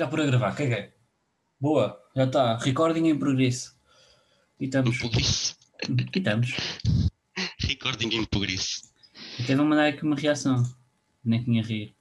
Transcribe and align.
Já 0.00 0.06
por 0.08 0.18
a 0.18 0.24
gravar, 0.24 0.54
caguei. 0.56 0.94
Boa, 1.60 2.02
já 2.16 2.24
está. 2.24 2.56
Recording 2.56 3.06
em 3.08 3.18
progresso. 3.18 3.78
E 4.58 4.64
estamos. 4.64 4.98
E 4.98 6.18
estamos. 6.18 6.54
Recording 7.58 8.08
em 8.16 8.24
progresso. 8.24 8.80
Até 9.38 9.54
vão 9.54 9.66
mandar 9.66 9.88
aqui 9.88 10.02
uma 10.02 10.16
reação. 10.16 10.62
Nem 11.22 11.44
tinha 11.44 11.62
a 11.62 11.66
rir. 11.66 11.94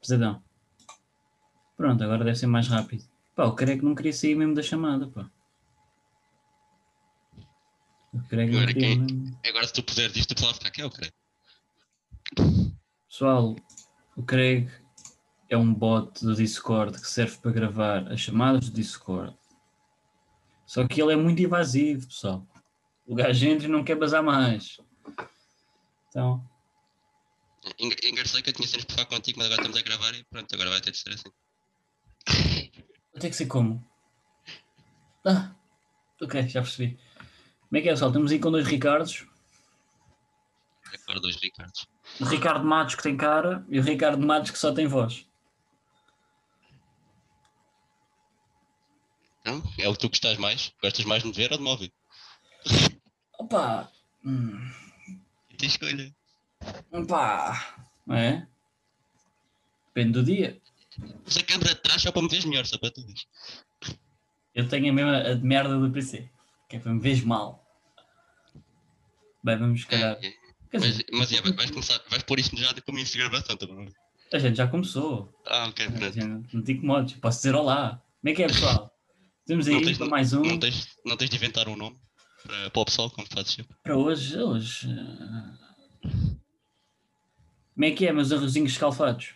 Pesadão. 0.00 0.40
Pronto, 1.76 2.04
agora 2.04 2.22
deve 2.24 2.36
ser 2.38 2.46
mais 2.46 2.68
rápido. 2.68 3.02
Pá, 3.34 3.46
o 3.46 3.56
Craig 3.56 3.82
não 3.82 3.92
queria 3.96 4.12
sair 4.12 4.36
mesmo 4.36 4.54
da 4.54 4.62
chamada, 4.62 5.08
pá. 5.08 5.28
O 8.12 8.22
Craig 8.28 8.48
não 8.52 8.58
Agora 8.60 8.72
queria 8.72 8.88
quem- 8.90 9.00
mesmo. 9.00 9.40
Agora 9.44 9.66
se 9.66 9.72
tu 9.72 9.82
puseres 9.82 10.14
isto, 10.16 10.30
o 10.30 10.34
pessoal 10.36 10.52
vai 10.52 10.58
ficar 10.58 10.68
aqui, 10.68 10.82
é 10.82 10.86
o 10.86 10.90
creio. 10.90 11.12
Pessoal, 13.08 13.56
o 14.16 14.22
Craig 14.22 14.70
é 15.48 15.56
um 15.56 15.72
bot 15.72 16.24
do 16.24 16.34
Discord 16.34 17.00
que 17.00 17.06
serve 17.08 17.36
para 17.38 17.50
gravar 17.52 18.10
as 18.12 18.20
chamadas 18.20 18.68
do 18.68 18.74
Discord. 18.76 19.36
Só 20.66 20.86
que 20.86 21.00
ele 21.00 21.12
é 21.12 21.16
muito 21.16 21.40
invasivo, 21.42 22.06
pessoal. 22.06 22.46
O 23.06 23.14
gajo 23.14 23.46
entra 23.46 23.66
e 23.66 23.70
não 23.70 23.84
quer 23.84 23.94
bazar 23.96 24.22
mais. 24.22 24.78
Então, 26.08 26.42
Enga- 27.78 27.96
Engraçado 28.04 28.42
que 28.42 28.50
eu 28.50 28.54
tinha 28.54 28.66
cenas 28.68 28.84
para 28.84 28.94
falar 28.96 29.06
contigo, 29.08 29.38
mas 29.38 29.46
agora 29.46 29.62
estamos 29.62 29.78
a 29.78 29.82
gravar 29.82 30.14
e 30.14 30.24
pronto, 30.24 30.54
agora 30.54 30.70
vai 30.70 30.80
ter 30.80 30.90
de 30.92 30.98
ser 30.98 31.10
assim. 31.14 31.30
vai 33.12 33.20
ter 33.20 33.30
que 33.30 33.36
ser 33.36 33.46
como? 33.46 33.84
Ah, 35.24 35.52
ok, 36.22 36.48
já 36.48 36.62
percebi. 36.62 36.96
Como 37.68 37.78
é 37.78 37.80
que 37.80 37.88
é, 37.88 37.92
pessoal? 37.92 38.10
Estamos 38.10 38.30
aí 38.30 38.38
com 38.38 38.50
dois 38.52 38.66
Ricardos. 38.66 39.26
Agora 41.04 41.20
dois 41.20 41.36
Ricardos. 41.36 41.86
O 42.20 42.24
Ricardo 42.24 42.64
Matos 42.64 42.94
que 42.94 43.02
tem 43.02 43.16
cara 43.16 43.64
e 43.68 43.78
o 43.78 43.82
Ricardo 43.82 44.24
Matos 44.24 44.50
que 44.52 44.58
só 44.58 44.72
tem 44.72 44.86
voz. 44.86 45.26
Então, 49.46 49.62
é 49.78 49.88
o 49.88 49.92
que 49.92 50.00
tu 50.00 50.08
gostas 50.08 50.36
mais? 50.38 50.72
Gostas 50.82 51.04
mais 51.04 51.22
de 51.22 51.28
me 51.28 51.34
ver 51.34 51.52
ou 51.52 51.58
de 51.58 51.62
me 51.62 51.70
ouvir? 51.70 51.92
Opa! 53.38 53.88
Hum, 54.24 54.72
Tem 55.56 55.68
escolha. 55.68 56.12
opa! 56.90 57.86
Não 58.04 58.16
é? 58.16 58.48
Depende 59.86 60.12
do 60.14 60.24
dia. 60.24 60.60
Usa 61.24 61.38
a 61.38 61.44
câmera 61.44 61.74
de 61.76 61.80
trás 61.80 62.02
só 62.02 62.10
para 62.10 62.22
me 62.22 62.28
veres 62.28 62.44
melhor, 62.44 62.66
só 62.66 62.76
para 62.76 62.90
tu 62.90 63.06
veres. 63.06 63.24
Eu 64.52 64.68
tenho 64.68 64.90
a 64.90 64.92
mesma 64.92 65.18
a 65.18 65.34
de 65.34 65.44
merda 65.44 65.78
do 65.78 65.92
PC, 65.92 66.28
que 66.68 66.74
é 66.74 66.80
para 66.80 66.92
me 66.92 66.98
veres 66.98 67.22
mal. 67.22 67.64
Bem, 69.44 69.58
vamos 69.58 69.84
calhar. 69.84 70.18
É, 70.20 70.26
é. 70.26 70.32
Mas, 70.72 71.02
mas 71.12 71.32
é, 71.32 71.40
vais 71.52 71.70
começar, 71.70 72.02
vais 72.10 72.24
pôr 72.24 72.40
isto 72.40 72.56
já 72.56 72.74
como 72.80 72.98
início 72.98 73.12
de 73.12 73.28
gravação, 73.28 73.56
tá 73.56 73.64
bom? 73.64 73.86
a 74.32 74.38
gente 74.40 74.56
já 74.56 74.66
começou. 74.66 75.32
Ah, 75.46 75.68
ok, 75.68 75.88
pronto. 75.88 76.46
Não 76.52 76.64
te 76.64 76.72
incomodes, 76.72 77.14
posso 77.20 77.38
dizer 77.38 77.54
olá. 77.54 78.02
Como 78.20 78.32
é 78.32 78.34
que 78.34 78.42
é, 78.42 78.48
pessoal? 78.48 78.95
Estamos 79.46 79.68
aí 79.68 79.80
tens, 79.82 79.98
para 79.98 80.08
mais 80.08 80.32
um. 80.32 80.42
não, 80.42 80.58
tens, 80.58 80.88
não 81.04 81.16
tens 81.16 81.30
de 81.30 81.36
inventar 81.36 81.68
um 81.68 81.76
nome 81.76 81.96
para, 82.42 82.70
para 82.70 82.80
o 82.82 82.84
pessoal, 82.84 83.10
como 83.10 83.26
fazes 83.32 83.52
sempre. 83.52 83.76
Para 83.82 83.96
hoje, 83.96 84.36
hoje. 84.38 84.88
ah, 84.90 85.58
Como 87.74 87.84
é 87.84 87.90
que 87.92 88.06
é, 88.06 88.12
meus 88.12 88.32
arrozinhos 88.32 88.72
escalfados? 88.72 89.34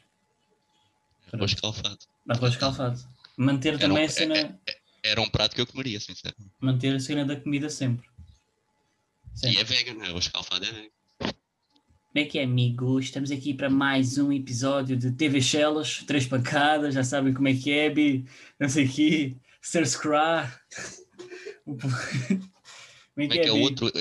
Arroz 1.32 1.52
escalfado. 1.52 1.98
Arroz 2.28 2.52
escalfado. 2.54 3.00
Manter 3.36 3.74
Era 3.74 3.76
um- 3.76 3.80
também 3.80 4.02
a 4.02 4.06
é- 4.06 4.08
cena, 4.08 4.60
Era 5.02 5.20
um 5.20 5.30
prato 5.30 5.54
que 5.54 5.60
eu 5.60 5.66
comeria, 5.66 6.00
sinceramente. 6.00 6.50
manter 6.60 6.94
a 6.96 7.00
cena 7.00 7.24
da 7.24 7.36
comida 7.36 7.70
sempre. 7.70 8.08
E 9.44 9.56
é 9.58 9.64
vegan, 9.64 10.02
arroz 10.04 10.24
escalfado 10.26 10.64
é 10.64 10.72
vegan. 10.72 10.88
Como 11.20 12.24
é 12.24 12.24
que 12.24 12.38
é, 12.40 12.42
amigos? 12.42 13.04
Estamos 13.04 13.30
aqui 13.30 13.54
para 13.54 13.70
mais 13.70 14.18
um 14.18 14.32
episódio 14.32 14.96
de 14.96 15.12
TV 15.12 15.40
Shellas, 15.40 16.02
três 16.02 16.26
pancadas, 16.26 16.92
já 16.94 17.04
sabem 17.04 17.32
como 17.32 17.46
é 17.46 17.54
que 17.54 17.70
é, 17.70 17.88
Bi, 17.88 18.26
não 18.58 18.68
sei 18.68 18.84
o 18.86 18.92
quê, 18.92 19.36
Sir 19.60 19.86
Scra. 19.86 20.60
Como 21.64 21.80
é 23.24 23.28
Como 23.28 23.32
é 23.34 23.38
que 23.42 23.48
é 23.48 23.52
o 23.52 23.56
Bi? 23.56 23.60
outro? 23.62 23.92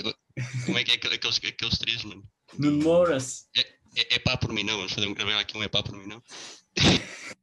Como 0.66 0.78
é 0.78 0.84
que 0.84 0.92
é 0.92 0.96
aquele- 0.96 1.16
aqueles, 1.16 1.38
aqueles 1.38 1.78
três, 1.78 2.03
mano? 2.03 2.24
Nuno 2.58 2.81
Moras. 2.84 3.47
É, 3.96 4.16
é 4.16 4.19
pá 4.19 4.38
por 4.38 4.53
mim 4.53 4.64
não, 4.64 4.78
vamos 4.78 4.94
fazer 4.94 5.08
um 5.08 5.14
gravar 5.14 5.40
aqui 5.40 5.58
um 5.58 5.64
é 5.64 5.68
pá 5.68 5.84
por 5.84 5.96
mim 5.98 6.08
não. 6.08 6.24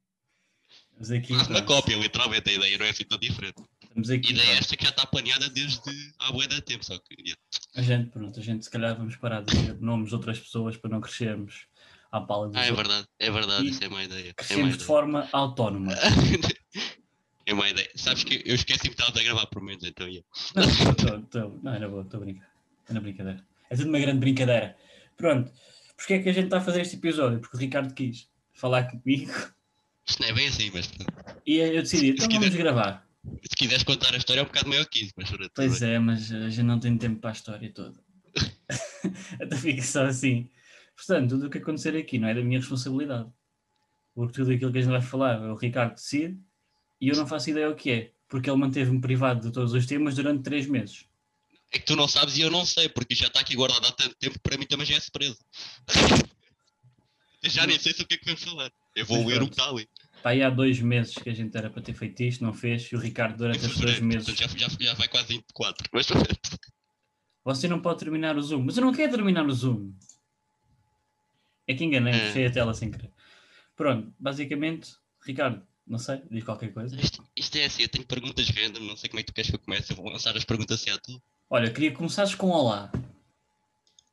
Estamos 0.99 1.10
aqui, 1.10 1.32
uma 1.34 1.62
cópia, 1.62 1.94
literalmente, 1.97 2.49
a 2.49 2.53
ideia 2.55 2.78
não 2.78 2.87
é 2.87 2.91
assim 2.91 3.05
tão 3.05 3.19
diferente. 3.19 3.62
Estamos 3.82 4.09
A 4.10 4.15
aqui, 4.15 4.31
ideia 4.32 4.43
é 4.44 4.47
pronto. 4.47 4.60
esta 4.62 4.76
que 4.78 4.84
já 4.84 4.91
está 4.91 5.06
planeada 5.06 5.50
desde 5.50 6.12
há 6.19 6.32
bué 6.32 6.47
de 6.47 6.62
tempo, 6.62 6.84
só 6.87 6.99
que 6.99 7.15
yeah. 7.21 7.41
A 7.75 7.82
gente, 7.82 8.10
pronto, 8.10 8.41
a 8.41 8.43
gente 8.43 8.65
se 8.65 8.71
calhar 8.71 8.97
vamos 8.97 9.15
parar 9.16 9.43
de 9.43 9.55
dizer 9.55 9.78
nomes 9.78 10.09
de 10.09 10.15
outras 10.15 10.38
pessoas 10.38 10.75
para 10.78 10.88
não 10.91 11.00
crescermos 11.03 11.66
à 12.10 12.19
pala 12.22 12.49
dos 12.49 12.56
Ah, 12.56 12.65
é 12.65 12.71
outros. 12.71 12.88
verdade, 12.88 13.09
é 13.19 13.31
verdade, 13.31 13.66
E 13.66 13.71
isso 13.71 13.84
é 13.84 13.88
má 13.91 14.03
ideia. 14.05 14.22
É 14.22 14.28
má 14.28 14.34
Crescemos 14.37 14.69
de 14.71 14.75
ideia. 14.76 14.87
forma 14.87 15.28
autónoma. 15.32 15.93
é 17.46 17.54
má 17.54 17.68
ideia. 17.70 17.88
Sabes 17.94 18.24
que 18.24 18.42
eu 18.44 18.54
esqueci 18.54 18.88
que 18.88 19.00
estava 19.00 19.18
a 19.18 19.22
gravar 19.22 19.46
por 19.46 19.62
menos, 19.62 19.84
então 19.84 20.08
ia. 20.08 20.24
Não, 21.62 21.72
era 21.72 21.88
boa, 21.88 22.02
estou 22.02 22.20
a 22.20 22.24
brincar. 22.24 22.50
É 22.88 22.92
na 22.92 23.00
brincadeira. 23.00 23.44
É 23.70 23.76
tudo 23.76 23.88
uma 23.88 23.98
grande 23.98 24.18
brincadeira. 24.18 24.76
Pronto. 25.16 25.52
Porquê 25.96 26.14
é 26.14 26.22
que 26.22 26.28
a 26.28 26.32
gente 26.32 26.44
está 26.46 26.58
a 26.58 26.60
fazer 26.60 26.82
este 26.82 26.96
episódio? 26.96 27.40
Porque 27.40 27.56
o 27.56 27.60
Ricardo 27.60 27.94
quis 27.94 28.28
falar 28.52 28.84
comigo 28.84 29.32
Isto 30.06 30.22
não 30.22 30.28
é 30.28 30.32
bem 30.32 30.48
assim, 30.48 30.70
mas 30.72 30.90
e 31.46 31.56
eu 31.58 31.82
decidi, 31.82 32.10
então 32.10 32.22
Se 32.24 32.28
quiser. 32.28 32.40
vamos 32.40 32.56
gravar. 32.56 33.08
se 33.42 33.56
quiseres 33.56 33.84
contar 33.84 34.12
a 34.12 34.16
história 34.16 34.40
é 34.40 34.42
um 34.42 34.46
bocado 34.46 34.68
maior 34.68 34.84
que 34.86 35.04
isso, 35.04 35.12
mas. 35.16 35.30
Pois 35.54 35.82
é, 35.82 35.98
mas 35.98 36.32
a 36.32 36.50
gente 36.50 36.62
não 36.64 36.80
tem 36.80 36.98
tempo 36.98 37.20
para 37.20 37.30
a 37.30 37.32
história 37.32 37.72
toda. 37.72 37.98
então 39.40 39.58
fica 39.58 39.82
só 39.82 40.04
assim. 40.04 40.50
Portanto, 40.96 41.30
tudo 41.30 41.46
o 41.46 41.50
que 41.50 41.58
acontecer 41.58 41.96
aqui 41.96 42.18
não 42.18 42.28
é 42.28 42.34
da 42.34 42.42
minha 42.42 42.58
responsabilidade. 42.58 43.30
Porque 44.14 44.32
tudo 44.32 44.50
aquilo 44.50 44.72
que 44.72 44.78
a 44.78 44.80
gente 44.80 44.90
vai 44.90 45.02
falar, 45.02 45.40
o 45.40 45.56
Ricardo 45.56 45.94
decide 45.94 46.38
e 47.00 47.08
eu 47.08 47.16
não 47.16 47.26
faço 47.26 47.50
ideia 47.50 47.68
o 47.70 47.74
que 47.74 47.90
é. 47.90 48.12
Porque 48.28 48.50
ele 48.50 48.58
manteve-me 48.58 49.00
privado 49.00 49.40
de 49.46 49.52
todos 49.52 49.72
os 49.72 49.86
temas 49.86 50.14
durante 50.16 50.42
três 50.42 50.66
meses. 50.66 51.06
É 51.72 51.78
que 51.78 51.84
tu 51.86 51.94
não 51.96 52.08
sabes 52.08 52.36
e 52.36 52.40
eu 52.40 52.50
não 52.50 52.64
sei, 52.64 52.88
porque 52.88 53.14
já 53.14 53.26
está 53.26 53.40
aqui 53.40 53.54
guardado 53.54 53.86
há 53.86 53.92
tanto 53.92 54.14
tempo 54.16 54.34
que 54.34 54.40
para 54.40 54.56
mim 54.58 54.66
também 54.66 54.86
já 54.86 54.96
é 54.96 55.00
surpresa. 55.00 55.36
Eu 57.42 57.50
já 57.50 57.66
nem 57.66 57.78
sei 57.78 57.92
sobre 57.92 58.04
o 58.04 58.08
que 58.08 58.14
é 58.14 58.18
que 58.18 58.24
vamos 58.24 58.42
falar. 58.42 58.72
Eu 58.94 59.04
vou 59.06 59.18
Mas 59.18 59.26
ler 59.26 59.42
o 59.42 59.46
que 59.46 59.52
está 59.52 59.68
ali. 59.68 59.88
Pá, 60.22 60.30
aí 60.30 60.42
há 60.42 60.50
dois 60.50 60.80
meses 60.80 61.14
que 61.14 61.28
a 61.28 61.34
gente 61.34 61.56
era 61.56 61.70
para 61.70 61.82
ter 61.82 61.94
feito 61.94 62.20
isto, 62.22 62.42
não 62.42 62.52
fez, 62.52 62.90
e 62.90 62.96
o 62.96 62.98
Ricardo 62.98 63.36
durante 63.36 63.64
estes 63.64 63.78
dois 63.80 64.00
meses. 64.00 64.34
já, 64.36 64.46
já, 64.48 64.68
já 64.68 64.94
vai 64.94 65.06
quase 65.08 65.28
24. 65.28 65.88
Mas 65.92 66.06
Você 67.44 67.68
não 67.68 67.80
pode 67.80 68.00
terminar 68.00 68.36
o 68.36 68.42
Zoom, 68.42 68.64
mas 68.64 68.76
eu 68.76 68.84
não 68.84 68.92
quero 68.92 69.12
terminar 69.12 69.46
o 69.46 69.52
Zoom. 69.52 69.92
É 71.68 71.74
que 71.74 71.84
enganei, 71.84 72.14
É. 72.14 72.18
fechei 72.26 72.46
a 72.46 72.50
tela 72.50 72.74
sem 72.74 72.90
querer. 72.90 73.12
Pronto, 73.76 74.12
basicamente, 74.18 74.94
Ricardo, 75.24 75.64
não 75.86 75.98
sei, 75.98 76.20
diz 76.30 76.42
qualquer 76.42 76.72
coisa. 76.72 76.97
isto, 77.00 77.24
isto 77.36 77.56
é 77.56 77.64
assim, 77.64 77.82
eu 77.82 77.88
tenho 77.88 78.06
perguntas 78.06 78.48
random, 78.48 78.80
não 78.80 78.97
sei 78.97 79.08
como 79.08 79.20
é 79.20 79.22
que 79.22 79.32
tu 79.32 79.34
queres 79.34 79.50
que 79.50 79.56
eu 79.56 79.60
comece. 79.60 79.92
Eu 79.92 79.97
vou 79.97 80.08
lançar 80.10 80.36
as 80.36 80.44
perguntas 80.44 80.80
assim 80.80 80.91
a 80.91 80.98
tu. 80.98 81.22
Olha, 81.48 81.70
queria 81.70 81.91
que 81.91 81.97
começasses 81.97 82.34
com 82.34 82.48
olá. 82.48 82.91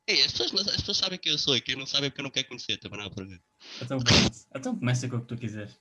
Ei, 0.06 0.22
as 0.22 0.32
pessoas, 0.32 0.68
as 0.68 0.76
pessoas 0.76 0.98
sabem 0.98 1.18
quem 1.18 1.32
eu 1.32 1.38
sou 1.38 1.56
e 1.56 1.60
quem 1.60 1.76
não 1.76 1.86
sabe 1.86 2.06
é 2.06 2.10
porque 2.10 2.20
eu 2.20 2.24
não 2.24 2.30
quero 2.30 2.46
conhecer, 2.48 2.76
também 2.78 2.98
não 2.98 3.06
há 3.06 3.10
problema. 3.10 3.40
Então, 3.80 3.98
então 4.54 4.76
começa 4.76 5.08
com 5.08 5.16
o 5.16 5.20
que 5.20 5.26
tu 5.26 5.36
quiseres. 5.36 5.74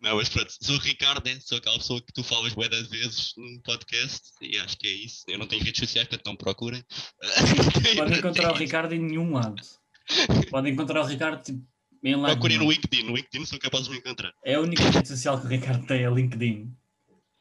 Não, 0.00 0.16
mas 0.16 0.28
pronto, 0.28 0.52
sou 0.60 0.76
o 0.76 0.78
Ricardo, 0.78 1.24
né? 1.24 1.38
sou 1.40 1.58
aquela 1.58 1.76
pessoa 1.76 2.00
que 2.00 2.12
tu 2.12 2.22
falas 2.22 2.54
bué 2.54 2.68
das 2.68 2.86
vezes 2.86 3.34
no 3.36 3.60
podcast 3.62 4.30
e 4.40 4.56
acho 4.58 4.78
que 4.78 4.86
é 4.86 4.92
isso. 4.92 5.24
Eu 5.26 5.38
não 5.38 5.46
tenho 5.46 5.62
redes 5.62 5.80
sociais, 5.80 6.08
portanto 6.08 6.26
não 6.26 6.32
me 6.32 6.38
procurem. 6.38 6.84
Podem 7.96 8.18
encontrar 8.18 8.52
o 8.52 8.56
Ricardo 8.56 8.92
em 8.94 9.00
nenhum 9.00 9.32
lado. 9.32 9.60
Podem 10.50 10.72
encontrar 10.72 11.02
o 11.02 11.06
Ricardo 11.06 11.42
tipo, 11.42 11.66
lado 12.02 12.32
Procurem 12.32 12.58
no. 12.58 12.70
LinkedIn, 12.70 13.02
no 13.04 13.14
LinkedIn 13.16 13.44
são 13.46 13.58
capazes 13.58 13.86
de 13.86 13.92
me 13.92 13.98
encontrar. 13.98 14.32
É 14.44 14.54
a 14.54 14.60
única 14.60 14.82
rede 14.90 15.08
social 15.08 15.38
que 15.40 15.46
o 15.46 15.48
Ricardo 15.48 15.86
tem, 15.86 16.02
é 16.02 16.10
o 16.10 16.14
LinkedIn. 16.14 16.72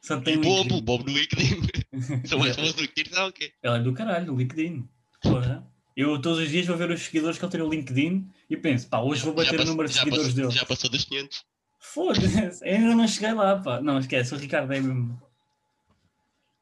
Só 0.01 0.19
tem 0.21 0.35
E 0.35 0.37
Bobo, 0.37 0.61
LinkedIn. 0.63 0.81
Bobo 0.83 1.03
no 1.05 1.17
LinkedIn. 1.17 1.61
São 2.27 2.39
mais 2.39 2.55
famosos 2.55 2.75
no 2.75 2.81
LinkedIn, 2.83 3.15
ok. 3.15 3.51
Ele 3.63 3.75
é 3.75 3.79
do 3.79 3.93
caralho, 3.93 4.33
o 4.33 4.37
LinkedIn. 4.37 4.87
Porra. 5.21 5.67
Eu 5.95 6.21
todos 6.21 6.39
os 6.39 6.49
dias 6.49 6.65
vou 6.67 6.77
ver 6.77 6.91
os 6.91 7.01
seguidores 7.01 7.37
que 7.39 7.43
ele 7.45 7.51
tem 7.51 7.59
no 7.61 7.69
LinkedIn 7.69 8.27
e 8.49 8.55
penso, 8.55 8.87
pá, 8.87 8.99
hoje 8.99 9.23
vou 9.23 9.33
bater 9.33 9.55
o 9.55 9.57
pass- 9.57 9.67
número 9.67 9.87
de 9.89 9.95
seguidores 9.95 10.27
passou, 10.27 10.41
dele. 10.43 10.51
já 10.59 10.65
passou 10.65 10.89
dos 10.91 11.03
500. 11.05 11.43
Foda-se, 11.79 12.63
ainda 12.63 12.95
não 12.95 13.07
cheguei 13.07 13.33
lá, 13.33 13.57
pá. 13.59 13.81
Não, 13.81 13.97
esquece, 13.97 14.33
o 14.33 14.37
Ricardo 14.37 14.71
é 14.73 14.79
mesmo. 14.79 15.19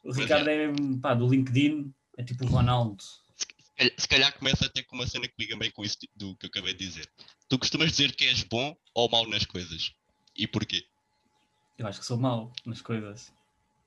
O 0.04 0.12
Ricardo 0.14 0.48
é 0.50 0.68
mesmo, 0.68 1.00
pá, 1.02 1.14
do 1.14 1.28
LinkedIn, 1.28 1.94
é 2.18 2.24
tipo 2.24 2.46
o 2.46 2.48
Ronaldo. 2.48 3.04
Se 3.78 3.78
calhar- 3.78 3.94
Se 3.98 4.08
calhar 4.08 4.38
começa 4.38 4.66
até 4.66 4.82
com 4.84 4.96
uma 4.96 5.06
cena 5.08 5.28
que 5.28 5.34
liga 5.38 5.58
bem 5.58 5.70
com 5.72 5.84
isso 5.84 5.98
do 6.16 6.36
que 6.38 6.46
eu 6.46 6.50
acabei 6.50 6.74
de 6.74 6.86
dizer. 6.86 7.10
Tu 7.50 7.60
costumas 7.60 7.92
dizer 7.92 8.16
que 8.16 8.26
és 8.26 8.44
bom 8.44 8.76
ou 8.94 9.10
mau 9.10 9.28
nas 9.28 9.46
coisas. 9.46 9.94
E 10.36 10.48
porquê? 10.48 10.86
Eu 11.78 11.88
acho 11.88 12.00
que 12.00 12.06
sou 12.06 12.18
mau 12.18 12.54
nas 12.66 12.82
coisas. 12.82 13.34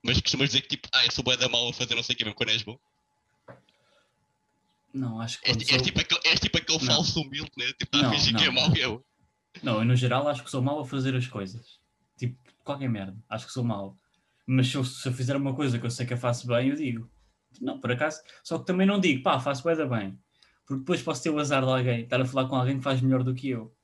Mas 0.02 0.20
costumas 0.20 0.50
dizer 0.50 0.62
que 0.62 0.68
tipo, 0.68 0.88
ah, 0.92 1.04
eu 1.04 1.10
sou 1.10 1.24
bué 1.24 1.36
da 1.36 1.48
mal 1.48 1.68
a 1.68 1.72
fazer 1.72 1.94
não 1.94 2.02
sei 2.02 2.14
o 2.14 2.18
que 2.18 2.24
mesmo 2.24 2.36
quando 2.36 2.50
és 2.50 2.62
bom. 2.62 2.78
Não, 4.92 5.20
acho 5.20 5.40
que 5.40 5.50
És, 5.50 5.66
sou... 5.66 5.80
tipo 5.82 6.00
aquele, 6.00 6.20
és 6.24 6.40
tipo 6.40 6.58
aquele 6.58 6.78
Não. 6.78 6.86
falso 6.86 7.20
humilde, 7.20 7.50
né? 7.56 7.72
Tipo, 7.78 7.96
Não, 7.96 8.08
a 8.08 8.12
fingir 8.12 8.36
que 8.36 8.44
é 8.44 8.50
mau 8.50 8.74
e 8.74 8.80
eu. 8.80 9.04
Não, 9.62 9.78
eu 9.78 9.84
no 9.84 9.96
geral 9.96 10.26
acho 10.28 10.42
que 10.44 10.50
sou 10.50 10.62
mau 10.62 10.80
a 10.80 10.86
fazer 10.86 11.14
as 11.14 11.26
coisas. 11.26 11.78
Tipo, 12.16 12.36
qualquer 12.64 12.88
merda. 12.88 13.16
Acho 13.28 13.46
que 13.46 13.52
sou 13.52 13.64
mau. 13.64 13.96
Mas 14.46 14.68
se 14.68 14.76
eu, 14.76 14.84
se 14.84 15.06
eu 15.08 15.12
fizer 15.12 15.36
uma 15.36 15.54
coisa 15.54 15.78
que 15.78 15.84
eu 15.86 15.90
sei 15.90 16.06
que 16.06 16.12
eu 16.12 16.18
faço 16.18 16.46
bem, 16.46 16.68
eu 16.68 16.76
digo. 16.76 17.10
Não, 17.60 17.80
por 17.80 17.92
acaso. 17.92 18.20
Só 18.42 18.58
que 18.58 18.66
também 18.66 18.86
não 18.86 19.00
digo, 19.00 19.22
pá, 19.22 19.40
faço 19.40 19.64
da 19.64 19.86
bem. 19.86 20.18
Porque 20.66 20.80
depois 20.80 21.02
posso 21.02 21.22
ter 21.22 21.30
o 21.30 21.38
azar 21.38 21.64
de 21.64 21.70
alguém, 21.70 22.02
estar 22.02 22.20
a 22.20 22.26
falar 22.26 22.48
com 22.48 22.56
alguém 22.56 22.76
que 22.76 22.84
faz 22.84 23.00
melhor 23.00 23.22
do 23.22 23.34
que 23.34 23.50
eu. 23.50 23.74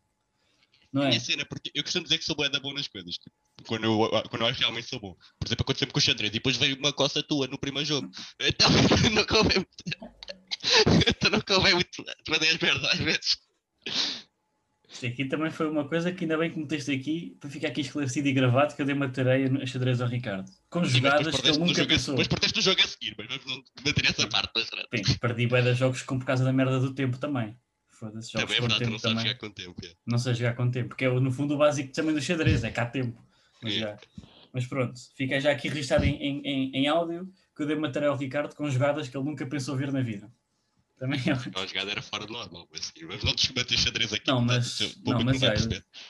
Não 0.94 1.02
é? 1.02 1.18
cena, 1.18 1.44
porque 1.44 1.72
eu 1.74 1.82
costumo 1.82 2.04
dizer 2.04 2.18
que 2.18 2.24
sou 2.24 2.36
bué 2.36 2.48
bom 2.60 2.72
nas 2.72 2.86
coisas. 2.86 3.14
tipo, 3.14 3.32
quando, 3.66 3.84
eu, 3.84 4.08
quando 4.28 4.42
eu 4.42 4.46
acho 4.46 4.58
que 4.58 4.62
realmente 4.62 4.86
sou 4.86 5.00
bom. 5.00 5.16
Por 5.40 5.48
exemplo, 5.48 5.62
aconteceu 5.62 5.88
com 5.88 5.98
o 5.98 6.00
xadrez 6.00 6.30
e 6.30 6.34
depois 6.34 6.56
veio 6.56 6.76
uma 6.76 6.92
coça 6.92 7.20
tua 7.20 7.48
no 7.48 7.58
primeiro 7.58 7.88
jogo. 7.88 8.08
Então 8.40 8.68
não 9.12 9.26
convém 9.26 9.56
muito. 9.56 9.84
então 11.08 11.30
não 11.30 11.40
convém 11.40 11.74
muito 11.74 12.04
fazer 12.28 12.48
as 12.48 12.58
merdas 12.58 12.84
às 12.84 12.98
vezes. 12.98 13.38
Isto 14.94 15.06
aqui 15.06 15.24
também 15.24 15.50
foi 15.50 15.68
uma 15.68 15.86
coisa 15.88 16.12
que 16.12 16.24
ainda 16.24 16.38
bem 16.38 16.50
que 16.52 16.58
meteste 16.58 16.92
aqui 16.92 17.36
para 17.40 17.50
ficar 17.50 17.68
aqui 17.68 17.80
esclarecido 17.80 18.28
e 18.28 18.32
gravado 18.32 18.74
que 18.76 18.80
eu 18.80 18.86
dei 18.86 18.94
uma 18.94 19.08
tareia 19.08 19.48
no 19.50 19.66
xadrez 19.66 20.00
ao 20.00 20.08
Ricardo. 20.08 20.48
Com 20.70 20.80
mas 20.80 20.90
jogadas 20.90 21.40
que 21.40 21.48
ele 21.48 21.58
nunca 21.58 21.74
jogo 21.74 21.82
a- 21.82 21.86
pensou. 21.88 22.14
Depois 22.14 22.28
perdeste 22.28 22.56
no 22.56 22.62
jogo 22.62 22.80
a 22.80 22.86
seguir, 22.86 23.14
mas 23.18 23.26
vamos 23.44 23.64
debater 23.76 24.06
essa 24.10 24.28
parte. 24.28 24.50
Mas. 24.54 25.06
Sim, 25.06 25.18
perdi 25.18 25.46
bué 25.48 25.62
de 25.62 25.74
jogos 25.74 26.02
com 26.02 26.18
por 26.18 26.24
causa 26.24 26.44
da 26.44 26.52
merda 26.52 26.78
do 26.78 26.94
tempo 26.94 27.18
também. 27.18 27.56
Foda-se, 27.88 28.32
jogos 28.32 28.46
também 28.46 28.56
é 28.56 28.60
verdade, 28.60 28.78
tempo 28.80 28.92
não 28.92 28.98
sabes 28.98 29.22
jogar 29.22 29.34
com 29.38 29.50
tempo. 29.50 29.76
é. 29.84 29.90
Não 30.06 30.18
sei 30.18 30.34
jogar 30.34 30.54
com 30.54 30.70
tempo, 30.70 30.88
porque 30.90 31.04
é 31.04 31.08
no 31.10 31.30
fundo 31.32 31.54
o 31.54 31.58
básico 31.58 31.92
também 31.92 32.14
do 32.14 32.20
xadrez, 32.22 32.62
é 32.64 32.70
cá 32.70 32.86
tempo. 32.86 33.20
para 33.60 33.70
É. 33.72 33.96
Mas 34.52 34.66
pronto, 34.66 34.94
fica 35.16 35.40
já 35.40 35.50
aqui 35.50 35.68
registado 35.68 36.04
em, 36.04 36.14
em, 36.16 36.40
em, 36.46 36.70
em 36.76 36.86
áudio 36.86 37.28
que 37.56 37.62
eu 37.62 37.66
dei 37.66 37.74
uma 37.76 37.90
tarefa 37.90 38.12
ao 38.12 38.18
Ricardo 38.18 38.54
com 38.54 38.70
jogadas 38.70 39.08
que 39.08 39.16
ele 39.16 39.24
nunca 39.24 39.44
pensou 39.46 39.76
ver 39.76 39.90
na 39.92 40.00
vida. 40.00 40.30
Também 41.04 41.20
é. 41.26 41.32
A 41.60 41.66
jogada 41.66 41.90
era 41.90 42.00
fora 42.00 42.26
do 42.26 42.32
normal, 42.32 42.66
mas, 42.72 42.86
sim, 42.86 43.04
mas 43.04 43.22
não 43.22 43.34
xadrez 43.36 44.10
aqui. 44.14 44.26
Não, 44.26 44.40
mas- 44.40 44.96
não, 45.04 45.20
mas 45.22 45.42
é. 45.42 45.54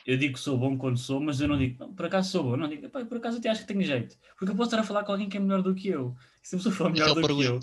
Eu 0.07 0.17
digo 0.17 0.35
que 0.35 0.41
sou 0.41 0.57
bom 0.57 0.79
quando 0.79 0.97
sou, 0.97 1.21
mas 1.21 1.41
eu 1.41 1.49
não 1.49 1.59
digo, 1.59 1.81
"Não, 1.81 1.93
por 1.93 2.07
acaso 2.07 2.31
sou 2.31 2.45
bom. 2.45 2.57
Não 2.57 2.69
digo, 2.69 2.89
"Pá, 2.89 3.05
por 3.05 3.17
acaso 3.19 3.39
até 3.39 3.49
acho 3.49 3.63
que 3.63 3.67
tenho 3.67 3.83
jeito. 3.83 4.17
Porque 4.39 4.53
eu 4.53 4.57
posso 4.57 4.69
estar 4.69 4.79
a 4.81 4.85
falar 4.85 5.03
com 5.03 5.11
alguém 5.11 5.29
que 5.29 5.37
é 5.37 5.41
melhor 5.41 5.63
do 5.63 5.75
que 5.75 5.89
eu. 5.89 6.15
E 6.41 6.47
se 6.47 6.55
a 6.55 6.59
pessoa 6.59 6.73
for 6.73 6.93
melhor 6.93 7.07
é 7.07 7.15
do 7.15 7.15
que 7.17 7.27
problema. 7.27 7.57
eu, 7.57 7.61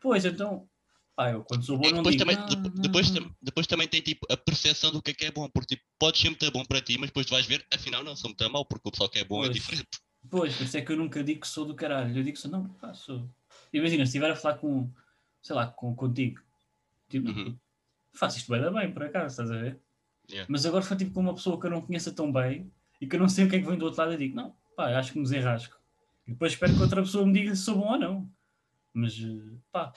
pois 0.00 0.24
então, 0.24 0.68
pá, 1.14 1.30
eu 1.30 1.44
quando 1.44 1.64
sou 1.64 1.78
bom 1.78 1.84
É 1.84 1.88
que 1.90 1.94
não 1.94 2.02
depois, 2.02 2.16
digo. 2.16 2.24
também, 2.24 2.36
"Não, 2.36 2.46
de- 2.46 2.76
não, 2.76 2.82
depois, 2.82 3.10
não." 3.12 3.22
tam- 3.22 3.36
depois 3.40 3.66
também 3.68 3.86
tem 3.86 4.00
tipo 4.00 4.26
a 4.28 4.36
percepção 4.36 4.90
do 4.90 5.00
que 5.00 5.12
é 5.12 5.14
que 5.14 5.24
é 5.26 5.30
bom, 5.30 5.48
porque 5.54 5.76
tipo, 5.76 5.86
pode 6.00 6.18
sempre 6.18 6.40
ter 6.40 6.50
bom 6.50 6.64
para 6.64 6.80
ti, 6.80 6.98
mas 6.98 7.10
depois 7.10 7.26
tu 7.26 7.30
vais 7.30 7.46
ver, 7.46 7.64
afinal 7.72 8.02
não, 8.02 8.16
sou 8.16 8.28
muito 8.30 8.50
mal, 8.50 8.64
porque 8.64 8.88
o 8.88 8.90
pessoal 8.90 9.08
que 9.08 9.20
é 9.20 9.24
bom 9.24 9.44
é 9.44 9.46
Pois. 9.46 9.54
diferente. 9.54 9.88
Pois, 10.28 10.56
por 10.56 10.64
isso 10.64 10.76
é 10.76 10.82
que 10.82 10.90
eu 10.90 10.96
nunca 10.96 11.22
digo 11.22 11.42
que 11.42 11.48
sou 11.48 11.64
do 11.64 11.74
caralho. 11.76 12.10
Eu 12.16 12.24
digo 12.24 12.32
que 12.36 12.42
sou, 12.42 12.50
não, 12.50 12.68
pá, 12.74 12.92
sou. 12.92 13.28
Imagina, 13.72 14.04
se 14.04 14.10
estiver 14.10 14.30
a 14.32 14.36
falar 14.36 14.58
com, 14.58 14.90
sei 15.40 15.54
lá, 15.54 15.66
com, 15.68 15.94
contigo, 15.94 16.40
tipo, 17.12 17.30
Uhum. 17.30 17.56
faço 18.12 18.38
isto 18.38 18.50
bem 18.50 18.72
bem, 18.72 18.92
por 18.92 19.04
acaso, 19.04 19.26
estás 19.28 19.50
a 19.50 19.56
ver? 19.62 19.78
Yeah. 20.30 20.46
Mas 20.50 20.64
agora 20.66 20.82
foi 20.82 20.96
tipo 20.96 21.12
com 21.12 21.20
uma 21.20 21.34
pessoa 21.34 21.60
que 21.60 21.66
eu 21.66 21.70
não 21.70 21.82
conheça 21.82 22.12
tão 22.12 22.32
bem 22.32 22.70
e 23.00 23.06
que 23.06 23.16
eu 23.16 23.20
não 23.20 23.28
sei 23.28 23.44
o 23.44 23.48
que 23.50 23.56
é 23.56 23.60
que 23.60 23.66
vem 23.66 23.78
do 23.78 23.84
outro 23.84 24.00
lado 24.00 24.14
e 24.14 24.16
digo, 24.16 24.34
não, 24.36 24.54
pá, 24.76 24.88
acho 24.98 25.12
que 25.12 25.18
me 25.18 25.24
desenrasco. 25.24 25.76
E 26.26 26.32
depois 26.32 26.52
espero 26.52 26.74
que 26.74 26.80
outra 26.80 27.02
pessoa 27.02 27.26
me 27.26 27.32
diga 27.32 27.54
se 27.54 27.62
sou 27.64 27.76
bom 27.76 27.92
ou 27.92 27.98
não. 27.98 28.30
Mas, 28.94 29.14
eh, 29.18 29.56
pá, 29.72 29.92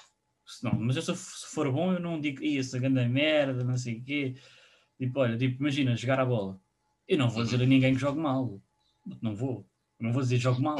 se 0.45 0.63
não, 0.63 0.73
mas 0.73 0.95
eu 0.95 1.01
se 1.03 1.15
for 1.47 1.71
bom, 1.71 1.93
eu 1.93 1.99
não 1.99 2.19
digo, 2.19 2.43
"Ih, 2.43 2.57
essa 2.59 2.79
grande 2.79 3.07
merda, 3.07 3.63
não 3.63 3.77
sei 3.77 3.99
o 3.99 4.03
quê. 4.03 4.35
Tipo, 4.97 5.19
olha, 5.19 5.37
tipo, 5.37 5.61
imagina, 5.61 5.95
jogar 5.95 6.19
a 6.19 6.25
bola. 6.25 6.59
Eu 7.07 7.17
não 7.17 7.29
vou 7.29 7.39
Uhum. 7.39 7.45
dizer 7.45 7.61
a 7.61 7.65
ninguém 7.67 7.93
que 7.93 7.99
jogue 7.99 8.19
mal. 8.19 8.59
Não 9.21 9.35
vou. 9.35 9.67
Não 9.99 10.11
vou 10.11 10.21
dizer 10.23 10.37
jogo 10.37 10.61
mal. 10.61 10.77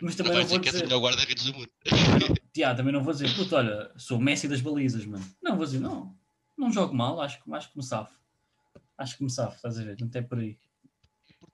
Mas 0.00 0.16
Não 0.16 0.24
também 0.26 0.32
vai 0.32 0.42
não 0.42 0.48
vou 0.48 0.58
dizer 0.58 0.78
que 0.78 0.84
és 0.84 0.92
o 0.92 1.00
guarda-redes 1.00 1.44
do 1.44 1.54
mundo. 1.54 1.70
Tiago, 2.54 2.76
também 2.76 2.92
não 2.92 3.02
vou 3.02 3.12
dizer, 3.12 3.34
puto, 3.34 3.54
olha, 3.56 3.92
sou 3.98 4.16
o 4.16 4.22
Messi 4.22 4.46
das 4.48 4.60
balizas, 4.60 5.04
mano. 5.04 5.24
Não, 5.42 5.56
vou 5.56 5.66
dizer, 5.66 5.80
não, 5.80 6.16
não 6.56 6.72
jogo 6.72 6.94
mal, 6.94 7.20
acho, 7.20 7.42
que- 7.42 7.52
acho 7.52 7.70
que 7.70 7.76
me 7.76 7.82
safo. 7.84 8.14
Acho 8.96 9.16
que 9.18 9.24
me 9.24 9.30
safo, 9.30 9.56
estás 9.56 9.76
a 9.78 9.82
ver? 9.84 9.96
Não 10.00 10.08
tem 10.08 10.22
por 10.22 10.38
aí. 10.38 10.56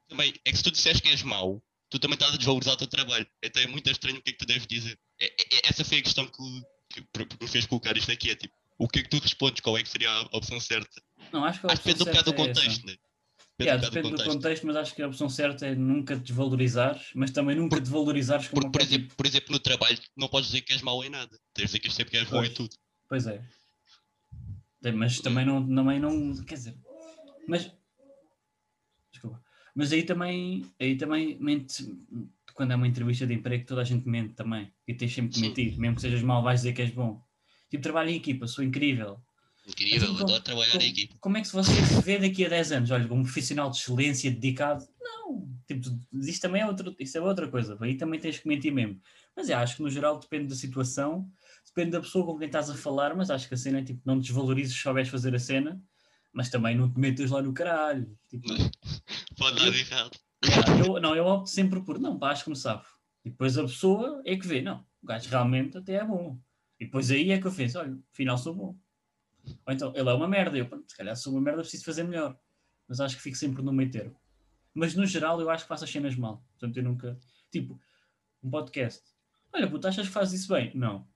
Também, 0.09 0.35
é 0.45 0.51
que 0.51 0.57
se 0.59 0.63
tu 0.63 0.71
disseres 0.71 1.01
que 1.01 1.09
és 1.09 1.23
mau, 1.23 1.63
tu 1.89 1.99
também 1.99 2.15
estás 2.15 2.35
a 2.35 2.37
desvalorizar 2.37 2.75
o 2.75 2.77
teu 2.77 2.87
trabalho. 2.87 3.27
Então 3.43 3.63
é 3.63 3.67
muito 3.67 3.91
estranho 3.91 4.19
o 4.19 4.23
que 4.23 4.31
é 4.31 4.33
que 4.33 4.39
tu 4.39 4.47
deves 4.47 4.67
dizer. 4.67 4.99
É- 5.19 5.25
é- 5.27 5.57
é- 5.57 5.61
essa 5.71 5.85
foi 5.85 5.99
a 5.99 6.03
questão 6.03 6.27
que, 6.27 6.63
que, 6.91 7.25
que 7.27 7.37
me 7.45 7.49
fez 7.49 7.65
colocar 7.67 7.97
isto 7.97 8.13
aqui. 8.13 8.31
É 8.31 8.35
tipo, 8.35 8.55
o 8.79 8.87
que 8.87 8.99
é 8.99 9.03
que 9.03 9.09
tu 9.09 9.19
respondes? 9.19 9.61
Qual 9.63 9.79
é 9.79 9.83
que 9.83 9.89
seria 9.89 10.11
a 10.11 10.23
opção 10.37 10.61
certa? 10.61 11.03
Não, 11.33 11.45
acho 11.45 11.61
que 11.61 11.67
a 11.67 11.73
Acho 11.73 11.81
opção 11.81 11.95
depende 11.95 12.03
um 12.03 12.05
bocado 12.13 12.33
do 12.33 12.43
é 12.43 12.51
essa. 12.51 12.61
contexto, 12.61 13.01
né? 13.61 13.67
Yeah, 13.67 13.77
um 13.87 13.91
bocado 13.91 14.09
depende 14.09 14.23
do 14.23 14.31
contexto, 14.31 14.67
mas 14.67 14.77
acho 14.77 14.95
que 14.95 15.03
a 15.03 15.07
opção 15.07 15.29
certa 15.29 15.67
é 15.67 15.75
nunca 15.75 16.17
desvalorizares, 16.17 17.11
mas 17.15 17.31
também 17.31 17.57
nunca 17.57 17.81
valorizares 17.81 18.49
como 18.49 18.71
por 18.71 18.81
tipo- 18.81 18.83
exemplo, 18.83 19.17
por 19.17 19.27
exemplo, 19.27 19.53
no 19.53 19.61
trabalho, 19.61 19.99
não 20.17 20.29
podes 20.29 20.51
dizer 20.51 20.63
que 20.63 20.73
és 20.73 20.83
mau 20.83 21.05
em 21.05 21.11
nada. 21.11 21.39
Tens 21.55 21.71
de 21.71 21.79
dizer 21.79 21.79
que 21.81 21.89
és 21.89 21.95
sempre 21.95 22.11
que 22.11 22.17
és 22.19 22.29
bom 22.29 22.45
em 22.45 22.53
tudo. 22.53 22.75
Pois 23.09 23.27
é. 23.27 23.43
Mas 24.95 25.21
também 25.21 25.45
não, 25.45 25.67
também 25.75 26.01
não. 26.01 26.35
Quer 26.45 26.55
dizer. 26.55 26.77
Mas. 27.47 27.71
Desculpa. 29.13 29.43
Mas 29.75 29.93
aí 29.93 30.03
também. 30.05 30.65
Aí 30.81 30.97
também 30.97 31.39
mente. 31.39 31.85
Quando 32.55 32.73
é 32.73 32.77
uma 32.77 32.89
entrevista 32.89 33.27
de 33.27 33.35
emprego, 33.35 33.67
toda 33.67 33.83
a 33.83 33.85
gente 33.85 34.09
mente 34.09 34.35
também. 34.35 34.73
E 34.87 34.95
tens 34.95 35.15
sempre 35.15 35.33
que 35.33 35.41
mentir. 35.41 35.79
Mesmo 35.79 35.97
que 35.97 36.03
sejas 36.03 36.23
mau, 36.23 36.43
vais 36.43 36.61
dizer 36.61 36.73
que 36.73 36.83
és 36.83 36.91
bom. 36.91 37.23
Tipo, 37.69 37.83
trabalho 37.83 38.11
em 38.11 38.17
equipa, 38.17 38.47
sou 38.47 38.65
incrível. 38.65 39.21
Incrível, 39.67 40.01
Mas 40.01 40.11
então, 40.15 40.27
adoro 40.27 40.43
trabalhar 40.43 40.73
como- 40.73 40.83
em 40.85 40.89
equipe. 40.91 41.15
Como 41.21 41.37
é 41.37 41.41
que 41.43 41.49
você 41.49 41.73
se 41.87 42.01
vê 42.03 42.19
daqui 42.19 42.45
a 42.45 42.49
10 42.49 42.73
anos? 42.73 42.91
Olha, 42.91 43.07
como 43.07 43.23
profissional 43.23 43.71
de 43.71 43.77
excelência, 43.77 44.31
dedicado? 44.31 44.87
Não. 45.01 45.49
Tipo, 45.67 45.89
isso 46.15 46.41
também 46.41 46.63
é 46.63 46.67
outra, 46.67 46.95
isso 46.99 47.17
é 47.19 47.21
outra 47.21 47.49
coisa. 47.49 47.77
Aí 47.81 47.97
também 47.97 48.19
tens 48.19 48.39
que 48.39 48.49
mentir 48.49 48.73
mesmo. 48.73 49.01
Mas 49.37 49.49
eu 49.49 49.57
acho 49.59 49.77
que 49.77 49.83
no 49.83 49.91
geral 49.91 50.19
depende 50.19 50.49
da 50.49 50.55
situação, 50.57 51.31
depende 51.67 51.93
da 51.93 52.01
pessoa 52.01 52.27
com 52.27 52.37
quem 52.39 52.47
estás 52.47 52.69
a 52.71 52.75
falar, 52.75 53.15
mas 53.15 53.31
acho 53.31 53.47
que 53.47 53.55
a 53.55 53.57
cena 53.57 53.79
é 53.79 53.85
tipo, 53.85 54.01
não 54.05 54.19
desvalorizes 54.19 54.75
se 54.75 54.83
souberes 54.83 55.09
fazer 55.09 55.35
a 55.35 55.39
cena, 55.39 55.81
mas 56.33 56.49
também 56.51 56.77
não 56.77 56.91
te 56.93 56.99
metas 56.99 57.31
lá 57.31 57.41
no 57.43 57.53
caralho. 57.53 58.17
Tipo, 58.29 58.49
Pode 59.37 59.57
dar 59.57 59.67
errado. 59.77 60.11
yeah, 60.45 60.79
eu, 60.85 61.01
não, 61.01 61.15
eu 61.15 61.25
opto 61.27 61.51
sempre 61.51 61.81
por, 61.83 61.99
não, 62.01 62.19
pá, 62.19 62.31
acho 62.31 62.45
que 62.45 62.51
me 62.51 62.57
safo. 62.57 62.89
E 63.25 63.31
depois 63.31 63.57
a 63.57 63.63
pessoa 63.63 64.23
é 64.25 64.37
que 64.37 64.47
vê, 64.47 64.61
não, 64.63 64.85
o 65.03 65.07
gajo 65.07 65.29
realmente 65.29 65.77
até 65.79 65.95
é 65.97 66.05
bom. 66.05 66.39
E 66.79 66.87
depois 66.87 67.11
aí 67.11 67.31
é 67.31 67.39
que 67.41 67.47
eu 67.47 67.53
fiz, 67.53 67.75
olha, 67.77 67.97
afinal 68.13 68.37
sou 68.39 68.55
bom. 68.55 68.77
Ou 69.67 69.73
então, 69.73 69.93
ele 69.95 70.09
é 70.09 70.13
uma 70.13 70.29
merda, 70.29 70.57
eu, 70.59 70.69
se 70.87 70.97
calhar 70.97 71.17
sou 71.17 71.33
uma 71.33 71.41
merda, 71.43 71.63
preciso 71.63 71.85
fazer 71.85 72.03
melhor. 72.05 72.39
Mas 72.89 73.01
acho 73.01 73.17
que 73.17 73.23
fico 73.23 73.37
sempre 73.37 73.63
no 73.63 73.73
meio 73.73 73.91
termo. 73.91 74.17
Mas 74.75 74.95
no 74.95 75.07
geral 75.07 75.41
eu 75.41 75.51
acho 75.51 75.65
que 75.65 75.69
faço 75.69 75.85
as 75.85 75.91
cenas 75.91 76.15
mal. 76.17 76.45
Portanto, 76.53 76.77
eu 76.77 76.83
nunca. 76.83 77.19
Tipo, 77.51 77.81
um 78.43 78.51
podcast. 78.51 79.03
Olha, 79.53 79.69
puto, 79.69 79.87
achas 79.89 80.07
que 80.07 80.13
fazes 80.13 80.41
isso 80.41 80.53
bem? 80.53 80.73
Não, 80.75 81.07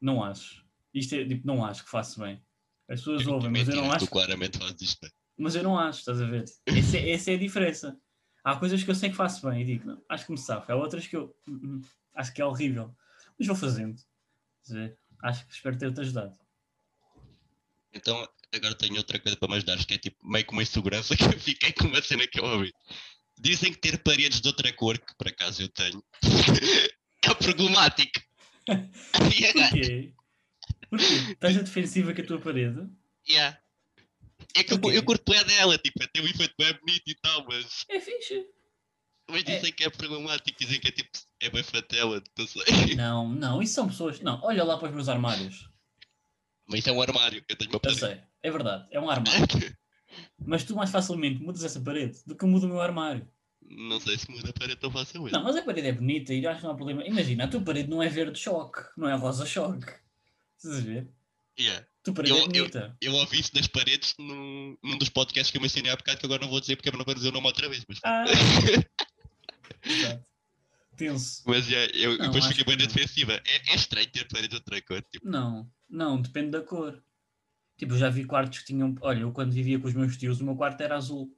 não 0.00 0.22
acho. 0.22 0.64
Isto 0.94 1.14
é 1.16 1.24
tipo, 1.24 1.46
não 1.46 1.64
acho 1.64 1.84
que 1.84 1.90
faço 1.90 2.20
bem. 2.20 2.42
As 2.88 3.00
pessoas 3.00 3.26
ouvem, 3.26 3.50
mas 3.50 3.68
eu 3.68 3.76
não 3.76 3.90
acho. 3.92 4.06
tu 4.06 4.10
claramente 4.10 4.58
fazes 4.58 4.82
isto 4.82 5.00
bem. 5.02 5.10
Mas 5.38 5.54
eu 5.54 5.62
não 5.62 5.78
acho, 5.78 6.00
estás 6.00 6.20
a 6.20 6.26
ver? 6.26 6.44
Essa 6.66 6.96
é, 6.98 7.10
essa 7.12 7.30
é 7.30 7.34
a 7.34 7.38
diferença. 7.38 7.98
Há 8.44 8.56
coisas 8.56 8.82
que 8.82 8.90
eu 8.90 8.94
sei 8.94 9.10
que 9.10 9.16
faço 9.16 9.48
bem 9.48 9.62
e 9.62 9.64
digo, 9.64 9.86
não, 9.86 10.02
acho 10.08 10.26
que 10.26 10.32
me 10.32 10.38
safo. 10.38 10.70
Há 10.70 10.74
outras 10.76 11.06
que 11.06 11.16
eu 11.16 11.34
"Hum, 11.46 11.60
hum, 11.62 11.80
acho 12.14 12.32
que 12.32 12.42
é 12.42 12.44
horrível. 12.44 12.94
Mas 13.38 13.46
vou 13.46 13.56
fazendo. 13.56 14.00
A 14.70 14.72
ver? 14.74 14.98
Acho 15.22 15.46
que 15.46 15.52
espero 15.54 15.78
ter-te 15.78 16.00
ajudado. 16.00 16.36
Então, 17.92 18.26
agora 18.54 18.74
tenho 18.74 18.96
outra 18.96 19.18
coisa 19.18 19.36
para 19.36 19.48
me 19.48 19.56
ajudar, 19.56 19.84
que 19.84 19.94
é 19.94 19.98
tipo 19.98 20.26
meio 20.26 20.44
com 20.44 20.52
uma 20.52 20.62
insegurança 20.62 21.16
que 21.16 21.24
eu 21.24 21.38
fiquei 21.40 21.72
com 21.72 21.84
uma 21.84 22.02
cena 22.02 22.26
que 22.26 22.38
eu 22.40 22.44
ouvi. 22.44 22.72
Dizem 23.38 23.72
que 23.72 23.78
ter 23.78 23.98
paredes 24.02 24.40
de 24.40 24.48
outra 24.48 24.72
cor, 24.72 24.98
que 24.98 25.14
por 25.16 25.28
acaso 25.28 25.62
eu 25.62 25.68
tenho, 25.68 26.02
é 27.24 27.34
problemático. 27.34 28.20
Agora? 28.68 29.68
Porquê? 29.70 30.12
Porquê? 30.88 31.04
Estás 31.32 31.56
a 31.56 31.62
defensiva 31.62 32.14
com 32.14 32.20
a 32.20 32.24
tua 32.24 32.40
parede? 32.40 32.86
Yeah. 33.28 33.58
É 34.56 34.64
que 34.64 34.72
eu, 34.74 34.78
Porquê? 34.80 34.98
eu 34.98 35.02
curto 35.04 35.32
é 35.32 35.44
dela, 35.44 35.78
tipo, 35.78 35.98
tem 36.08 36.22
um 36.22 36.26
efeito 36.26 36.54
bem 36.58 36.72
bonito 36.80 37.02
e 37.06 37.14
tal, 37.16 37.44
mas, 37.46 37.84
É 37.88 38.00
fixe. 38.00 38.44
mas 39.28 39.42
É. 39.42 39.56
dizem 39.56 39.72
que 39.72 39.84
é 39.84 39.90
problemático, 39.90 40.58
dizem 40.58 40.80
que 40.80 40.88
é 40.88 40.90
tipo, 40.92 41.10
é 41.40 41.50
bem 41.50 41.62
fatela, 41.62 42.22
não 42.36 42.46
sei. 42.46 42.94
Não, 42.96 43.28
não, 43.28 43.62
isso 43.62 43.74
são 43.74 43.88
pessoas. 43.88 44.20
Não, 44.20 44.40
olha 44.42 44.64
lá 44.64 44.76
para 44.76 44.88
os 44.88 44.94
meus 44.94 45.08
armários. 45.08 45.68
Mas 46.70 46.78
isso 46.80 46.88
é 46.88 46.92
um 46.92 47.02
armário, 47.02 47.44
eu 47.48 47.56
tenho 47.56 47.70
uma 47.70 47.76
Eu 47.76 47.80
parede. 47.80 48.00
sei, 48.00 48.20
é 48.42 48.50
verdade, 48.50 48.86
é 48.90 49.00
um 49.00 49.08
armário. 49.10 49.46
Mas 50.44 50.64
tu 50.64 50.74
mais 50.74 50.90
facilmente 50.90 51.42
mudas 51.42 51.64
essa 51.64 51.80
parede 51.80 52.18
do 52.26 52.34
que 52.36 52.44
eu 52.44 52.48
mudo 52.48 52.66
o 52.66 52.68
meu 52.68 52.80
armário. 52.80 53.28
Não 53.62 54.00
sei 54.00 54.16
se 54.18 54.30
muda 54.30 54.50
a 54.50 54.52
parede 54.52 54.80
tão 54.80 54.90
facilmente. 54.90 55.32
Não, 55.32 55.44
mas 55.44 55.54
a 55.56 55.62
parede 55.62 55.88
é 55.88 55.92
bonita 55.92 56.32
e 56.34 56.42
eu 56.42 56.50
acho 56.50 56.60
que 56.60 56.64
não 56.66 56.72
há 56.72 56.76
problema. 56.76 57.04
Imagina, 57.06 57.44
a 57.44 57.48
tua 57.48 57.60
parede 57.60 57.88
não 57.88 58.02
é 58.02 58.08
verde 58.08 58.38
choque, 58.38 58.80
não 58.96 59.08
é 59.08 59.14
rosa 59.14 59.44
choque. 59.46 59.92
Estás 60.56 60.78
a 60.78 60.80
ver? 60.80 61.08
Yeah. 61.58 61.82
A 61.86 62.02
tua 62.04 62.14
parede 62.14 62.34
Eu- 62.34 62.38
é 62.42 62.46
bonita. 62.48 62.96
Eu 63.00 63.12
ouvi 63.14 63.38
isso 63.40 63.52
das 63.54 63.66
paredes 63.66 64.14
num, 64.18 64.76
num 64.82 64.98
dos 64.98 65.08
podcasts 65.08 65.50
que 65.50 65.58
eu 65.58 65.62
mencionei 65.62 65.90
há 65.92 65.96
bocado, 65.96 66.18
que 66.18 66.26
agora 66.26 66.42
não 66.42 66.50
vou 66.50 66.60
dizer 66.60 66.76
porque 66.76 66.88
eu 66.88 66.92
não 66.96 67.04
vou 67.04 67.14
dizer 67.14 67.28
o 67.28 67.32
nome 67.32 67.46
outra 67.46 67.68
vez. 67.68 67.84
Mas, 67.88 67.98
Ah! 68.02 68.24
Exato. 69.84 70.24
Tenso. 70.96 71.42
mas 71.46 71.66
yeah, 71.68 71.90
eu 71.96 72.18
Não, 72.18 72.26
depois 72.26 72.44
fiquei 72.46 72.64
bem 72.64 72.76
que 72.76 72.82
na 72.82 72.88
defensiva. 72.92 73.32
É, 73.46 73.72
é 73.72 73.74
estranho 73.74 74.10
ter 74.10 74.26
paredes 74.28 74.50
de 74.50 74.56
outra 74.56 74.82
cor. 74.82 75.02
Tipo, 75.10 75.28
Não, 75.28 75.66
não, 75.90 76.20
depende 76.20 76.50
da 76.50 76.62
cor. 76.62 77.02
Tipo, 77.76 77.94
eu 77.94 77.98
já 77.98 78.10
vi 78.10 78.24
quartos 78.24 78.60
que 78.60 78.66
tinham. 78.66 78.94
Olha, 79.00 79.20
eu 79.20 79.32
quando 79.32 79.52
vivia 79.52 79.78
com 79.80 79.88
os 79.88 79.94
meus 79.94 80.16
tios, 80.16 80.40
o 80.40 80.44
meu 80.44 80.56
quarto 80.56 80.80
era 80.82 80.96
azul. 80.96 81.36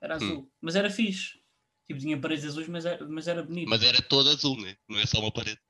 Era 0.00 0.14
Hum. 0.14 0.16
azul. 0.16 0.52
Mas 0.60 0.76
era 0.76 0.90
fixe. 0.90 1.40
Tipo, 1.86 2.00
tinha 2.00 2.20
paredes 2.20 2.44
azuis, 2.44 2.68
mas 2.68 2.84
era, 2.84 3.06
mas 3.08 3.28
era 3.28 3.42
bonito. 3.42 3.68
mas 3.68 3.82
era 3.82 4.02
todo 4.02 4.28
azul, 4.30 4.60
né? 4.60 4.76
Não 4.88 4.98
é 4.98 5.06
só 5.06 5.20
uma 5.20 5.32
parede. 5.32 5.60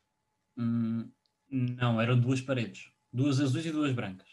Hum, 0.56 1.10
não, 1.50 2.00
eram 2.00 2.18
duas 2.18 2.40
paredes. 2.40 2.90
Duas 3.12 3.40
azuis 3.40 3.66
e 3.66 3.70
duas 3.72 3.92
brancas. 3.92 4.28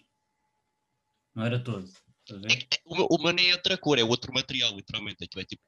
Não 1.35 1.45
era 1.45 1.61
todo. 1.61 1.89
A 2.29 2.33
É 2.33 2.53
é- 2.53 2.81
o, 2.85 2.95
meu, 2.95 3.07
o 3.09 3.21
meu 3.21 3.33
nem 3.33 3.49
é 3.49 3.53
outra 3.55 3.77
cor, 3.77 3.99
é 3.99 4.03
outro 4.03 4.33
material, 4.33 4.75
literalmente. 4.75 5.23
Aquilo 5.23 5.41
é 5.41 5.45
tipo. 5.45 5.61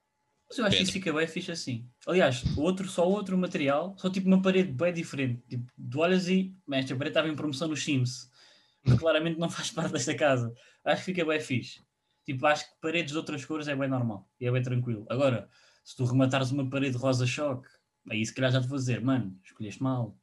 Mas 0.55 0.59
eu 0.59 0.65
acho 0.65 0.77
que 0.77 0.83
isso 0.83 0.91
fica 0.93 1.12
bem 1.12 1.27
fixe 1.27 1.51
assim. 1.51 1.89
Aliás, 2.07 2.43
outro, 2.57 2.88
só 2.88 3.05
outro 3.07 3.38
material, 3.38 3.93
só 3.97 4.09
tipo 4.09 4.27
uma 4.27 4.41
parede 4.41 4.71
bem 4.71 4.93
diferente. 4.93 5.43
Tipo, 5.50 5.69
tu 5.91 6.00
olhas 6.00 6.29
e. 6.29 6.55
"Bem, 6.65 6.79
Esta 6.79 6.95
parede 6.95 7.09
estava 7.12 7.27
em 7.27 7.35
promoção 7.35 7.67
nos 7.67 7.83
Sims. 7.83 8.31
Mas 8.85 8.97
claramente 8.97 9.38
não 9.38 9.50
faz 9.51 9.69
parte 9.71 9.91
desta 9.91 10.15
casa. 10.15 10.53
Acho 10.85 11.01
que 11.01 11.05
fica 11.05 11.25
bem 11.25 11.39
fixe. 11.41 11.83
Tipo, 12.25 12.45
acho 12.47 12.65
que 12.65 12.79
paredes 12.81 13.12
de 13.12 13.17
outras 13.17 13.43
cores 13.43 13.67
é 13.67 13.75
bem 13.75 13.89
normal 13.89 14.29
e 14.39 14.47
é 14.47 14.51
bem 14.51 14.62
tranquilo. 14.62 15.05
Agora, 15.09 15.50
se 15.83 15.95
tu 15.95 16.05
rematares 16.05 16.51
uma 16.51 16.67
parede 16.69 16.97
rosa 16.97 17.27
choque, 17.27 17.67
aí 18.09 18.25
se 18.25 18.33
calhar 18.33 18.51
já 18.51 18.62
te 18.62 18.67
vou 18.67 18.77
dizer, 18.77 19.01
mano, 19.01 19.38
escolheste 19.43 19.83
mal. 19.83 20.17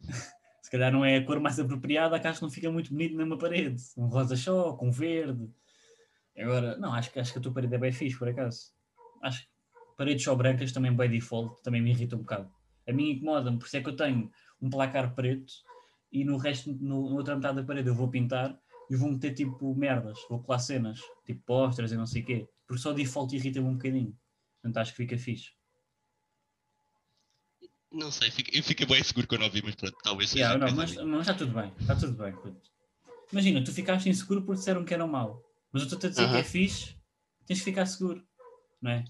se 0.62 0.70
calhar 0.70 0.90
não 0.90 1.04
é 1.04 1.18
a 1.18 1.24
cor 1.24 1.38
mais 1.40 1.60
apropriada, 1.60 2.16
acho 2.16 2.38
que 2.38 2.42
não 2.42 2.50
fica 2.50 2.70
muito 2.72 2.90
bonito 2.90 3.16
numa 3.16 3.36
parede. 3.36 3.82
Um 3.96 4.06
rosa 4.06 4.34
choque, 4.34 4.84
um 4.84 4.90
verde. 4.90 5.48
Agora, 6.38 6.76
não, 6.78 6.94
acho 6.94 7.12
que, 7.12 7.20
acho 7.20 7.32
que 7.32 7.38
a 7.38 7.42
tua 7.42 7.52
parede 7.52 7.74
é 7.74 7.78
bem 7.78 7.92
fixe, 7.92 8.18
por 8.18 8.28
acaso. 8.28 8.72
Acho 9.22 9.42
que 9.42 9.48
paredes 9.96 10.24
só 10.24 10.34
brancas 10.34 10.72
também 10.72 10.94
bem 10.94 11.08
default, 11.08 11.62
também 11.62 11.80
me 11.80 11.90
irrita 11.90 12.16
um 12.16 12.20
bocado. 12.20 12.50
A 12.88 12.92
mim 12.92 13.10
incomoda-me, 13.12 13.58
por 13.58 13.66
isso 13.66 13.76
é 13.76 13.80
que 13.82 13.88
eu 13.88 13.96
tenho 13.96 14.30
um 14.60 14.68
placar 14.68 15.14
preto 15.14 15.52
e 16.10 16.24
no 16.24 16.36
resto, 16.36 16.70
no, 16.72 17.08
na 17.08 17.16
outra 17.16 17.36
metade 17.36 17.56
da 17.56 17.64
parede 17.64 17.88
eu 17.88 17.94
vou 17.94 18.08
pintar 18.10 18.58
e 18.90 18.96
vou 18.96 19.10
meter 19.10 19.32
tipo 19.32 19.74
merdas, 19.74 20.18
vou 20.28 20.42
colar 20.42 20.58
cenas, 20.58 21.00
tipo 21.24 21.40
posters 21.46 21.92
e 21.92 21.96
não 21.96 22.06
sei 22.06 22.22
o 22.22 22.26
quê, 22.26 22.48
porque 22.66 22.82
só 22.82 22.92
default 22.92 23.34
irrita-me 23.34 23.68
um 23.68 23.74
bocadinho. 23.74 24.14
Portanto, 24.60 24.76
acho 24.78 24.90
que 24.90 24.96
fica 24.98 25.16
fixe. 25.16 25.52
Não 27.90 28.10
sei, 28.10 28.30
fica- 28.30 28.56
eu 28.56 28.62
fiquei 28.62 28.86
bem 28.86 29.02
seguro 29.02 29.26
quando 29.28 29.42
ouvi, 29.42 29.62
mas 29.62 29.74
pronto, 29.74 29.96
talvez 30.02 30.30
seja. 30.30 30.44
Yeah, 30.44 30.58
não, 30.58 30.74
coisa 30.74 31.00
mas, 31.02 31.08
mas 31.10 31.20
está 31.20 31.34
tudo 31.34 31.52
bem, 31.52 31.72
está 31.78 31.94
tudo 31.94 32.12
bem. 32.14 32.32
puto. 32.32 32.70
Imagina, 33.30 33.62
tu 33.64 33.72
ficaste 33.72 34.08
inseguro 34.08 34.42
porque 34.42 34.58
disseram 34.58 34.84
que 34.84 34.94
era 34.94 35.06
mau, 35.06 35.42
mas 35.72 35.82
eu 35.82 35.86
estou-te 35.86 36.06
a 36.06 36.08
dizer 36.10 36.28
que 36.30 36.36
é 36.38 36.44
fixe, 36.44 36.96
tens 37.46 37.58
de 37.58 37.64
ficar 37.64 37.86
seguro, 37.86 38.26
não 38.82 38.90
é? 38.90 39.04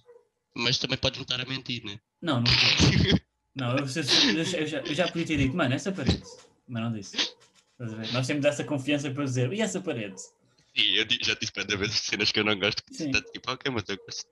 Mas 0.55 0.79
também 0.79 0.99
podes 0.99 1.21
estar 1.21 1.41
a 1.41 1.45
mentir, 1.47 1.83
né? 1.85 1.99
Não, 2.21 2.41
não 2.41 2.45
estou. 2.45 3.19
Não, 3.55 3.77
eu, 3.77 3.85
eu- 3.85 4.39
eu 4.39 4.67
já- 4.67 4.79
eu 4.81 4.95
já, 4.95 5.09
podia 5.09 5.27
ter 5.27 5.37
dito, 5.37 5.55
mano, 5.55 5.75
essa 5.75 5.93
parede, 5.93 6.23
mas 6.67 6.83
não 6.83 6.91
disse. 6.91 7.35
Nós 7.79 8.27
temos 8.27 8.47
essa 8.47 8.65
confiança 8.65 9.11
para 9.11 9.25
dizer, 9.25 9.53
e 9.53 9.61
essa 9.61 9.79
parede? 9.79 10.19
Sim, 10.19 10.83
eu 10.95 11.07
já 11.23 11.35
disse 11.35 11.53
para 11.53 11.77
vezes 11.77 11.99
cenas 12.01 12.33
que 12.33 12.41
eu 12.41 12.45
não 12.45 12.59
gosto. 12.59 12.83
Que 12.83 12.95
Sim. 12.95 13.11
tá, 13.11 13.21
tipo, 13.21 13.51
ok, 13.51 13.71
mas 13.71 13.85
eu 13.89 13.99
gosto. 13.99 14.25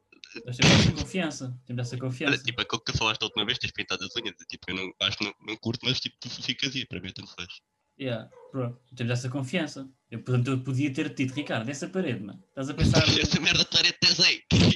Nós 0.46 0.56
temos 0.56 0.72
essa 0.80 0.92
confiança, 0.92 1.60
temos 1.66 1.80
essa 1.86 1.96
Olha, 1.96 2.00
confiança. 2.00 2.42
tipo, 2.42 2.62
aquilo 2.62 2.80
que 2.80 2.96
falaste 2.96 3.20
a 3.20 3.26
última 3.26 3.44
vez, 3.44 3.58
tens 3.58 3.72
pintado 3.72 4.02
as 4.04 4.16
unhas. 4.16 4.34
Tipo, 4.48 4.70
eu 4.70 4.74
não, 4.76 4.92
acho 5.02 5.18
que 5.18 5.24
não, 5.24 5.34
não 5.46 5.56
curto, 5.58 5.84
mas 5.84 6.00
tipo, 6.00 6.16
tu 6.18 6.30
ficas 6.30 6.74
aí, 6.74 6.86
para 6.86 7.00
mim 7.00 7.12
tanto 7.12 7.34
faz. 7.34 7.48
Yeah, 8.00 8.30
pronto, 8.50 8.80
temos 8.96 9.12
essa 9.12 9.28
confiança. 9.28 9.86
Eu, 10.10 10.22
portanto, 10.22 10.50
eu 10.52 10.64
podia 10.64 10.90
ter 10.90 11.12
dito, 11.14 11.34
Ricardo, 11.34 11.68
essa 11.68 11.86
parede, 11.88 12.20
mano, 12.24 12.42
estás 12.48 12.70
a 12.70 12.74
pensar. 12.74 13.02
Essa 13.20 13.38
merda 13.38 13.64
de 13.64 13.70
parede. 13.70 13.98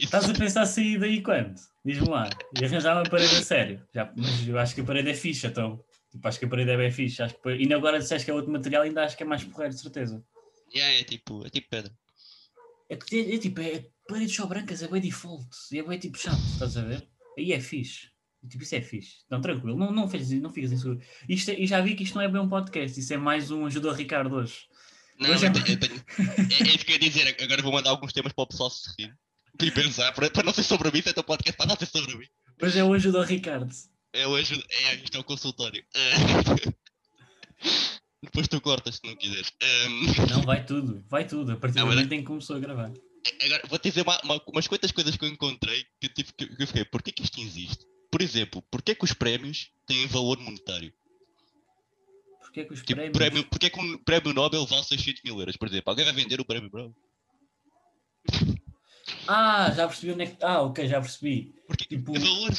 Estás 0.04 0.28
a 0.28 0.32
pensar 0.34 0.66
sair 0.66 0.98
daí 0.98 1.22
quando? 1.22 1.54
Diz-me 1.84 2.08
lá. 2.08 2.28
E 2.60 2.64
arranjar 2.64 2.94
uma 2.96 3.02
parede 3.08 3.34
a 3.36 3.42
sério. 3.42 3.86
Já, 3.94 4.12
mas 4.16 4.46
eu 4.48 4.58
acho 4.58 4.74
que 4.74 4.80
a 4.80 4.84
parede 4.84 5.10
é 5.10 5.14
fixe, 5.14 5.46
então. 5.46 5.82
Tipo, 6.10 6.28
acho 6.28 6.38
que 6.38 6.44
a 6.44 6.48
parede 6.48 6.70
é 6.70 6.76
bem 6.76 6.90
fixe. 6.90 7.22
Acho 7.22 7.34
que, 7.40 7.48
ainda 7.48 7.76
agora 7.76 7.98
disseste 7.98 8.24
que 8.24 8.30
é 8.30 8.34
outro 8.34 8.50
material, 8.52 8.82
ainda 8.82 9.04
acho 9.04 9.16
que 9.16 9.22
é 9.22 9.26
mais 9.26 9.42
porreiro, 9.44 9.74
de 9.74 9.80
certeza. 9.80 10.24
Yeah, 10.74 11.00
é 11.00 11.04
tipo, 11.04 11.46
é 11.46 11.50
tipo 11.50 11.68
pedra. 11.68 11.92
É, 12.88 12.94
é, 12.94 13.34
é 13.34 13.38
tipo, 13.38 13.60
é, 13.60 13.86
paredes 14.08 14.34
só 14.34 14.46
brancas, 14.46 14.82
é 14.82 14.88
bem 14.88 15.00
default. 15.00 15.48
E 15.72 15.78
é 15.78 15.82
bem 15.82 15.98
tipo 15.98 16.18
chato, 16.18 16.38
estás 16.52 16.76
a 16.76 16.82
ver? 16.82 17.06
Aí 17.38 17.52
é 17.52 17.60
fixe. 17.60 18.08
Tipo, 18.48 18.62
isso 18.62 18.74
é 18.74 18.80
fixe. 18.82 19.16
Então, 19.26 19.40
tranquilo, 19.40 19.76
não, 19.76 19.90
não, 19.90 20.08
fez, 20.08 20.30
não 20.32 20.50
ficas 20.50 20.72
inseguro. 20.72 21.00
Isto 21.28 21.50
é- 21.50 21.58
e 21.60 21.66
já 21.66 21.80
vi 21.80 21.94
que 21.94 22.02
isto 22.04 22.14
não 22.14 22.22
é 22.22 22.28
bem 22.28 22.40
um 22.40 22.48
podcast, 22.48 22.98
isso 23.00 23.12
é 23.14 23.16
mais 23.16 23.50
um 23.50 23.66
ajuda 23.66 23.88
ao 23.88 23.94
Ricardo 23.94 24.34
hoje. 24.34 24.66
Não, 25.18 25.30
Hoje 25.30 25.46
é- 25.46 25.50
tenho- 25.50 25.78
é, 25.78 26.62
é 26.70 26.74
isso 26.74 26.84
que 26.84 26.92
eu 26.92 26.94
ia 26.96 26.98
dizer. 26.98 27.36
Agora 27.40 27.62
vou 27.62 27.72
mandar 27.72 27.90
alguns 27.90 28.12
temas 28.12 28.32
para 28.32 28.42
o 28.42 28.46
pessoal 28.48 28.68
se 28.68 28.90
rir. 28.98 29.16
E 29.62 29.70
pensar, 29.70 30.12
para, 30.12 30.30
para 30.30 30.42
não 30.42 30.52
ser 30.52 30.62
sobre 30.64 30.90
mim, 30.90 31.02
então 31.06 31.22
podcast 31.22 31.56
para 31.56 31.66
não 31.66 31.76
ser 31.76 31.86
sobre 31.86 32.16
mim. 32.16 32.26
Hoje 32.60 32.78
é 32.78 32.84
o 32.84 32.92
ao 32.92 33.22
Ricardo. 33.22 33.72
É 34.12 34.26
hoje, 34.26 34.62
é, 34.68 34.94
isto 34.96 35.16
é 35.16 35.20
o 35.20 35.24
consultório. 35.24 35.84
Depois 38.22 38.48
tu 38.48 38.60
cortas 38.60 38.96
se 38.96 39.00
não 39.06 39.14
quiseres. 39.16 39.52
Ahm, 39.62 40.06
Não, 40.30 40.42
vai 40.42 40.64
tudo, 40.64 41.04
vai 41.08 41.26
tudo. 41.26 41.52
A 41.52 41.56
partir 41.56 41.76
Não, 41.76 41.84
do 41.84 41.88
mas- 41.88 41.96
momento 41.96 42.12
em 42.12 42.20
que 42.20 42.26
começou 42.26 42.56
a 42.56 42.58
gravar. 42.58 42.90
Agora, 43.42 43.62
vou 43.68 43.78
te 43.78 43.88
dizer 43.88 44.02
uma- 44.02 44.20
uma- 44.22 44.42
umas 44.48 44.66
quantas 44.66 44.90
coisas 44.92 45.16
que 45.16 45.24
eu 45.24 45.28
encontrei 45.28 45.84
que 46.00 46.06
eu, 46.06 46.14
tive, 46.14 46.32
que 46.32 46.46
que 46.46 46.62
eu 46.62 46.66
fiquei, 46.66 46.84
porquê 46.84 47.12
que 47.12 47.22
isto 47.22 47.40
existe? 47.40 47.86
Por 48.10 48.20
exemplo, 48.22 48.62
porquê 48.70 48.94
que 48.94 49.04
os 49.04 49.12
prémios 49.12 49.70
têm 49.86 50.06
valor 50.06 50.38
monetário? 50.38 50.92
Porquê 52.40 52.60
é 52.60 52.64
que 52.64 52.72
os 52.74 52.80
Tipo, 52.80 52.94
prémios... 52.96 53.16
prémio, 53.16 53.44
porquê 53.48 53.70
que 53.70 53.80
um 53.80 53.98
prémio 53.98 54.32
Nobel 54.32 54.66
vale 54.66 54.84
600 54.84 55.22
mil 55.24 55.38
euros? 55.40 55.56
Por 55.56 55.68
exemplo, 55.68 55.90
alguém 55.90 56.04
vai 56.04 56.14
vender 56.14 56.40
o 56.40 56.44
prémio 56.44 56.70
Nobel? 56.72 56.94
Ah, 59.26 59.70
já 59.74 59.86
percebi 59.86 60.12
onde 60.12 60.22
é 60.22 60.26
que... 60.26 60.44
Ah, 60.44 60.62
ok, 60.62 60.86
já 60.88 61.00
percebi. 61.00 61.54
Porque 61.66 61.84
Tipo- 61.86 62.16
é 62.16 62.18
valor. 62.20 62.50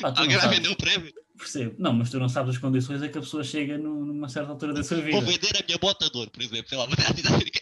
Pá, 0.00 0.12
tu 0.12 0.20
Alguém 0.20 0.36
vai 0.38 0.48
vender 0.48 0.68
o 0.68 0.76
prémio? 0.76 1.12
Percebo. 1.36 1.74
Não, 1.78 1.92
mas 1.92 2.10
tu 2.10 2.18
não 2.18 2.28
sabes 2.28 2.54
as 2.54 2.58
condições 2.60 3.02
a 3.02 3.08
que 3.08 3.16
a 3.16 3.20
pessoa 3.20 3.42
chega 3.42 3.78
nu- 3.78 4.04
numa 4.04 4.28
certa 4.28 4.50
altura 4.50 4.74
da 4.74 4.82
sua 4.84 4.98
vida. 4.98 5.12
Vou 5.12 5.22
vender 5.22 5.56
a 5.58 5.64
minha 5.66 5.78
bota 5.78 6.10
de 6.10 6.16
ouro, 6.16 6.30
por 6.30 6.42
exemplo. 6.42 6.68
Sei 6.68 6.76
lá, 6.78 6.84
vou 6.86 6.94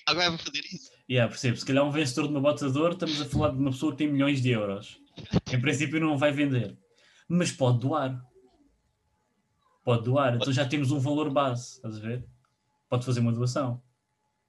alguém 0.06 0.28
vai 0.28 0.38
fazer 0.38 0.61
isso. 0.73 0.90
Yeah, 1.08 1.30
percebo. 1.30 1.56
Se 1.56 1.64
calhar 1.64 1.85
um 1.85 1.90
vencedor 1.90 2.25
de 2.26 2.30
uma 2.30 2.40
bota 2.40 2.70
de 2.70 2.76
ouro, 2.78 2.92
estamos 2.94 3.20
a 3.20 3.25
falar 3.25 3.50
de 3.52 3.58
uma 3.58 3.70
pessoa 3.70 3.92
que 3.92 3.99
tem 3.99 4.08
milhões 4.12 4.42
de 4.42 4.50
euros. 4.50 4.99
Em 5.52 5.61
princípio 5.61 6.00
não 6.00 6.18
vai 6.18 6.32
vender. 6.32 6.76
Mas 7.28 7.52
pode 7.52 7.78
doar. 7.78 8.20
Pode 9.85 10.04
doar. 10.04 10.37
Então 10.37 10.52
já 10.52 10.66
temos 10.66 10.90
um 10.90 10.99
valor 10.99 11.30
base. 11.30 11.76
Estás 11.76 11.97
a 11.97 12.00
ver? 12.00 12.25
Pode 12.90 13.04
fazer 13.06 13.20
uma 13.20 13.32
doação. 13.32 13.80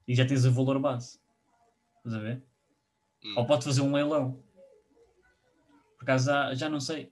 E 0.07 0.15
já 0.15 0.25
tens 0.25 0.43
o 0.43 0.51
valor 0.51 0.79
base. 0.79 1.19
Estás 2.05 2.15
a 2.15 2.19
ver? 2.19 2.43
Hum. 3.25 3.33
Ou 3.37 3.45
pode 3.45 3.63
fazer 3.63 3.81
um 3.81 3.93
leilão. 3.93 4.41
Por 5.97 6.03
acaso 6.03 6.31
já, 6.55 6.69
não 6.69 6.79
sei. 6.79 7.11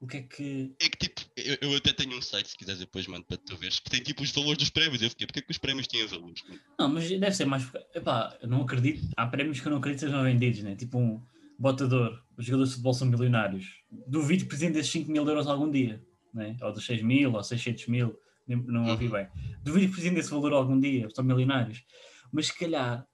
O 0.00 0.06
que 0.06 0.18
é 0.18 0.22
que. 0.22 0.76
É 0.80 0.88
que 0.88 0.96
tipo, 1.08 1.20
eu, 1.36 1.56
eu 1.70 1.76
até 1.76 1.92
tenho 1.92 2.16
um 2.16 2.22
site, 2.22 2.50
se 2.50 2.56
quiseres 2.56 2.80
depois 2.80 3.06
mando 3.06 3.24
para 3.24 3.36
tu 3.38 3.56
veres, 3.56 3.80
que 3.80 3.90
tem 3.90 4.02
tipo 4.02 4.22
os 4.22 4.30
valores 4.30 4.58
dos 4.58 4.70
prémios. 4.70 5.00
Eu 5.02 5.10
fiquei, 5.10 5.26
porquê 5.26 5.42
que 5.42 5.50
os 5.50 5.58
prémios 5.58 5.86
têm 5.86 6.06
valores? 6.06 6.42
Não, 6.78 6.88
mas 6.88 7.08
deve 7.08 7.32
ser 7.32 7.46
mais. 7.46 7.68
Epá, 7.94 8.36
eu 8.40 8.48
não 8.48 8.62
acredito. 8.62 9.08
Há 9.16 9.26
prémios 9.26 9.60
que 9.60 9.66
eu 9.66 9.70
não 9.70 9.78
acredito 9.78 10.00
que 10.00 10.06
sejam 10.06 10.22
vendidos, 10.22 10.62
né? 10.62 10.76
Tipo 10.76 10.98
um 10.98 11.20
botador. 11.58 12.22
Os 12.36 12.44
jogadores 12.44 12.70
de 12.70 12.74
futebol 12.76 12.94
são 12.94 13.08
milionários. 13.08 13.66
Duvido 14.06 14.42
que 14.42 14.48
precisem 14.48 14.72
desses 14.72 14.92
5 14.92 15.10
mil 15.10 15.26
euros 15.26 15.46
algum 15.46 15.70
dia, 15.70 16.04
né? 16.32 16.56
Ou 16.60 16.72
dos 16.72 16.84
6 16.84 17.02
mil, 17.02 17.32
ou 17.32 17.42
600 17.42 17.86
mil. 17.88 18.18
Não 18.46 18.90
ouvi 18.90 19.06
Uhum. 19.06 19.12
bem. 19.12 19.28
Duvido 19.62 19.86
que 19.86 19.92
precisem 19.92 20.12
desse 20.14 20.30
valor 20.30 20.52
algum 20.52 20.78
dia. 20.78 21.08
São 21.14 21.24
milionários. 21.24 21.82
Mas 22.30 22.48
se 22.48 22.58
calhar 22.58 23.06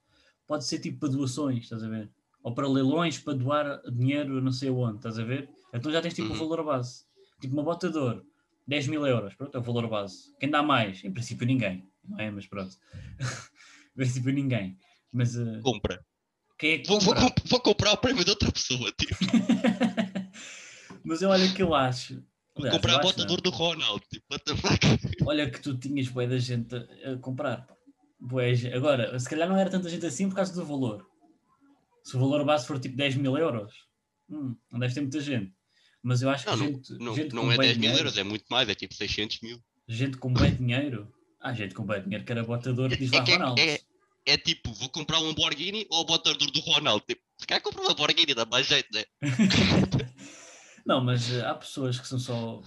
pode 0.50 0.64
ser 0.64 0.80
tipo 0.80 0.98
para 0.98 1.10
doações, 1.10 1.62
estás 1.62 1.84
a 1.84 1.88
ver? 1.88 2.10
Ou 2.42 2.52
para 2.52 2.66
leilões 2.68 3.16
para 3.20 3.34
doar 3.34 3.80
dinheiro 3.88 4.40
não 4.42 4.50
sei 4.50 4.68
onde, 4.68 4.96
estás 4.96 5.16
a 5.16 5.22
ver? 5.22 5.48
Então 5.72 5.92
já 5.92 6.02
tens 6.02 6.12
tipo 6.14 6.26
o 6.28 6.32
Uhum. 6.32 6.38
valor 6.40 6.64
base. 6.64 7.04
Tipo 7.40 7.54
uma 7.54 7.62
botador. 7.62 8.24
10 8.66 8.88
mil 8.88 9.06
euros, 9.06 9.32
pronto, 9.34 9.54
é 9.56 9.60
o 9.60 9.62
valor 9.62 9.86
base. 9.88 10.34
Quem 10.40 10.50
dá 10.50 10.60
mais? 10.60 11.04
Em 11.04 11.12
princípio 11.12 11.46
ninguém, 11.46 11.88
não 12.04 12.18
é? 12.18 12.32
Mas 12.32 12.46
pronto. 12.48 12.76
em 13.94 13.94
princípio 13.94 14.32
ninguém. 14.32 14.76
Mas 15.12 15.36
eh, 15.36 15.60
Compra. 15.62 16.04
é 16.64 16.82
Vou, 16.84 16.98
vou, 17.00 17.14
vou 17.46 17.60
comprar 17.60 17.92
o 17.92 17.96
prémio 17.96 18.24
de 18.24 18.30
outra 18.30 18.50
pessoa, 18.50 18.90
tipo. 18.98 19.14
Mas 21.04 21.22
olha 21.22 21.48
que 21.52 21.62
eu 21.62 21.74
acho. 21.76 22.14
Vou 22.56 22.64
aliás, 22.66 22.76
comprar 22.76 22.92
eu 22.94 22.98
a 22.98 23.02
bota 23.02 23.24
de 23.24 23.30
ouro 23.30 23.42
do 23.42 23.50
Ronaldo, 23.50 24.04
tipo, 24.10 24.24
what 24.32 24.44
the 24.44 24.56
fuck? 24.56 25.24
Olha 25.24 25.48
que 25.48 25.60
tu 25.60 25.76
tinhas 25.78 26.08
bué 26.08 26.26
da 26.26 26.38
gente 26.38 26.74
a, 26.74 27.12
a 27.12 27.16
comprar. 27.18 27.66
pá. 27.68 27.76
Ge- 28.54 28.72
Agora, 28.74 29.18
se 29.18 29.28
calhar 29.28 29.48
não 29.48 29.56
era 29.56 29.70
tanta 29.70 29.88
gente 29.88 30.04
assim 30.06 30.28
por 30.28 30.34
causa 30.36 30.52
do 30.54 30.64
valor. 30.64 31.06
Se 32.04 32.16
o 32.16 32.20
valor 32.20 32.44
base 32.44 32.66
for 32.66 32.78
tipo 32.78 32.96
10 32.96 33.14
mil 33.16 33.36
euros, 33.36 33.72
hum, 34.28 34.54
não 34.70 34.78
deve 34.80 34.94
ter 34.94 35.00
muita 35.00 35.20
gente. 35.20 35.52
Mas 36.02 36.22
eu 36.22 36.30
acho 36.30 36.44
que 36.44 36.50
Não, 36.50 36.56
não, 36.56 36.66
gente, 36.66 36.92
não, 36.98 37.14
gente 37.14 37.34
não 37.34 37.52
é 37.52 37.56
bué 37.56 37.66
10 37.66 37.78
mil 37.78 37.90
euros, 37.92 38.16
é 38.16 38.22
muito 38.22 38.44
mais, 38.50 38.68
é 38.68 38.74
tipo 38.74 38.94
600 38.94 39.40
mil. 39.42 39.58
gente 39.86 40.16
com 40.16 40.32
bem 40.32 40.54
dinheiro, 40.54 41.12
há 41.40 41.52
gente 41.52 41.74
com 41.74 41.84
bem 41.84 42.02
dinheiro 42.02 42.24
que 42.24 42.32
era 42.32 42.42
botador 42.44 42.88
que 42.90 42.96
diz 42.96 43.10
lá 43.10 43.18
É 43.18 43.24
que 43.24 43.32
é- 43.32 43.36
Ronaldo. 43.36 43.60
é- 43.60 43.80
É 44.26 44.36
tipo, 44.36 44.70
vou 44.74 44.90
comprar 44.90 45.18
um 45.18 45.28
Lamborghini 45.28 45.86
ou 45.90 46.02
a 46.02 46.04
bota 46.04 46.34
de 46.34 46.44
ouro 46.44 46.52
do 46.52 46.60
Ronaldo? 46.60 47.02
Tipo, 47.08 47.22
se 47.38 47.46
calhar 47.46 47.62
comprar 47.62 47.82
um 47.82 47.88
Lamborghini 47.88 48.34
dá 48.34 48.44
mais 48.44 48.66
jeito, 48.66 48.86
né? 48.92 49.02
Não, 50.84 51.02
mas 51.02 51.32
eh, 51.32 51.40
há 51.44 51.54
pessoas 51.54 51.98
que 51.98 52.06
são 52.06 52.18
só 52.18 52.62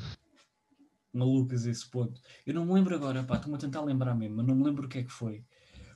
malucas 1.14 1.66
a 1.66 1.72
esse 1.72 1.90
ponto. 1.90 2.20
Eu 2.46 2.54
não 2.54 2.66
me 2.66 2.74
lembro 2.74 2.96
agora, 2.96 3.24
pá, 3.24 3.36
estou-me 3.36 3.56
a 3.56 3.60
tentar 3.60 3.82
lembrar 3.82 4.16
mesmo, 4.16 4.38
mas 4.38 4.46
não 4.46 4.56
me 4.56 4.64
lembro 4.64 4.86
o 4.86 4.90
que 4.90 5.00
é 5.00 5.04
que 5.04 5.12
foi. 5.12 5.44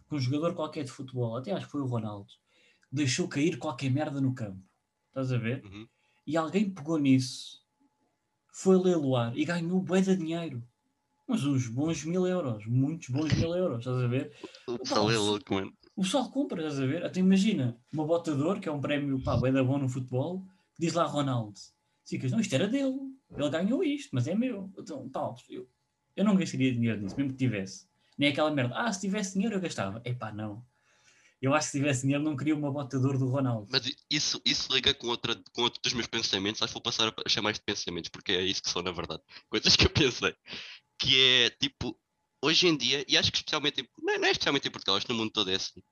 Que 0.08 0.16
um 0.16 0.20
jogador 0.20 0.54
qualquer 0.54 0.84
de 0.84 0.92
futebol, 0.92 1.36
até 1.36 1.52
acho 1.52 1.66
que 1.66 1.72
foi 1.72 1.82
o 1.82 1.88
Ronaldo, 1.88 2.32
deixou 2.92 3.28
cair 3.28 3.58
qualquer 3.58 3.90
merda 3.90 4.22
no 4.22 4.34
campo. 4.34 4.64
Estás 5.10 5.32
a 5.32 5.38
ver? 5.38 5.64
Uhum. 5.66 5.88
E 6.26 6.38
alguém 6.38 6.70
pegou 6.70 6.98
nisso, 6.98 7.62
foi 8.54 8.78
leiloar 8.78 9.38
e 9.38 9.44
ganhou 9.46 9.82
bué 9.82 10.02
de 10.02 10.16
dinheiro. 10.16 10.64
Mas 11.28 11.44
uns 11.44 11.68
bons 11.68 12.06
mil 12.06 12.26
euros, 12.26 12.66
muitos 12.66 13.10
bons 13.10 13.34
mil 13.34 13.54
euros, 13.54 13.80
estás 13.80 13.98
a 13.98 14.08
ver? 14.08 14.32
O 14.66 14.80
pessoal 14.80 15.10
é 15.10 15.14
Nossa. 15.14 15.26
louco, 15.26 15.54
mano. 15.54 15.74
O 15.96 16.02
pessoal 16.04 16.32
compra, 16.32 16.62
estás 16.62 16.80
a 16.80 16.86
ver? 16.86 17.04
Até 17.04 17.20
imagina, 17.20 17.78
uma 17.92 18.06
botador, 18.06 18.60
que 18.60 18.70
é 18.70 18.72
um 18.72 18.80
prémio, 18.80 19.22
pá, 19.22 19.36
bué 19.36 19.52
da 19.52 19.64
bom 19.64 19.78
no 19.78 19.90
futebol, 19.90 20.46
que 20.76 20.82
diz 20.86 20.94
lá 20.94 21.04
Ronaldo. 21.04 21.60
Ficas, 22.06 22.32
não, 22.32 22.40
isto 22.40 22.54
era 22.56 22.68
dele, 22.68 22.98
ele 23.36 23.50
ganhou 23.50 23.84
isto, 23.84 24.10
mas 24.14 24.28
é 24.28 24.36
meu. 24.36 24.72
Então, 24.78 25.08
tal, 25.10 25.36
eu, 25.50 25.68
eu 26.16 26.26
não 26.26 26.36
gastaria 26.36 26.74
dinheiro 26.74 27.02
nisso, 27.02 27.16
mesmo 27.18 27.32
que 27.32 27.38
tivesse. 27.38 27.88
Nem 28.18 28.30
aquela 28.30 28.52
merda, 28.52 28.76
ah, 28.76 28.92
se 28.92 29.02
tivesse 29.02 29.34
dinheiro 29.34 29.56
eu 29.56 29.62
gastava. 29.62 30.02
Epá, 30.04 30.32
não. 30.32 30.66
Eu 31.40 31.54
acho 31.54 31.68
que 31.68 31.72
se 31.72 31.78
tivesse 31.78 32.02
dinheiro 32.02 32.24
não 32.24 32.36
queria 32.36 32.56
uma 32.56 32.72
botador 32.72 33.18
do 33.18 33.28
Ronaldo. 33.28 33.68
Mas 33.72 33.92
isso, 34.10 34.42
isso 34.44 34.74
liga 34.74 34.94
com, 34.94 35.08
outra, 35.08 35.36
com 35.54 35.62
outro 35.62 35.80
dos 35.84 35.94
meus 35.94 36.08
pensamentos, 36.08 36.62
acho 36.62 36.72
que 36.72 36.74
vou 36.74 36.82
passar 36.82 37.14
a 37.24 37.30
chamar 37.30 37.52
de 37.52 37.62
pensamentos, 37.62 38.10
porque 38.10 38.32
é 38.32 38.42
isso 38.42 38.64
que 38.64 38.70
são 38.70 38.82
na 38.82 38.92
verdade. 38.92 39.22
Coisas 39.50 39.76
que 39.76 39.86
eu 39.86 39.90
pensei. 39.90 40.36
Que 40.98 41.46
é, 41.46 41.50
tipo, 41.52 41.96
hoje 42.42 42.68
em 42.68 42.76
dia, 42.76 43.06
e 43.08 43.16
acho 43.18 43.32
que 43.32 43.38
especialmente, 43.38 43.88
não 44.02 44.14
é, 44.14 44.18
não 44.18 44.28
é 44.28 44.32
especialmente 44.32 44.68
em 44.68 44.72
Portugal, 44.72 44.96
acho 44.96 45.06
que 45.06 45.12
no 45.12 45.20
mundo 45.20 45.32
todo 45.32 45.52
é 45.52 45.56
assim. 45.56 45.84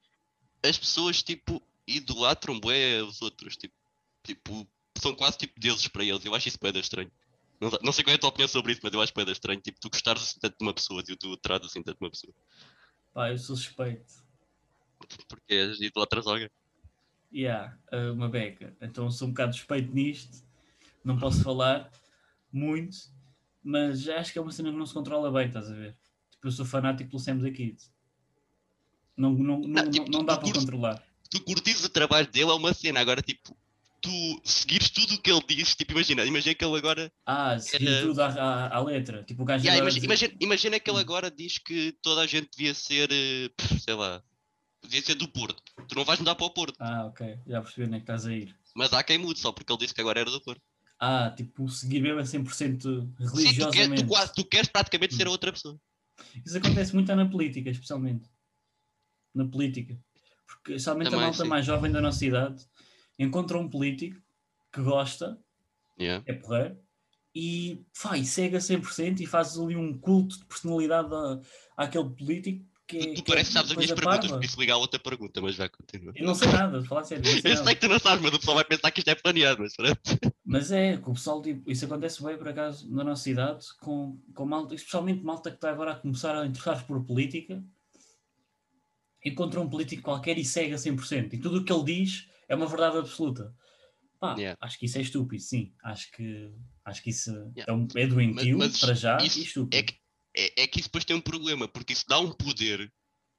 as 0.64 0.78
pessoas, 0.80 1.22
tipo, 1.22 1.62
idolatram 1.88 2.60
bué 2.60 3.04
os 3.04 3.22
outros, 3.22 3.56
tipo, 3.56 3.76
tipo, 4.24 4.68
são 5.00 5.14
quase 5.14 5.38
tipo 5.38 5.60
deuses 5.60 5.88
para 5.88 6.04
eles. 6.04 6.26
Eu 6.26 6.34
acho 6.34 6.48
isso 6.48 6.58
bem 6.60 6.76
estranho. 6.80 7.12
Não, 7.60 7.70
não 7.84 7.92
sei 7.92 8.04
qual 8.04 8.14
é 8.14 8.16
a 8.16 8.20
tua 8.20 8.30
opinião 8.30 8.48
sobre 8.48 8.74
isso, 8.74 8.82
mas 8.84 8.94
eu 8.94 9.02
acho 9.02 9.14
bem 9.16 9.30
estranho. 9.32 9.62
Tipo, 9.62 9.80
tu 9.80 9.90
gostares 9.90 10.22
assim 10.24 10.40
tanto 10.40 10.58
de 10.58 10.66
uma 10.66 10.74
pessoa 10.74 11.02
e 11.08 11.16
tu 11.16 11.38
tratas 11.38 11.72
assim 11.72 11.82
tanto 11.82 11.98
de 12.00 12.04
uma 12.06 12.12
pessoa. 12.12 12.34
Pá, 13.14 13.30
eu 13.32 13.38
sou 13.38 13.56
suspeito. 13.56 14.14
Porque 15.28 15.54
és 15.54 15.80
idolatras 15.80 16.28
alguém. 16.28 16.50
Yeah, 17.34 17.78
uh, 17.92 18.14
uma 18.14 18.30
beca. 18.30 18.76
Então 18.82 19.10
sou 19.12 19.28
um 19.28 19.32
bocado 19.32 19.54
suspeito 19.56 19.94
nisto. 19.94 20.44
Não 21.04 21.18
posso 21.18 21.44
falar 21.44 21.92
muito, 22.52 22.98
mas 23.64 24.08
acho 24.10 24.34
que 24.34 24.40
é 24.40 24.42
uma 24.42 24.52
cena 24.52 24.72
que 24.72 24.78
não 24.78 24.86
se 24.86 24.94
controla 24.94 25.32
bem, 25.32 25.48
estás 25.48 25.70
a 25.70 25.74
ver? 25.74 25.96
Tipo, 26.32 26.48
eu 26.48 26.52
sou 26.52 26.66
fanático 26.66 27.10
pelo 27.10 27.20
Sam 27.22 27.38
da 27.38 27.52
Kid. 27.52 27.78
Não, 29.16 29.32
não, 29.34 29.60
não, 29.60 29.68
Não, 29.68 29.90
tipo, 29.92 30.10
não, 30.12 30.24
dá 30.26 30.34
para 30.36 30.44
curtes- 30.44 30.62
controlar. 30.64 31.04
Tu 31.30 31.42
curtires 31.44 31.84
o 31.84 31.90
trabalho 31.90 32.28
dele 32.28 32.50
é 32.50 32.54
uma 32.54 32.74
cena. 32.74 33.00
Agora, 33.00 33.22
tipo, 33.22 33.56
tu 34.06 34.42
seguires 34.48 34.90
tudo 34.90 35.16
o 35.16 35.22
que 35.22 35.32
ele 35.32 35.42
diz, 35.48 35.76
tipo, 35.76 35.92
imagina, 35.94 36.24
imagina 36.26 36.54
que 36.56 36.64
ele 36.64 36.78
agora. 36.78 37.12
Ah, 37.26 37.58
seguir 37.60 37.88
Eh, 37.88 38.02
tudo 38.02 38.22
à, 38.22 38.28
à, 38.28 38.76
à 38.78 38.80
letra. 38.84 39.24
Tipo, 39.24 39.42
o 39.44 39.46
gajo 39.46 39.64
Yeah, 39.66 39.82
imagina, 39.82 40.02
dizer- 40.02 40.06
imagina, 40.06 40.38
imagina 40.40 40.80
que 40.80 40.90
ele 40.90 41.00
agora 41.00 41.32
diz 41.32 41.58
que 41.58 41.92
toda 42.02 42.22
a 42.22 42.28
gente 42.28 42.50
devia 42.56 42.74
ser, 42.74 43.10
eh, 43.12 43.50
sei 43.80 43.94
lá, 43.96 44.22
devia 44.84 45.02
ser 45.02 45.16
do 45.16 45.28
Porto. 45.28 45.62
Tu 45.88 45.96
não 45.96 46.06
vais 46.06 46.20
mudar 46.20 46.36
para 46.36 46.46
o 46.46 46.50
Porto, 46.52 46.76
Ah, 46.80 47.06
ok. 47.08 47.40
Já 47.48 47.62
percebi 47.62 47.88
onde 47.88 47.96
é 47.96 48.00
que 48.00 48.04
estás 48.04 48.26
a 48.26 48.34
ir. 48.34 48.56
mas 48.76 48.94
há 48.94 49.04
quem 49.04 49.18
mude 49.18 49.40
só 49.40 49.52
porque 49.52 49.72
ele 49.72 49.80
disse 49.80 49.94
que 49.94 50.02
agora 50.02 50.20
era 50.20 50.30
do 50.30 50.42
Porto. 50.42 50.62
Ah, 51.00 51.30
tipo, 51.32 51.68
seguir 51.68 52.00
mesmo 52.02 52.20
a 52.20 52.24
100% 52.26 52.82
Sim, 52.84 53.10
tu, 53.18 53.26
quer, 53.26 53.36
religiosamente. 53.36 54.04
tu, 54.04 54.08
quase- 54.08 54.34
tu 54.34 54.46
queres 54.46 54.70
praticamente 54.70 55.16
ser 55.16 55.26
Hum. 55.26 55.30
a 55.30 55.32
outra 55.32 55.52
pessoa. 55.52 55.80
Isso 56.46 56.58
acontece 56.58 56.94
muito 56.94 57.14
na 57.14 57.28
política, 57.30 57.70
especialmente. 57.70 58.30
Na 59.34 59.46
política. 59.46 59.98
Porque 60.48 60.74
especialmente 60.74 61.08
a 61.08 61.12
Também, 61.12 61.26
malta 61.26 61.44
sim. 61.44 61.50
mais 61.50 61.66
jovem 61.66 61.92
da 61.92 62.00
nossa 62.00 62.26
idade 62.26 62.66
encontra 63.18 63.58
um 63.58 63.70
político 63.70 64.22
que 64.72 64.82
gosta, 64.82 65.40
Yeah. 65.98 66.22
é 66.28 66.34
porreiro, 66.34 66.78
e, 67.34 67.86
fá, 67.94 68.18
e 68.18 68.26
segue 68.26 68.58
a 68.58 68.60
100% 68.60 69.22
e 69.22 69.26
faz 69.26 69.58
ali 69.58 69.76
um 69.78 69.98
culto 69.98 70.38
de 70.40 70.46
personalidade 70.46 71.14
à, 71.14 71.40
àquele 71.86 72.10
político 72.10 72.66
que 72.88 72.98
é, 72.98 73.00
Tu, 73.00 73.14
tu 73.16 73.24
que 73.24 73.32
é 73.32 73.36
pareces 73.36 73.48
que 73.48 73.54
sabes 73.54 73.72
as 73.72 73.78
minhas 73.78 73.92
perguntas, 73.94 74.32
por 74.32 74.44
isso 74.44 74.60
ligar 74.60 74.74
a 74.76 74.78
outra 74.78 75.00
pergunta, 75.00 75.42
mas 75.42 75.56
já 75.56 75.68
continua. 75.70 76.14
Eu 76.16 76.26
não 76.26 76.36
sei 76.36 76.50
nada, 76.52 76.82
de 76.82 76.88
falar 76.88 77.04
sério. 77.06 77.24
Não 77.24 77.32
sei 77.32 77.52
Eu 77.52 77.56
nada. 77.56 77.66
sei 77.66 77.76
que 77.76 77.82
tu 77.82 77.88
não 77.88 78.00
sabes, 78.00 78.22
mas 78.24 78.34
o 78.34 78.40
pessoal 78.40 78.56
vai 78.56 78.66
pensar 78.66 78.92
que 78.92 79.00
isto 79.00 79.08
é 79.10 79.16
planeado, 79.16 79.62
mas 79.62 79.76
pronto. 79.76 80.00
Mas 80.46 80.72
é, 80.72 80.98
que 80.98 81.10
o 81.10 81.14
pessoal, 81.14 81.42
tipo, 81.42 81.72
isso 81.72 81.86
acontece 81.86 82.24
bem 82.24 82.38
por 82.38 82.48
acaso 82.50 82.90
na 82.94 83.04
nossa 83.04 83.30
idade, 83.30 83.66
com, 83.82 84.22
com 84.34 84.46
malta, 84.46 84.76
especialmente 84.76 85.24
malta 85.24 85.50
que 85.50 85.58
está 85.58 85.72
agora 85.72 85.94
a 85.94 85.96
começar 85.96 86.36
a 86.38 86.46
interessar-se 86.46 86.84
por 86.84 87.04
política, 87.06 87.64
encontra 89.24 89.60
um 89.60 89.70
político 89.70 90.04
qualquer 90.04 90.38
e 90.38 90.46
segue 90.46 90.74
a 90.74 90.78
100%. 90.78 91.34
E 91.34 91.38
tudo 91.40 91.60
o 91.60 91.64
que 91.66 91.74
ele 91.74 91.84
diz 91.84 92.28
é 92.48 92.56
uma 92.56 92.68
verdade 92.68 92.98
absoluta. 92.98 93.54
Pá, 94.20 94.36
Yeah. 94.38 94.58
acho 94.62 94.80
que 94.80 94.86
isso 94.86 94.98
é 94.98 95.02
estúpido, 95.02 95.42
sim. 95.44 95.74
Acho 95.84 96.10
que, 96.12 96.52
acho 96.86 97.04
que 97.04 97.10
isso 97.10 97.32
Yeah. 97.56 97.66
é, 97.68 97.74
um, 97.74 97.88
é 97.96 98.08
doentio 98.08 98.58
Mas- 98.58 98.72
mas 98.72 98.80
para 98.80 98.94
já 98.94 99.18
isso 99.18 99.40
e 99.40 99.44
estúpido. 99.44 99.78
É 99.78 99.84
que, 99.84 99.96
é, 100.36 100.64
é 100.64 100.68
que 100.68 100.80
isso 100.80 100.88
depois 100.90 101.04
tem 101.06 101.16
um 101.16 101.22
problema, 101.22 101.68
porque 101.68 101.94
isso 101.94 102.06
dá 102.08 102.20
um 102.20 102.32
poder 102.32 102.92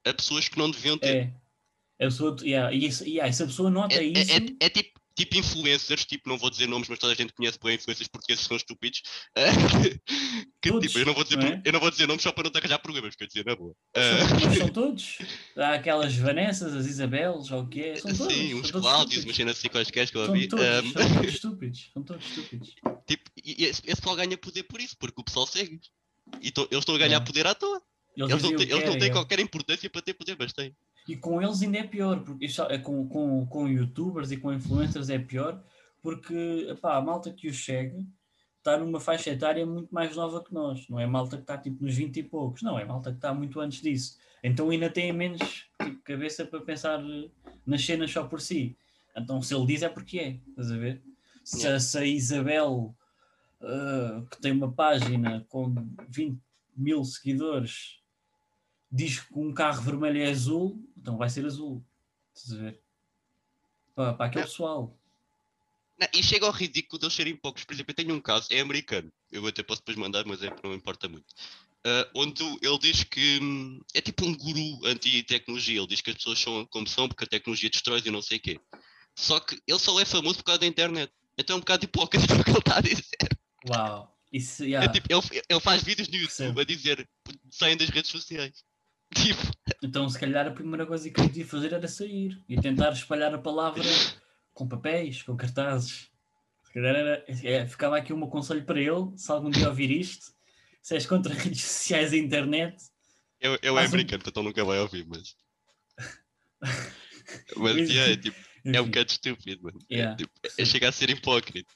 a 0.06 0.12
pessoas 0.14 0.48
que 0.48 0.58
não 0.58 0.70
deviam 0.70 0.98
ter. 0.98 1.16
É. 1.16 2.04
A 2.04 2.08
pessoa, 2.08 2.36
yeah, 2.42 2.72
e, 2.74 2.84
isso, 2.86 3.04
yeah, 3.04 3.28
e 3.28 3.32
se 3.32 3.42
a 3.42 3.46
pessoa 3.46 3.70
nota 3.70 3.94
É, 3.94 3.98
é- 3.98 4.02
isso, 4.04 4.32
é- 4.32 4.66
é 4.66 4.68
tipo, 4.68 5.00
tipo 5.16 5.36
influencers, 5.36 6.04
tipo, 6.04 6.28
não 6.28 6.36
vou 6.36 6.50
dizer 6.50 6.66
nomes, 6.68 6.88
mas 6.88 6.98
toda 6.98 7.12
a 7.12 7.16
gente 7.16 7.32
conhece 7.32 7.58
bem 7.62 7.74
influencers 7.76 8.06
portugueses 8.08 8.42
que 8.44 8.48
são 8.48 8.56
estúpidos. 8.56 9.02
que, 10.60 10.70
Todos, 10.70 10.86
tipo, 10.86 10.98
eu 10.98 11.06
não, 11.06 11.14
vou 11.14 11.24
dizer, 11.24 11.36
não 11.38 11.46
é? 11.46 11.62
eu 11.64 11.72
não 11.72 11.80
vou 11.80 11.90
dizer 11.90 12.06
nomes 12.06 12.22
só 12.22 12.32
para 12.32 12.44
não 12.44 12.50
te 12.50 12.58
arranjar 12.58 12.78
problemas, 12.78 13.16
quer 13.16 13.26
dizer, 13.26 13.44
na 13.44 13.56
boa. 13.56 13.74
são, 13.94 14.02
Ah, 14.02 14.40
mas 14.44 14.58
são 14.58 14.68
todos. 14.72 15.18
Há 15.56 15.74
aquelas 15.74 16.14
Vanessas, 16.16 16.74
as 16.74 16.86
Isabeles, 16.86 17.50
ou 17.50 17.62
o 17.62 17.68
que 17.68 17.80
é, 17.82 17.96
são 17.96 18.14
todos. 18.14 18.32
sim, 18.34 18.54
uns 18.54 18.70
Cláudios, 18.70 18.92
estúpidos. 19.00 19.24
imagina 19.24 19.50
assim 19.52 19.68
quaisquer 19.68 20.10
que 20.10 20.16
eu 20.16 20.22
ouvi. 20.22 20.48
todos, 20.48 20.64
Ah, 20.64 20.82
são 20.82 20.92
todos 21.14 21.34
estúpidos. 21.34 21.90
São 21.92 22.02
todos 22.02 22.26
estúpidos. 22.26 22.74
tipo, 23.06 23.30
esse, 23.44 23.64
esse 23.64 23.82
pessoal 23.82 24.16
ganha 24.16 24.36
poder 24.36 24.62
por 24.64 24.80
isso, 24.80 24.96
porque 24.98 25.20
o 25.20 25.24
pessoal 25.24 25.46
segue. 25.46 25.80
E 26.42 26.50
to- 26.50 26.68
eles 26.70 26.82
estão 26.82 26.94
a 26.94 26.98
ganhar 26.98 27.16
É. 27.22 27.24
poder 27.24 27.46
à 27.46 27.54
toa. 27.54 27.80
Eles, 28.16 28.30
Eles 28.30 28.42
não, 28.42 28.48
têm, 28.50 28.56
que 28.58 28.72
eles 28.72 28.84
não 28.84 28.92
era, 28.92 28.98
têm 29.00 29.12
qualquer 29.12 29.40
importância 29.40 29.88
para 29.90 30.00
ter 30.02 30.14
poder, 30.14 30.36
mas 30.38 30.52
têm. 30.52 30.74
E 31.08 31.16
com 31.16 31.40
eles 31.40 31.62
ainda 31.62 31.78
é 31.78 31.84
pior, 31.84 32.20
porque 32.22 32.46
é 32.68 32.78
com, 32.78 33.08
com, 33.08 33.46
com 33.46 33.68
youtubers 33.68 34.30
e 34.32 34.36
com 34.36 34.52
influencers 34.52 35.08
é 35.08 35.18
pior, 35.18 35.62
porque 36.02 36.66
epá, 36.70 36.96
a 36.96 37.00
malta 37.00 37.32
que 37.32 37.48
os 37.48 37.64
segue 37.64 38.06
está 38.58 38.76
numa 38.76 38.98
faixa 38.98 39.30
etária 39.30 39.64
muito 39.64 39.94
mais 39.94 40.16
nova 40.16 40.42
que 40.42 40.52
nós. 40.52 40.88
Não 40.88 40.98
é 40.98 41.06
malta 41.06 41.36
que 41.36 41.44
está 41.44 41.56
tipo 41.56 41.84
nos 41.84 41.94
20 41.94 42.16
e 42.16 42.22
poucos, 42.24 42.62
não, 42.62 42.76
é 42.78 42.84
malta 42.84 43.10
que 43.10 43.18
está 43.18 43.32
muito 43.32 43.60
antes 43.60 43.80
disso. 43.80 44.18
Então 44.42 44.70
ainda 44.70 44.90
tem 44.90 45.12
menos 45.12 45.68
tipo, 45.80 46.02
cabeça 46.02 46.44
para 46.44 46.60
pensar 46.60 47.00
eh, 47.00 47.30
nas 47.64 47.84
cenas 47.84 48.10
só 48.10 48.24
por 48.24 48.40
si. 48.40 48.76
Então 49.16 49.40
se 49.40 49.54
ele 49.54 49.66
diz 49.66 49.82
é 49.82 49.88
porque 49.88 50.18
é, 50.18 50.40
estás 50.48 50.72
a 50.72 50.76
ver? 50.76 51.02
Se, 51.44 51.60
Yeah. 51.60 51.80
se 51.80 51.98
a 51.98 52.04
Isabel, 52.04 52.94
eh, 53.62 54.22
que 54.30 54.40
tem 54.40 54.50
uma 54.52 54.72
página 54.72 55.46
com 55.48 55.72
20 56.08 56.40
mil 56.76 57.04
seguidores, 57.04 58.00
diz 58.90 59.20
que 59.20 59.38
um 59.38 59.52
carro 59.52 59.82
vermelho 59.82 60.20
é 60.20 60.30
azul, 60.30 60.82
então 61.06 61.16
vai 61.16 61.30
ser 61.30 61.46
azul. 61.46 61.84
Estás 62.34 62.58
a 62.58 62.62
ver? 62.64 62.80
Para, 63.94 64.14
para 64.14 64.26
aquele 64.26 64.42
Não. 64.44 64.50
pessoal. 64.50 64.98
Não, 65.98 66.08
e 66.12 66.20
chega 66.20 66.44
ao 66.46 66.52
ridículo 66.52 66.98
de 66.98 67.06
eles 67.06 67.14
serem 67.14 67.36
poucos. 67.36 67.62
Por 67.62 67.72
exemplo, 67.74 67.92
eu 67.92 67.94
tenho 67.94 68.12
um 68.12 68.20
caso, 68.20 68.48
é 68.50 68.58
americano. 68.60 69.10
Eu 69.30 69.46
até 69.46 69.62
posso 69.62 69.80
depois 69.82 69.96
mandar, 69.96 70.26
mas 70.26 70.42
é 70.42 70.50
que 70.50 70.64
não 70.64 70.74
importa 70.74 71.08
muito. 71.08 71.24
Ah, 71.84 72.10
onde 72.16 72.42
o- 72.42 72.58
ele 72.60 72.78
diz 72.80 73.04
que 73.04 73.38
hum, 73.40 73.80
é 73.94 74.00
tipo 74.00 74.26
um 74.26 74.36
guru 74.36 74.84
anti-tecnologia. 74.84 75.78
Ele 75.78 75.86
diz 75.86 76.00
que 76.00 76.10
as 76.10 76.16
pessoas 76.16 76.40
são 76.40 76.66
como 76.66 76.88
são 76.88 77.06
porque 77.08 77.22
a 77.24 77.28
tecnologia 77.28 77.70
destrói 77.70 78.02
e 78.04 78.10
não 78.10 78.20
sei 78.20 78.38
o 78.38 78.40
quê. 78.40 78.60
Só 79.14 79.38
que 79.38 79.62
ele 79.64 79.78
só 79.78 79.98
é 80.00 80.04
famoso 80.04 80.38
por 80.38 80.44
causa 80.44 80.58
da 80.60 80.66
internet. 80.66 81.10
Então 81.38 81.54
é 81.54 81.56
um 81.58 81.60
bocado 81.60 81.84
hipócrita 81.84 82.26
o 82.34 82.42
que 82.44 82.50
ele 82.50 82.58
está 82.58 82.78
a 82.78 82.80
dizer. 82.80 83.38
Uau! 83.68 84.12
Isso, 84.32 84.64
É 84.64 84.66
yeah. 84.66 84.92
tipo, 84.92 85.06
ele, 85.10 85.42
ele 85.48 85.60
faz 85.60 85.82
vídeos 85.84 86.08
no 86.08 86.16
YouTube 86.16 86.26
Percebo. 86.28 86.60
a 86.60 86.64
dizer 86.64 87.08
saiam 87.48 87.76
das 87.76 87.88
redes 87.88 88.10
sociais. 88.10 88.64
Tipo, 89.14 89.40
Então, 89.82 90.08
se 90.08 90.18
calhar, 90.18 90.46
a 90.46 90.50
primeira 90.50 90.86
coisa 90.86 91.08
que 91.10 91.20
eu 91.20 91.26
devia 91.26 91.46
fazer 91.46 91.72
era 91.72 91.88
sair 91.88 92.42
e 92.48 92.60
tentar 92.60 92.92
espalhar 92.92 93.34
a 93.34 93.38
palavra 93.38 93.82
com 94.52 94.66
papéis, 94.68 95.22
com 95.22 95.36
cartazes. 95.36 96.10
Se 96.64 96.72
calhar 96.74 96.94
era, 96.94 97.24
é, 97.28 97.66
ficava 97.66 97.96
aqui 97.96 98.12
um 98.12 98.26
conselho 98.28 98.64
para 98.64 98.80
ele, 98.80 99.16
se 99.16 99.30
algum 99.30 99.50
dia 99.50 99.68
ouvir 99.68 99.90
isto, 99.90 100.26
se 100.82 100.94
és 100.94 101.06
contra 101.06 101.32
redes 101.34 101.62
sociais 101.62 102.12
e 102.12 102.18
internet, 102.18 102.76
eu, 103.40 103.58
eu 103.62 103.78
é 103.78 103.82
Faz 103.88 103.92
um- 103.92 103.98
então 103.98 104.42
nunca 104.42 104.64
vai 104.64 104.78
ouvir, 104.80 105.06
mas. 105.06 105.36
Mas 107.56 107.76
yeah, 107.76 108.10
é. 108.10 108.12
é, 108.12 108.16
tipo, 108.16 108.36
é 108.64 108.80
um 108.80 108.86
bocado 108.86 109.10
estúpido, 109.10 109.62
mano. 109.64 109.78
É, 109.90 109.96
Yeah. 109.96 110.16
tipo, 110.16 110.30
é 110.58 110.64
chegar 110.64 110.88
a 110.88 110.92
ser 110.92 111.10
hipócrita. 111.10 111.70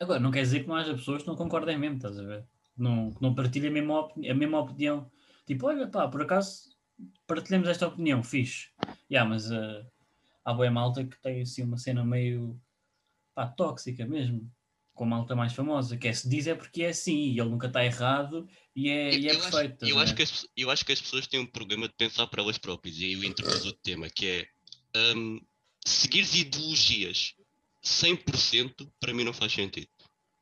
Agora, 0.00 0.18
não 0.20 0.30
quer 0.30 0.42
dizer 0.42 0.60
que 0.60 0.68
não 0.68 0.74
haja 0.74 0.94
pessoas 0.94 1.22
que 1.22 1.28
não 1.28 1.36
concordem 1.36 1.78
mesmo, 1.78 1.96
estás 1.96 2.18
a 2.18 2.22
ver? 2.22 2.44
Não, 2.76 3.12
que 3.12 3.22
não 3.22 3.34
partilhem 3.34 3.70
a 3.70 3.72
mesma, 3.72 4.00
opini- 4.00 4.28
a 4.30 4.34
mesma 4.34 4.58
opinião. 4.60 5.10
Tipo, 5.46 5.66
olha, 5.66 5.88
pá, 5.88 6.08
por 6.08 6.22
acaso 6.22 6.70
partilhamos 7.26 7.68
esta 7.68 7.86
opinião, 7.88 8.22
fixe. 8.22 8.68
Yeah, 9.10 9.28
mas 9.28 9.50
uh, 9.50 9.84
há 10.44 10.52
boa 10.52 10.70
malta 10.70 11.04
que 11.04 11.20
tem 11.20 11.42
assim 11.42 11.62
uma 11.62 11.78
cena 11.78 12.04
meio 12.04 12.60
pá, 13.34 13.46
tóxica 13.46 14.06
mesmo. 14.06 14.50
Com 14.94 15.06
malta 15.06 15.34
mais 15.34 15.54
famosa, 15.54 15.96
que 15.96 16.06
é 16.06 16.12
se 16.12 16.28
diz 16.28 16.46
é 16.46 16.54
porque 16.54 16.82
é 16.82 16.90
assim, 16.90 17.16
e 17.16 17.40
ele 17.40 17.48
nunca 17.48 17.66
está 17.66 17.82
errado 17.82 18.46
e 18.76 18.90
é, 18.90 19.14
e 19.14 19.26
é 19.26 19.32
eu, 19.32 19.38
acho, 19.38 19.50
perfeito. 19.50 19.72
estás 19.74 19.90
eu, 19.90 19.98
a 19.98 20.02
acho 20.02 20.14
que 20.14 20.22
as, 20.22 20.46
eu 20.54 20.70
acho 20.70 20.84
que 20.84 20.92
as 20.92 21.00
pessoas 21.00 21.26
têm 21.26 21.40
um 21.40 21.46
problema 21.46 21.88
de 21.88 21.94
pensar 21.94 22.26
para 22.26 22.42
elas 22.42 22.58
próprias, 22.58 22.98
e 22.98 23.06
aí 23.06 23.12
eu 23.14 23.24
introduzo 23.24 23.68
outro 23.68 23.80
tema, 23.82 24.10
que 24.10 24.26
é 24.26 25.14
hum, 25.16 25.40
seguires 25.86 26.34
ideologias 26.34 27.34
100% 27.82 28.92
para 29.00 29.14
mim 29.14 29.24
não 29.24 29.32
faz 29.32 29.52
sentido. 29.52 29.88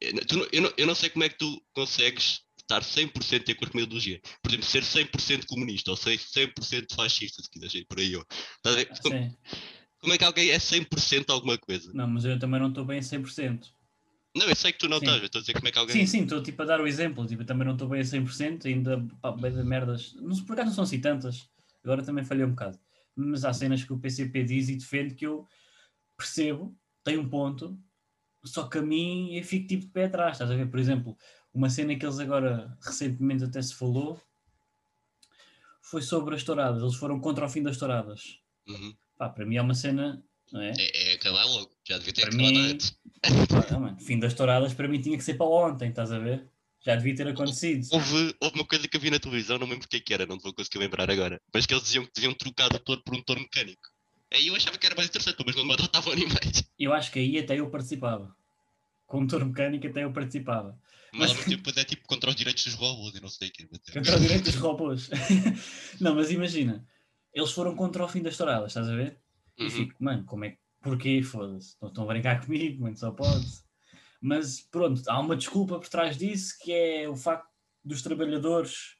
Eu, 0.01 0.27
tu 0.27 0.39
não- 0.39 0.49
eu, 0.53 0.63
não, 0.63 0.73
eu 0.77 0.87
não 0.87 0.95
sei 0.97 1.11
como 1.11 1.25
é 1.25 1.29
que 1.29 1.39
tu 1.39 1.63
consegues 1.73 2.43
estar 2.71 2.83
100% 2.83 3.45
de 3.45 3.53
acordo 3.53 3.73
com 3.73 3.79
uma 3.79 3.85
ideologia. 3.85 4.21
Por 4.43 4.51
exemplo, 4.51 4.67
ser 4.67 4.85
100% 4.85 5.47
comunista 5.47 5.91
ou 5.91 5.97
ser 5.97 6.19
100% 6.19 6.95
fascista, 6.95 7.43
se 7.43 7.51
quiseres 7.51 7.75
ir 7.75 7.87
por 7.87 7.99
aí. 7.99 8.15
ó. 8.17 8.21
A? 8.21 9.01
Como, 9.03 9.17
Sim. 9.17 9.37
como 9.99 10.13
é 10.13 10.19
que 10.19 10.25
alguém 10.25 10.51
é 10.51 10.59
100% 10.59 11.31
alguma 11.31 11.59
coisa? 11.59 11.91
Não, 11.93 12.07
mas 12.07 12.25
eu 12.25 12.39
também 12.39 12.61
não 12.61 12.69
estou 12.69 12.85
bem 12.85 12.99
a 12.99 13.03
100%. 13.03 13.67
Não, 14.37 14.47
eu 14.47 14.55
sei 14.55 14.73
que 14.73 14.79
tu 14.79 14.89
não 14.89 14.99
Sim. 14.99 15.07
estás, 15.07 15.21
eu 15.21 15.27
estou 15.27 15.41
a 15.41 15.43
dizer 15.43 15.53
como 15.55 15.69
é 15.69 15.73
que 15.73 15.79
alguém. 15.79 15.97
Sim, 15.97 16.07
sim, 16.07 16.23
estou 16.23 16.43
tipo 16.43 16.63
a 16.63 16.65
dar 16.65 16.81
o 16.81 16.87
exemplo. 16.87 17.27
Tipo, 17.27 17.43
eu 17.43 17.47
também 17.47 17.67
não 17.67 17.75
estou 17.75 17.89
bem 17.89 18.01
a 18.01 18.05
100%, 18.05 18.67
ainda 18.67 19.05
pá, 19.21 19.33
bem 19.33 19.53
de 19.53 19.65
merdas. 19.65 20.15
Não, 20.15 20.35
sei, 20.35 20.45
por 20.45 20.53
acaso 20.53 20.69
não 20.69 20.75
são 20.75 20.85
assim 20.85 21.01
tantas. 21.01 21.49
Agora 21.83 22.05
também 22.05 22.25
falhei 22.25 22.45
um 22.45 22.51
bocado. 22.51 22.79
Mas 23.17 23.45
há 23.45 23.53
cenas 23.53 23.83
que 23.83 23.93
o 23.93 23.99
PCP 23.99 24.45
diz 24.45 24.69
e 24.69 24.77
defende 24.77 25.15
que 25.15 25.27
eu 25.27 25.47
percebo, 26.17 26.77
tem 27.03 27.19
um 27.19 27.29
ponto, 27.29 27.77
só 28.45 28.69
que 28.69 28.79
a 28.79 28.83
mim 28.83 29.35
eu 29.35 29.43
fico 29.43 29.67
tipo 29.67 29.87
de 29.87 29.91
pé 29.91 30.05
atrás. 30.05 30.33
Estás 30.33 30.51
a 30.51 30.55
ver? 30.55 30.71
Por 30.71 30.79
exemplo, 30.79 31.17
uma 31.53 31.69
cena 31.71 31.95
que 31.97 32.05
eles 32.05 32.19
agora 32.19 32.77
recentemente 32.83 33.45
até 33.45 33.61
se 33.61 33.75
falou 33.75 34.21
foi 35.83 36.03
sobre 36.03 36.35
as 36.35 36.45
touradas. 36.45 36.83
Eles 36.83 36.95
foram 36.97 37.21
contra 37.21 37.45
o 37.47 37.49
fim 37.49 37.63
das 37.63 37.77
touradas. 37.77 38.39
Uhum. 38.69 38.95
Pá, 39.19 39.29
para 39.29 39.45
mim 39.45 39.57
é 39.57 39.63
uma 39.63 39.75
cena, 39.75 40.23
não 40.53 40.61
é? 40.61 40.73
É, 40.79 41.11
é 41.11 41.15
acabar 41.15 41.45
logo, 41.45 41.71
já 41.87 41.99
devia 41.99 42.13
ter 42.13 42.21
Para 42.23 42.31
acabado 42.31 42.53
mim- 42.53 42.71
antes. 42.71 42.99
Fim 44.07 44.19
das 44.19 44.35
touradas 44.35 44.75
para 44.75 44.89
mim 44.89 45.01
tinha 45.01 45.17
que 45.19 45.25
ser 45.25 45.35
para 45.35 45.47
ontem, 45.47 45.91
estás 45.91 46.13
a 46.13 46.19
ver? 46.19 46.49
Já 46.83 46.97
devia 46.97 47.15
ter 47.15 47.29
acontecido. 47.29 47.87
Houve, 47.93 48.35
houve 48.41 48.55
uma 48.55 48.65
coisa 48.67 48.89
que 48.89 48.97
eu 48.97 49.01
vi 49.01 49.11
na 49.11 49.19
televisão, 49.19 49.59
não 49.59 49.67
me 49.67 49.75
lembro 49.75 49.87
o 49.87 49.91
que 49.91 49.97
é 49.97 50.01
que 50.01 50.15
era, 50.15 50.25
não 50.25 50.39
te 50.39 50.45
vou 50.45 50.55
conseguir 50.55 50.79
lembrar 50.79 51.11
agora. 51.11 51.39
Mas 51.53 51.67
que 51.67 51.75
eles 51.75 51.85
diziam 51.85 52.07
que 52.07 52.13
deviam 52.15 52.33
trocar 52.33 52.73
o 52.73 52.79
touro 52.79 53.03
por 53.05 53.15
um 53.15 53.23
touro 53.23 53.41
mecânico. 53.43 53.83
Aí 54.33 54.47
eu 54.47 54.55
achava 54.57 54.79
que 54.79 54.87
era 54.87 54.95
mais 54.95 55.09
interessante, 55.09 55.43
mas 55.45 55.57
não 55.57 55.65
maltratavam 55.67 56.13
animais. 56.13 56.63
Eu 56.79 56.95
acho 56.95 57.11
que 57.13 57.19
aí 57.19 57.39
até 57.39 57.59
eu 57.61 57.69
participava. 57.69 58.35
Com 59.11 59.23
motor 59.23 59.45
mecânico 59.45 59.89
até 59.89 60.05
eu 60.05 60.13
participava. 60.13 60.79
Mas 61.13 61.33
é 61.77 61.85
tipo 61.85 62.07
contra 62.07 62.31
os 62.31 62.37
direitos 62.37 62.65
dos 62.65 62.75
robôs 62.75 63.13
e 63.17 63.21
não 63.21 63.29
sei 63.29 63.49
o 63.49 63.53
quê. 63.53 63.67
Contra 63.93 64.15
os 64.15 64.21
direitos 64.23 64.53
dos 64.53 64.55
robôs. 64.63 65.11
não, 66.01 66.15
mas 66.15 66.31
imagina, 66.31 66.87
eles 67.35 67.51
foram 67.51 67.75
contra 67.75 68.05
o 68.05 68.09
fim 68.09 68.23
das 68.23 68.37
touradas, 68.37 68.69
estás 68.69 68.89
a 68.89 68.95
ver? 68.95 69.19
E 69.59 69.65
Uhum. 69.65 69.71
fico, 69.71 69.95
mano, 69.99 70.25
como 70.25 70.45
é 70.45 70.51
que. 70.53 70.59
Porquê? 70.81 71.21
Foda-se. 71.25 71.75
Não 71.83 71.89
estão 71.89 72.05
a 72.05 72.07
brincar 72.07 72.41
comigo, 72.47 72.85
mano, 72.85 72.97
só 72.97 73.11
pode. 73.11 73.47
Mas 74.23 74.61
pronto, 74.61 75.03
há 75.09 75.19
uma 75.19 75.35
desculpa 75.37 75.81
por 75.81 75.89
trás 75.89 76.17
disso 76.17 76.55
que 76.63 76.73
é 76.73 77.09
o 77.09 77.17
facto 77.17 77.51
dos 77.85 78.03
trabalhadores, 78.03 78.95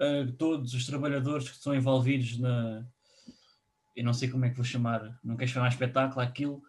ah, 0.00 0.32
todos 0.38 0.72
os 0.72 0.86
trabalhadores 0.86 1.46
que 1.50 1.56
estão 1.56 1.74
envolvidos 1.74 2.38
na. 2.38 2.86
Eu 3.94 4.02
não 4.04 4.14
sei 4.14 4.30
como 4.30 4.46
é 4.46 4.48
que 4.48 4.56
vou 4.56 4.64
chamar, 4.64 5.20
não 5.22 5.36
quero 5.36 5.50
chamar 5.50 5.68
espetáculo 5.68 6.22
aquilo. 6.22 6.62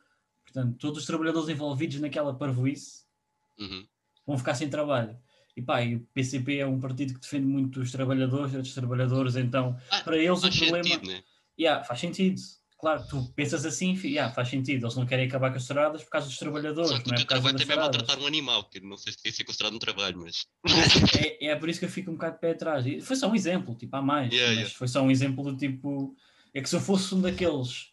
Portanto, 0.54 0.78
todos 0.78 1.00
os 1.00 1.06
trabalhadores 1.06 1.50
envolvidos 1.50 2.00
naquela 2.00 2.34
parvoíce 2.34 3.04
Uhum. 3.58 3.86
vão 4.26 4.38
ficar 4.38 4.54
sem 4.54 4.70
trabalho. 4.70 5.18
E 5.58 5.62
pá, 5.62 5.82
e 5.84 5.96
o 5.96 6.08
PCP 6.14 6.58
é 6.60 6.68
um 6.68 6.80
partido 6.80 7.16
que 7.16 7.20
defende 7.20 7.46
muito 7.46 7.80
os 7.80 7.92
trabalhadores, 7.92 8.48
direitos 8.52 8.70
dos 8.72 8.76
trabalhadores, 8.76 9.36
então 9.36 9.76
Ah, 9.90 10.02
para 10.02 10.18
eles 10.18 10.44
o 10.44 10.52
problema. 10.52 10.84
sentido, 10.84 11.08
né? 11.08 11.24
Yeah, 11.60 11.84
faz 11.84 12.00
sentido. 12.00 12.40
Claro, 12.80 13.06
tu 13.08 13.32
pensas 13.34 13.66
assim, 13.66 13.94
yeah, 14.04 14.34
faz 14.34 14.50
sentido. 14.50 14.86
Eles 14.86 14.96
não 14.96 15.06
querem 15.06 15.26
acabar 15.26 15.52
com 15.52 15.58
as 15.58 15.66
touradas 15.66 16.04
por 16.04 16.10
causa 16.10 16.28
dos 16.28 16.38
trabalhadores, 16.38 16.90
Só 16.90 17.00
que 17.00 17.08
não 17.08 17.12
o 17.12 17.16
é 17.16 17.18
teu 17.18 17.28
trabalho 17.28 17.58
também 17.58 17.78
é 17.78 17.80
maltratar 17.80 18.20
um 18.20 18.26
animal, 18.28 18.64
que 18.66 18.80
não 18.80 18.98
sei 18.98 19.14
se 19.14 19.20
devia 19.20 19.32
ser 19.32 19.44
considerado 19.46 19.76
um 19.76 19.80
trabalho, 19.80 20.20
mas. 20.20 20.46
É, 21.18 21.48
é 21.48 21.56
por 21.56 21.70
isso 21.70 21.80
que 21.80 21.86
eu 21.86 21.90
fico 21.90 22.12
um 22.12 22.16
bocado 22.16 22.36
de 22.36 22.42
pé 22.42 22.52
atrás. 22.52 22.86
E 22.86 23.00
foi 23.00 23.16
só 23.16 23.30
um 23.30 23.36
exemplo, 23.36 23.76
tipo, 23.76 23.96
há 23.96 24.02
mais. 24.02 24.32
Yeah, 24.34 24.50
mas 24.50 24.60
yeah. 24.64 24.78
foi 24.78 24.88
só 24.88 25.02
um 25.02 25.10
exemplo 25.10 25.44
do 25.44 25.56
tipo. 25.56 26.16
É 26.54 26.62
que 26.62 26.70
se 26.70 26.76
eu 26.76 26.82
fosse 26.82 27.16
um 27.16 27.22
daqueles 27.22 27.93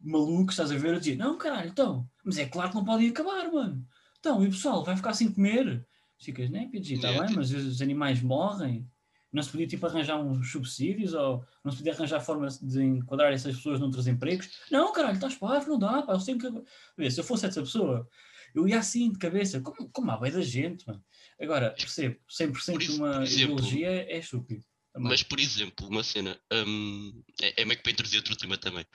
malucos, 0.00 0.54
estás 0.54 0.70
a 0.70 0.76
ver, 0.78 0.94
eu 0.94 0.98
dizia, 0.98 1.16
não, 1.16 1.36
caralho, 1.38 1.68
então, 1.70 2.08
mas 2.24 2.38
é 2.38 2.46
claro 2.46 2.70
que 2.70 2.76
não 2.76 2.84
podem 2.84 3.08
acabar, 3.08 3.50
mano. 3.52 3.86
Então, 4.18 4.42
e 4.42 4.48
o 4.48 4.50
pessoal 4.50 4.84
vai 4.84 4.96
ficar 4.96 5.14
sem 5.14 5.32
comer? 5.32 5.86
Ficas, 6.18 6.48
né, 6.50 6.68
PG, 6.72 6.94
está 6.94 7.08
Yeah, 7.08 7.26
bem, 7.26 7.36
mas 7.36 7.50
os 7.52 7.80
animais 7.82 8.22
morrem. 8.22 8.88
Não 9.32 9.42
se 9.42 9.50
podia, 9.50 9.66
tipo, 9.66 9.84
arranjar 9.84 10.18
uns 10.18 10.50
subsídios 10.50 11.12
ou 11.12 11.44
não 11.62 11.70
se 11.70 11.78
podia 11.78 11.92
arranjar 11.92 12.20
formas 12.20 12.58
de 12.58 12.82
enquadrar 12.82 13.32
essas 13.32 13.54
pessoas 13.56 13.78
noutros 13.78 14.06
empregos? 14.06 14.48
Não, 14.70 14.92
caralho, 14.92 15.16
estás 15.16 15.34
parvo, 15.34 15.68
não 15.70 15.78
dá, 15.78 16.00
pá, 16.02 16.12
eles 16.14 16.24
têm 16.24 16.38
que... 16.38 16.48
Vê, 16.96 17.10
se 17.10 17.20
eu 17.20 17.24
fosse 17.24 17.44
essa 17.44 17.60
pessoa, 17.60 18.08
eu 18.54 18.66
ia 18.66 18.78
assim, 18.78 19.12
de 19.12 19.18
cabeça, 19.18 19.60
como, 19.60 19.90
como 19.90 20.10
há 20.10 20.16
bem 20.16 20.32
da 20.32 20.40
gente, 20.40 20.86
mano. 20.86 21.04
Agora, 21.38 21.70
percebo, 21.72 22.16
100% 22.30 22.72
Por 22.72 22.80
de 22.80 22.90
uma 22.92 23.22
exemplo- 23.24 23.54
ideologia 23.56 23.88
é 23.90 24.18
estúpido. 24.18 24.64
também. 24.92 25.10
Mas, 25.10 25.22
por 25.22 25.38
exemplo, 25.38 25.86
uma 25.86 26.02
cena. 26.02 26.38
hum, 26.66 27.22
é, 27.42 27.60
é 27.60 27.64
meio 27.66 27.76
que 27.76 27.82
para 27.82 27.92
introduzir 27.92 28.18
outro 28.20 28.36
tema 28.36 28.56
também. 28.56 28.86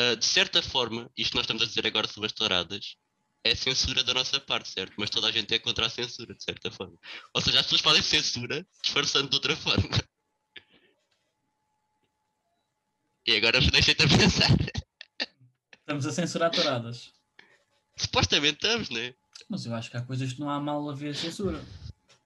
Ah, 0.00 0.14
de 0.14 0.24
certa 0.24 0.62
forma, 0.62 1.10
isto 1.14 1.32
que 1.32 1.36
nós 1.36 1.44
estamos 1.44 1.62
a 1.62 1.66
dizer 1.66 1.86
agora 1.86 2.08
sobre 2.08 2.26
as 2.26 2.32
touradas 2.32 2.96
é 3.44 3.54
censura 3.54 4.02
da 4.02 4.14
nossa 4.14 4.40
parte, 4.40 4.70
certo? 4.70 4.94
Mas 4.96 5.10
toda 5.10 5.26
a 5.26 5.32
gente 5.32 5.52
é 5.52 5.58
contra 5.58 5.84
a 5.86 5.90
censura, 5.90 6.34
de 6.34 6.42
certa 6.42 6.70
forma. 6.70 6.96
Ou 7.34 7.40
seja, 7.42 7.60
as 7.60 7.66
pessoas 7.66 7.82
fazem 7.82 8.02
censura 8.02 8.66
disfarçando 8.82 9.28
de 9.28 9.36
outra 9.36 9.54
forma. 9.56 9.90
E 13.26 13.36
agora 13.36 13.60
deixei-te 13.60 14.02
a 14.02 14.08
pensar. 14.08 14.56
Estamos 15.78 16.06
a 16.06 16.12
censurar 16.12 16.50
touradas. 16.50 17.12
Supostamente 17.96 18.54
estamos, 18.54 18.88
né? 18.88 19.14
Mas 19.48 19.66
eu 19.66 19.74
acho 19.74 19.90
que 19.90 19.96
há 19.98 20.02
coisas 20.02 20.32
que 20.32 20.40
não 20.40 20.48
há 20.48 20.58
mal 20.58 20.88
a 20.88 20.94
ver 20.94 21.14
censura. 21.14 21.62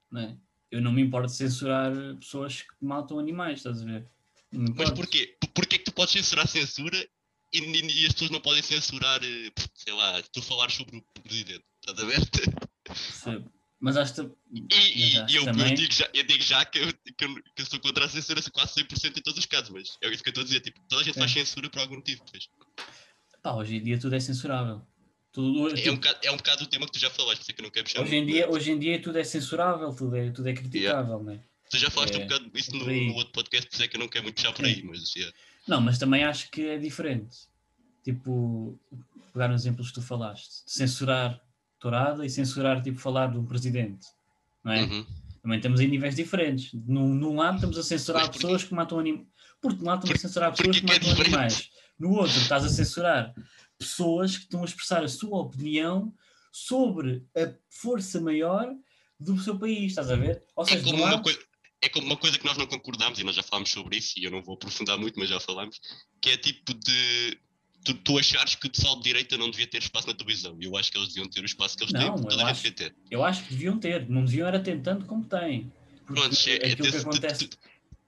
Não 0.09 0.21
é? 0.21 0.37
Eu 0.71 0.81
não 0.81 0.93
me 0.93 1.01
importo 1.01 1.27
de 1.27 1.33
censurar 1.33 1.91
pessoas 2.19 2.61
que 2.61 2.73
matam 2.81 3.19
animais, 3.19 3.59
estás 3.59 3.81
a 3.81 3.85
ver? 3.85 4.07
Não 4.51 4.73
Mas 4.75 4.91
porquê? 4.91 5.35
Por- 5.41 5.49
Porquê 5.55 5.77
que 5.77 5.85
tu 5.85 5.93
podes 5.93 6.11
censurar 6.13 6.45
a 6.45 6.47
censura 6.47 7.07
e, 7.59 8.01
e- 8.03 8.05
as 8.07 8.13
pessoas 8.13 8.31
não 8.31 8.39
podem 8.41 8.61
censurar, 8.63 9.19
eh, 9.23 9.51
sei 9.73 9.93
lá, 9.93 10.21
tu 10.33 10.41
falares 10.41 10.75
sobre 10.75 10.97
o 10.97 11.21
presidente? 11.21 11.63
Estás 11.81 11.99
a 11.99 12.05
ver? 12.05 12.19
Percebo. 12.83 13.51
Mas 13.79 13.97
acho 13.97 14.13
que. 14.15 14.21
E, 14.51 15.13
e- 15.13 15.15
eu, 15.15 15.25
que 15.25 15.35
eu 15.37 15.45
também- 15.45 15.75
digo 15.75 15.93
já, 15.93 16.09
eu 16.13 16.23
digo 16.23 16.43
já 16.43 16.65
que, 16.65 16.79
eu, 16.79 16.87
que, 16.93 17.25
eu, 17.25 17.35
que 17.35 17.61
eu 17.61 17.65
sou 17.65 17.79
contra 17.79 18.05
a 18.05 18.09
censura 18.09 18.41
quase 18.53 18.73
100% 18.73 19.17
em 19.17 19.21
todos 19.21 19.37
os 19.39 19.45
casos, 19.45 19.69
mas 19.69 19.97
é 20.01 20.09
isso 20.09 20.23
que 20.23 20.29
eu 20.29 20.31
estou 20.31 20.41
a 20.41 20.45
dizer. 20.45 20.59
Tipo, 20.61 20.79
toda 20.87 21.01
a 21.01 21.05
gente 21.05 21.17
É. 21.17 21.19
faz 21.19 21.31
censura 21.31 21.69
por 21.69 21.79
algum 21.79 21.95
motivo. 21.95 22.23
Pois. 22.31 22.47
Pá, 23.43 23.53
hoje 23.53 23.75
em 23.75 23.83
dia 23.83 23.99
tudo 23.99 24.15
é 24.15 24.19
censurável. 24.19 24.81
Tudo, 25.31 25.67
É, 25.69 25.71
um 25.73 25.75
tipo, 25.75 25.95
bocado, 25.95 26.19
é 26.23 26.31
um 26.31 26.37
bocado 26.37 26.63
o 26.63 26.67
tema 26.67 26.85
que 26.85 26.93
tu 26.93 26.99
já 26.99 27.09
falaste, 27.09 27.39
por 27.39 27.43
isso 27.43 27.51
é 27.51 27.53
que 27.53 27.61
eu 27.61 27.63
não 27.63 27.69
quero 27.69 27.83
puxar 27.85 28.01
hoje, 28.01 28.15
em 28.15 28.25
dia, 28.25 28.49
hoje 28.49 28.71
em 28.71 28.79
dia 28.79 29.01
tudo 29.01 29.17
é 29.19 29.23
censurável, 29.23 29.93
tudo 29.93 30.15
é, 30.15 30.31
tudo 30.31 30.47
é 30.47 30.53
criticável, 30.53 31.21
não 31.21 31.33
é? 31.33 31.39
Tu 31.69 31.77
já 31.77 31.89
falaste 31.89 32.13
é- 32.15 32.19
um 32.19 32.21
bocado 32.21 32.49
isso 32.55 32.71
é 32.73 32.79
no, 32.79 32.85
no 33.07 33.13
outro 33.15 33.33
podcast, 33.33 33.67
por 33.67 33.73
isso 33.75 33.83
é 33.83 33.87
que 33.89 33.97
eu 33.97 33.99
não 33.99 34.07
quero 34.07 34.23
muito 34.23 34.35
puxar 34.37 34.53
por 34.53 34.63
aí, 34.63 34.81
mas 34.83 35.13
yeah. 35.13 35.35
Não, 35.67 35.81
mas 35.81 35.97
também 35.97 36.23
acho 36.23 36.49
que 36.51 36.67
é 36.67 36.77
diferente. 36.77 37.37
Tipo, 38.03 38.79
pegar 39.33 39.47
nos 39.47 39.63
exemplos 39.63 39.89
que 39.89 39.95
tu 39.95 40.01
falaste, 40.01 40.63
de 40.65 40.71
censurar 40.71 41.41
tourada 41.79 42.25
e 42.25 42.29
censurar, 42.29 42.81
tipo, 42.81 42.99
falar 42.99 43.31
de 43.31 43.37
um 43.37 43.45
presidente, 43.45 44.07
não 44.63 44.71
é? 44.71 44.83
Uhum. 44.83 45.05
Também 45.41 45.57
estamos 45.57 45.79
em 45.79 45.87
níveis 45.87 46.15
diferentes. 46.15 46.73
Num, 46.73 47.13
num 47.13 47.35
lado 47.35 47.55
estamos 47.55 47.77
a 47.77 47.83
censurar 47.83 48.31
pessoas 48.31 48.63
que 48.63 48.73
matam 48.73 48.99
animais. 48.99 49.27
Porque 49.61 49.77
num 49.77 49.85
lado 49.85 49.99
estamos 49.99 50.19
a 50.19 50.27
censurar 50.27 50.51
pessoas 50.55 50.79
que 50.79 50.85
é 50.85 50.93
matam 50.93 51.11
animais. 51.11 51.69
No 51.99 52.11
outro 52.13 52.37
estás 52.37 52.65
a 52.65 52.69
censurar 52.69 53.33
pessoas 53.77 54.37
que 54.37 54.43
estão 54.43 54.61
a 54.61 54.65
expressar 54.65 55.03
a 55.03 55.07
sua 55.07 55.37
opinião 55.39 56.13
sobre 56.51 57.27
a 57.35 57.53
força 57.69 58.19
maior 58.19 58.73
do 59.19 59.37
seu 59.39 59.57
país, 59.57 59.91
estás 59.91 60.09
a 60.09 60.15
ver? 60.15 60.43
Ou 60.55 60.63
É 60.63 60.67
seja, 60.67 60.87
um 60.87 60.91
como, 60.91 61.03
uma 61.03 61.21
coisa, 61.21 61.39
é 61.85 61.89
como 61.89 62.05
uma 62.07 62.17
coisa 62.17 62.37
que 62.37 62.45
nós 62.45 62.57
não 62.57 62.65
concordámos, 62.65 63.19
e 63.19 63.23
nós 63.23 63.35
já 63.35 63.43
falámos 63.43 63.69
sobre 63.69 63.97
isso, 63.97 64.13
e 64.17 64.23
eu 64.23 64.31
não 64.31 64.41
vou 64.41 64.55
aprofundar 64.55 64.97
muito, 64.97 65.19
mas 65.19 65.29
já 65.29 65.39
falámos, 65.39 65.79
que 66.21 66.31
é 66.31 66.37
tipo 66.37 66.73
de 66.73 67.37
tu, 67.85 67.93
tu 67.93 68.17
achares 68.17 68.55
que 68.55 68.65
o 68.67 68.71
pessoal 68.71 68.95
de 68.97 69.03
direita 69.03 69.37
não 69.37 69.51
devia 69.51 69.67
ter 69.67 69.77
espaço 69.77 70.07
na 70.07 70.13
televisão. 70.15 70.57
Eu 70.59 70.75
acho 70.75 70.91
que 70.91 70.97
eles 70.97 71.09
deviam 71.09 71.29
ter 71.29 71.41
o 71.41 71.45
espaço 71.45 71.77
que 71.77 71.83
eles 71.83 71.93
têm, 71.93 72.07
Não, 72.07 72.15
porque 72.15 72.29
toda 72.29 72.41
eu 72.41 72.47
a 72.47 72.53
gente 72.53 72.71
ter. 72.71 72.95
eu 73.11 73.23
acho 73.23 73.43
que 73.43 73.49
deviam 73.51 73.77
ter. 73.79 74.09
Não 74.09 74.25
deviam 74.25 74.47
era 74.47 74.59
ter 74.59 74.81
tanto 74.81 75.05
como 75.05 75.23
têm. 75.25 75.71
Pronto, 76.07 76.35
é, 76.47 76.55
é 76.71 76.75
desse- 76.75 76.91
tu- 77.03 77.07
acontece... 77.09 77.47
tu, 77.47 77.57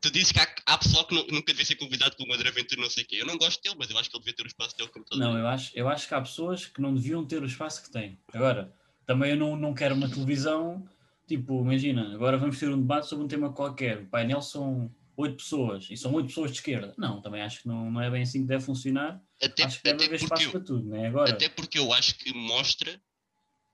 tu 0.02 0.12
dizes 0.12 0.32
que 0.32 0.40
há, 0.40 0.48
há 0.66 0.78
pessoal 0.80 1.06
que 1.06 1.14
nu- 1.14 1.28
nunca 1.32 1.52
devia 1.54 1.66
ser 1.66 1.76
convidado 1.76 2.16
como 2.16 2.34
André 2.34 2.50
Ventura, 2.50 2.82
não 2.82 2.90
sei 2.90 3.04
o 3.04 3.08
quê. 3.08 3.18
Eu 3.22 3.26
não 3.28 3.38
gosto 3.38 3.62
dele, 3.62 3.76
mas 3.78 3.90
eu 3.92 3.98
acho 4.00 4.10
que 4.10 4.18
ele 4.18 4.24
devia 4.24 4.36
ter 4.36 4.44
o 4.44 4.48
espaço 4.48 4.76
dele 4.76 4.90
como 4.90 5.06
todo 5.06 5.20
Não, 5.20 5.38
eu 5.38 5.46
acho, 5.48 5.72
eu 5.76 5.88
acho 5.88 6.08
que 6.08 6.14
há 6.16 6.22
pessoas 6.22 6.66
que 6.66 6.82
não 6.82 6.96
deviam 6.96 7.24
ter 7.26 7.44
o 7.44 7.46
espaço 7.46 7.84
que 7.84 7.92
têm. 7.92 8.18
Agora, 8.34 8.74
também 9.06 9.32
eu 9.32 9.38
não, 9.38 9.56
não 9.56 9.74
quero 9.76 9.94
uma 9.94 10.10
televisão, 10.10 10.88
tipo, 11.28 11.62
imagina, 11.62 12.14
agora 12.14 12.38
vamos 12.38 12.58
ter 12.60 12.70
um 12.70 12.80
debate 12.80 13.08
sobre 13.08 13.26
um 13.26 13.28
tema 13.28 13.52
qualquer. 13.54 14.02
O 14.04 14.08
painel 14.08 14.42
são 14.42 14.92
oito 15.18 15.38
pessoas 15.38 15.88
e 15.92 15.98
são 15.98 16.14
oito 16.14 16.28
pessoas 16.28 16.52
de 16.52 16.58
esquerda. 16.58 16.94
Não, 16.98 17.22
também 17.22 17.42
acho 17.42 17.62
que 17.62 17.68
não, 17.68 17.92
não 17.92 18.02
é 18.02 18.10
bem 18.10 18.22
assim 18.24 18.42
que 18.42 18.48
deve 18.48 18.64
funcionar. 18.64 19.22
Até, 19.42 19.64
acho 19.64 19.78
que 19.78 19.84
deve 19.84 20.06
haver 20.06 20.16
espaço 20.22 20.44
eu- 20.44 20.52
para 20.52 20.62
tudo, 20.62 20.88
não 20.90 20.96
é? 20.96 21.08
Agora, 21.08 21.32
Até 21.32 21.50
porque 21.50 21.78
eu 21.80 21.92
acho 21.94 22.18
que 22.18 22.34
mostra 22.34 22.94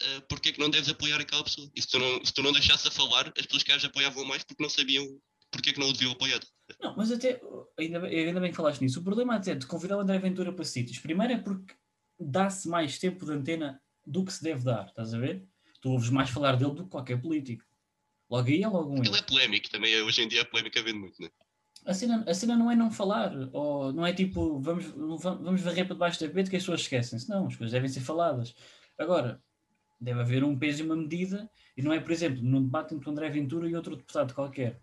uh, 0.01 0.21
porque 0.27 0.49
é 0.49 0.51
que 0.53 0.59
não 0.59 0.69
deves 0.69 0.89
apoiar 0.89 1.19
aquela 1.21 1.43
pessoa. 1.43 1.69
E 1.75 1.81
se 1.81 1.87
tu 1.89 1.99
não, 1.99 2.25
se 2.25 2.33
tu 2.33 2.41
não 2.43 2.51
deixasse 2.51 2.87
a 2.87 2.91
falar, 2.91 3.27
as 3.37 3.45
pessoas 3.45 3.63
que 3.63 3.71
as 3.71 3.85
apoiavam 3.85 4.25
mais 4.25 4.43
porque 4.43 4.61
não 4.63 4.69
sabiam 4.69 5.05
porque 5.51 5.69
é 5.69 5.73
que 5.73 5.79
não 5.79 5.89
o 5.89 5.93
deviam 5.93 6.13
apoiar. 6.13 6.39
não, 6.81 6.95
mas 6.97 7.11
até, 7.11 7.39
ainda, 7.77 7.99
bem- 7.99 8.25
ainda 8.27 8.39
bem 8.39 8.49
que 8.49 8.57
falaste 8.57 8.81
nisso. 8.81 8.99
O 8.99 9.03
problema 9.03 9.35
até 9.35 9.53
de 9.53 9.67
convidar 9.67 9.97
o 9.97 9.99
André 9.99 10.17
Ventura 10.17 10.51
para 10.51 10.65
sítios, 10.65 10.97
primeiro 10.97 11.33
é 11.33 11.37
porque 11.37 11.75
dá-se 12.19 12.67
mais 12.67 12.97
tempo 12.97 13.23
de 13.25 13.31
antena 13.33 13.79
do 14.05 14.25
que 14.25 14.33
se 14.33 14.41
deve 14.43 14.63
dar, 14.63 14.87
estás 14.87 15.13
a 15.13 15.19
ver? 15.19 15.47
Tu 15.83 15.89
ouves 15.89 16.09
mais 16.09 16.29
falar 16.29 16.55
dele 16.55 16.73
do 16.73 16.85
que 16.85 16.89
qualquer 16.89 17.21
político. 17.21 17.63
Logo 18.29 18.47
aí 18.47 18.63
é 18.63 18.67
logo 18.69 18.89
um 18.89 19.03
erro. 19.03 19.13
ele 19.13 19.17
é 19.19 19.21
polémico, 19.21 19.69
também 19.69 19.93
é- 19.93 20.01
hoje 20.01 20.21
em 20.23 20.27
dia 20.29 20.41
a 20.41 20.45
polémica 20.45 20.81
vende 20.81 20.97
muito, 20.97 21.21
né? 21.21 21.29
A 21.85 21.93
cena, 21.93 22.23
a 22.25 22.33
cena 22.33 22.55
não 22.55 22.71
é 22.71 22.75
não 22.75 22.89
falar, 22.89 23.33
ou 23.51 23.91
não 23.91 24.07
é 24.07 24.13
tipo, 24.13 24.61
vamos, 24.61 24.85
vamos 24.85 25.59
varrer 25.61 25.85
para 25.85 25.95
debaixo 25.95 26.17
do 26.19 26.27
tapete 26.29 26.49
que 26.49 26.55
as 26.55 26.61
pessoas 26.63 26.79
esquecem-se. 26.79 27.27
Não, 27.29 27.47
as 27.47 27.57
coisas 27.57 27.73
devem 27.73 27.89
ser 27.89 27.99
faladas. 27.99 28.55
Agora, 28.97 29.41
deve 29.99 30.21
haver 30.21 30.43
um 30.45 30.57
peso 30.57 30.81
e 30.81 30.85
uma 30.85 30.95
medida, 30.95 31.49
e 31.75 31.81
não 31.81 31.91
é, 31.91 31.99
por 31.99 32.11
exemplo, 32.13 32.41
num 32.41 32.63
debate 32.63 32.95
entre 32.95 33.09
o 33.09 33.11
André 33.11 33.29
Ventura 33.29 33.67
e 33.69 33.75
outro 33.75 33.97
deputado 33.97 34.33
qualquer. 34.33 34.79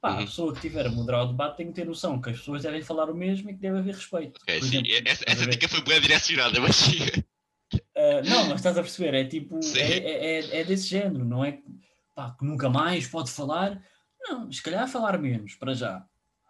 Pá, 0.00 0.12
a 0.12 0.16
Uhum. 0.20 0.24
pessoa 0.24 0.54
que 0.54 0.60
tiver 0.62 0.86
a 0.86 0.90
moderar 0.90 1.24
o 1.24 1.28
debate 1.28 1.58
tem 1.58 1.66
que 1.66 1.74
ter 1.74 1.84
noção 1.84 2.18
que 2.22 2.30
as 2.30 2.38
pessoas 2.38 2.62
devem 2.62 2.80
falar 2.80 3.10
o 3.10 3.14
mesmo 3.14 3.50
e 3.50 3.52
que 3.54 3.60
deve 3.60 3.78
haver 3.80 3.94
respeito. 3.94 4.40
Ok, 4.40 4.58
Por 4.60 4.64
sim, 4.66 4.78
exemplo, 4.78 5.08
essa, 5.08 5.24
a 5.28 5.32
essa 5.32 5.46
dica 5.46 5.68
foi 5.68 5.82
bem 5.82 6.00
direcionada, 6.00 6.58
mas 6.60 6.76
sim. 6.76 6.98
Ah, 7.98 8.22
não, 8.22 8.46
mas 8.48 8.56
estás 8.60 8.78
a 8.78 8.82
perceber, 8.82 9.12
é 9.14 9.24
tipo, 9.24 9.58
é, 9.76 9.98
é, 9.98 10.40
é- 10.40 10.60
é 10.60 10.64
desse 10.64 10.86
género, 10.88 11.24
não 11.24 11.44
é 11.44 11.60
pá, 12.14 12.30
que 12.38 12.44
nunca 12.44 12.70
mais 12.70 13.06
pode 13.08 13.30
falar. 13.30 13.82
Não, 14.20 14.50
se 14.52 14.62
calhar 14.62 14.86
falar 14.88 15.18
menos, 15.18 15.54
para 15.56 15.74
já. 15.74 16.04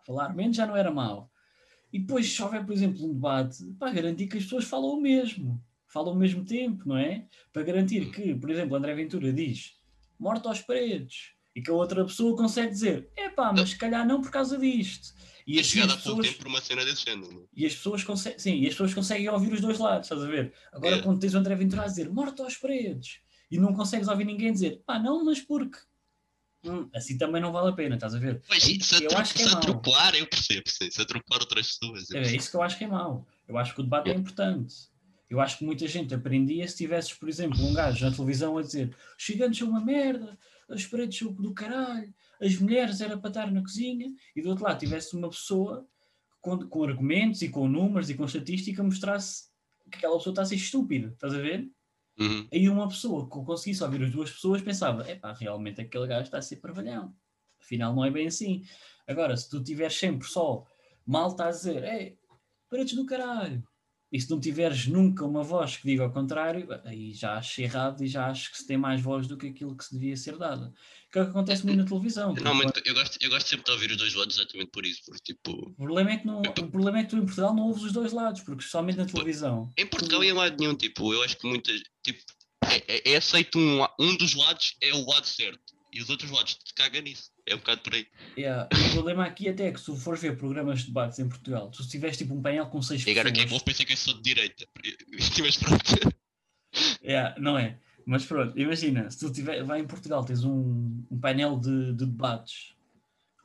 Falar 0.06 0.34
menos 0.34 0.56
já 0.56 0.66
não 0.66 0.76
era 0.76 0.90
mau. 0.90 1.30
E 1.92 1.98
depois, 1.98 2.30
se 2.30 2.42
houver, 2.42 2.64
por 2.66 2.72
exemplo, 2.72 3.04
um 3.06 3.14
debate, 3.14 3.64
para 3.78 3.92
garantir 3.92 4.26
que 4.26 4.36
as 4.36 4.44
pessoas 4.44 4.64
falam 4.64 4.90
o 4.90 5.00
mesmo, 5.00 5.62
falam 5.86 6.10
ao 6.10 6.18
mesmo 6.18 6.44
tempo, 6.44 6.86
não 6.86 6.98
é? 6.98 7.24
Para 7.52 7.62
garantir 7.62 8.10
que, 8.10 8.34
por 8.34 8.50
exemplo, 8.50 8.76
André 8.76 8.94
Ventura 8.94 9.32
diz 9.32 9.72
morte 10.18 10.46
aos 10.48 10.60
pretos 10.60 11.32
e 11.56 11.62
que 11.62 11.70
a 11.70 11.74
outra 11.74 12.04
pessoa 12.04 12.36
consegue 12.36 12.70
dizer 12.72 13.08
é 13.16 13.30
pá, 13.30 13.52
mas 13.52 13.70
se 13.70 13.78
calhar 13.78 14.06
não 14.06 14.20
por 14.20 14.30
causa 14.30 14.58
disto. 14.58 15.14
E 15.48 15.56
E 15.56 15.60
assim 15.60 15.70
chegado 15.70 15.92
as 15.92 16.00
há 16.00 16.02
pouco 16.02 16.18
pessoas. 16.20 16.26
tempo 16.28 16.38
por 16.44 16.48
uma 16.48 16.60
cena 16.60 16.84
desse 16.84 17.04
género. 17.06 17.32
né? 17.32 17.46
E 17.56 17.64
as 17.64 17.74
pessoas 17.74 18.04
conseguem, 18.04 18.38
sim, 18.38 18.54
e 18.60 18.66
as 18.66 18.74
pessoas 18.74 18.92
conseguem 18.92 19.28
ouvir 19.30 19.52
os 19.54 19.60
dois 19.62 19.78
lados, 19.78 20.04
estás 20.06 20.22
a 20.22 20.26
ver? 20.26 20.52
Agora, 20.70 20.96
É. 20.96 21.02
quando 21.02 21.18
tens 21.18 21.32
o 21.34 21.38
André 21.38 21.54
Ventura 21.54 21.82
a 21.82 21.86
dizer 21.86 22.10
morte 22.10 22.42
aos 22.42 22.56
pretos 22.58 23.20
e 23.50 23.58
não 23.58 23.72
consegues 23.72 24.08
ouvir 24.08 24.24
ninguém 24.26 24.52
dizer 24.52 24.82
pá, 24.86 24.98
não, 24.98 25.24
mas 25.24 25.40
porque 25.40 25.78
Hum, 26.64 26.90
assim 26.92 27.16
também 27.16 27.40
não 27.40 27.52
vale 27.52 27.68
a 27.70 27.72
pena, 27.72 27.94
estás 27.94 28.14
a 28.14 28.18
ver? 28.18 28.42
Mas 28.48 28.64
se, 28.64 29.04
eu 29.04 29.16
acho 29.16 29.32
que 29.32 29.42
é 29.42 29.48
se 29.48 29.54
atropelar, 29.54 30.14
eu 30.16 30.26
percebo, 30.26 30.68
sim. 30.68 30.90
Se 30.90 31.00
atropelar 31.00 31.40
outras 31.40 31.68
pessoas. 31.78 32.10
É 32.10 32.14
percebo. 32.14 32.36
isso 32.36 32.50
que 32.50 32.56
eu 32.56 32.62
acho 32.62 32.76
que 32.78 32.84
é 32.84 32.88
mau. 32.88 33.26
Eu 33.46 33.56
acho 33.56 33.74
que 33.74 33.80
o 33.80 33.84
debate 33.84 34.10
é 34.10 34.14
importante. 34.14 34.74
Eu 35.30 35.40
acho 35.40 35.58
que 35.58 35.64
muita 35.64 35.86
gente 35.86 36.12
aprendia 36.12 36.66
se 36.66 36.76
tivesses, 36.76 37.12
por 37.14 37.28
exemplo, 37.28 37.64
um 37.64 37.72
gajo 37.72 38.04
na 38.04 38.10
televisão 38.14 38.58
a 38.58 38.62
dizer 38.62 38.94
os 39.16 39.24
gigantes 39.24 39.58
são 39.60 39.68
uma 39.70 39.80
merda, 39.84 40.36
as 40.68 40.84
paredes 40.84 41.16
são 41.18 41.32
do 41.32 41.54
caralho, 41.54 42.12
as 42.40 42.56
mulheres 42.58 43.00
era 43.00 43.16
para 43.16 43.28
estar 43.28 43.50
na 43.50 43.60
cozinha, 43.60 44.12
e 44.34 44.42
do 44.42 44.50
outro 44.50 44.64
lado 44.64 44.78
tivesse 44.78 45.16
uma 45.16 45.28
pessoa 45.28 45.86
com, 46.40 46.58
com 46.68 46.84
argumentos 46.84 47.42
e 47.42 47.48
com 47.48 47.68
números 47.68 48.08
e 48.10 48.14
com 48.14 48.24
estatística 48.24 48.82
mostrasse 48.82 49.48
que 49.90 49.98
aquela 49.98 50.16
pessoa 50.16 50.32
está 50.32 50.42
a 50.42 50.46
ser 50.46 50.56
estúpida, 50.56 51.08
estás 51.08 51.34
a 51.34 51.38
ver? 51.38 51.70
Uhum. 52.18 52.48
Aí 52.52 52.68
uma 52.68 52.88
pessoa 52.88 53.24
que 53.24 53.30
conseguisse 53.30 53.82
ouvir 53.82 54.02
as 54.02 54.10
duas 54.10 54.30
pessoas 54.30 54.60
pensava, 54.60 55.08
epá, 55.08 55.32
realmente 55.32 55.80
aquele 55.80 56.06
gajo 56.06 56.24
está 56.24 56.38
a 56.38 56.42
ser 56.42 56.56
parvalhão. 56.56 57.14
Afinal 57.60 57.94
não 57.94 58.04
é 58.04 58.10
bem 58.10 58.26
assim. 58.26 58.62
Agora, 59.06 59.36
se 59.36 59.48
tu 59.48 59.62
tiveres 59.62 59.96
sempre 59.96 60.26
só 60.26 60.66
mal 61.06 61.28
está 61.28 61.46
a 61.46 61.50
dizer, 61.50 61.82
é, 61.84 62.16
paredes 62.68 62.94
do 62.94 63.06
caralho, 63.06 63.62
e 64.10 64.20
se 64.20 64.30
não 64.30 64.40
tiveres 64.40 64.86
nunca 64.86 65.24
uma 65.24 65.42
voz 65.42 65.76
que 65.76 65.86
diga 65.86 66.04
ao 66.04 66.10
contrário, 66.10 66.66
aí 66.84 67.12
já 67.12 67.34
acho 67.34 67.60
errado 67.60 68.02
e 68.02 68.08
já 68.08 68.26
acho 68.26 68.50
que 68.50 68.58
se 68.58 68.66
tem 68.66 68.78
mais 68.78 69.00
voz 69.00 69.26
do 69.26 69.36
que 69.36 69.48
aquilo 69.48 69.76
que 69.76 69.84
se 69.84 69.94
devia 69.94 70.16
ser 70.16 70.38
dada. 70.38 70.72
Que 71.12 71.18
é 71.18 71.22
o 71.22 71.24
que 71.24 71.30
acontece 71.30 71.64
muito 71.64 71.78
na 71.78 71.86
televisão. 71.86 72.34
Não, 72.34 72.54
mas 72.54 72.70
eu 72.84 72.94
gosto, 72.94 73.18
eu 73.20 73.30
gosto 73.30 73.48
sempre 73.48 73.64
de 73.64 73.70
ouvir 73.70 73.90
os 73.90 73.96
dois 73.96 74.14
lados 74.14 74.38
exatamente 74.38 74.70
por 74.70 74.84
isso, 74.84 75.02
porque 75.06 75.34
tipo. 75.34 75.52
O 75.52 75.74
problema, 75.74 76.12
é 76.12 76.16
que 76.18 76.26
não, 76.26 76.40
o 76.40 76.70
problema 76.70 76.98
é 76.98 77.04
que 77.04 77.10
tu 77.10 77.16
em 77.16 77.24
Portugal 77.24 77.54
não 77.54 77.68
ouves 77.68 77.82
os 77.82 77.92
dois 77.92 78.12
lados, 78.12 78.42
porque 78.42 78.62
somente 78.62 78.98
na 78.98 79.06
televisão. 79.06 79.70
Em 79.76 79.86
Portugal 79.86 80.20
tu... 80.20 80.24
e 80.24 80.28
em 80.28 80.32
lado 80.32 80.56
nenhum, 80.58 80.74
tipo, 80.74 81.12
eu 81.12 81.22
acho 81.22 81.36
que 81.36 81.46
muitas. 81.46 81.82
Tipo, 82.02 82.20
é, 82.64 83.10
é, 83.10 83.12
é 83.12 83.16
aceito 83.16 83.58
um, 83.58 83.86
um 83.98 84.16
dos 84.16 84.34
lados 84.34 84.76
é 84.82 84.92
o 84.92 85.06
lado 85.06 85.26
certo 85.26 85.78
e 85.92 86.02
os 86.02 86.10
outros 86.10 86.30
lados 86.30 86.54
te 86.54 86.74
cagam 86.74 87.02
nisso. 87.02 87.30
É 87.48 87.54
um 87.54 87.58
bocado 87.58 87.80
por 87.80 87.94
aí. 87.94 88.06
Yeah. 88.36 88.68
O 88.72 88.92
problema 88.92 89.24
aqui 89.24 89.48
até 89.48 89.68
é 89.68 89.72
que 89.72 89.80
se 89.80 89.96
fores 89.96 90.20
ver 90.20 90.36
programas 90.36 90.80
de 90.80 90.86
debates 90.86 91.18
em 91.18 91.28
Portugal, 91.28 91.70
tu 91.70 91.82
se 91.82 91.88
tiveres 91.88 92.16
tipo 92.16 92.34
um 92.34 92.42
painel 92.42 92.66
com 92.66 92.82
seis 92.82 93.06
e 93.06 93.10
agora 93.10 93.30
pessoas... 93.30 93.46
quem 93.46 93.54
ouve 93.54 93.64
pensa 93.64 93.84
que 93.84 93.92
eu 93.92 93.96
sou 93.96 94.14
de 94.14 94.22
direita. 94.22 94.66
Mas 95.40 95.56
pronto. 95.56 96.14
Yeah, 97.02 97.34
não 97.40 97.58
é? 97.58 97.78
Mas 98.04 98.24
pronto, 98.24 98.58
imagina, 98.58 99.10
se 99.10 99.18
tu 99.18 99.32
tiver, 99.32 99.62
vai 99.64 99.80
em 99.80 99.86
Portugal, 99.86 100.24
tens 100.24 100.44
um, 100.44 101.04
um 101.10 101.18
painel 101.20 101.58
de, 101.58 101.92
de, 101.92 102.06
debates 102.06 102.74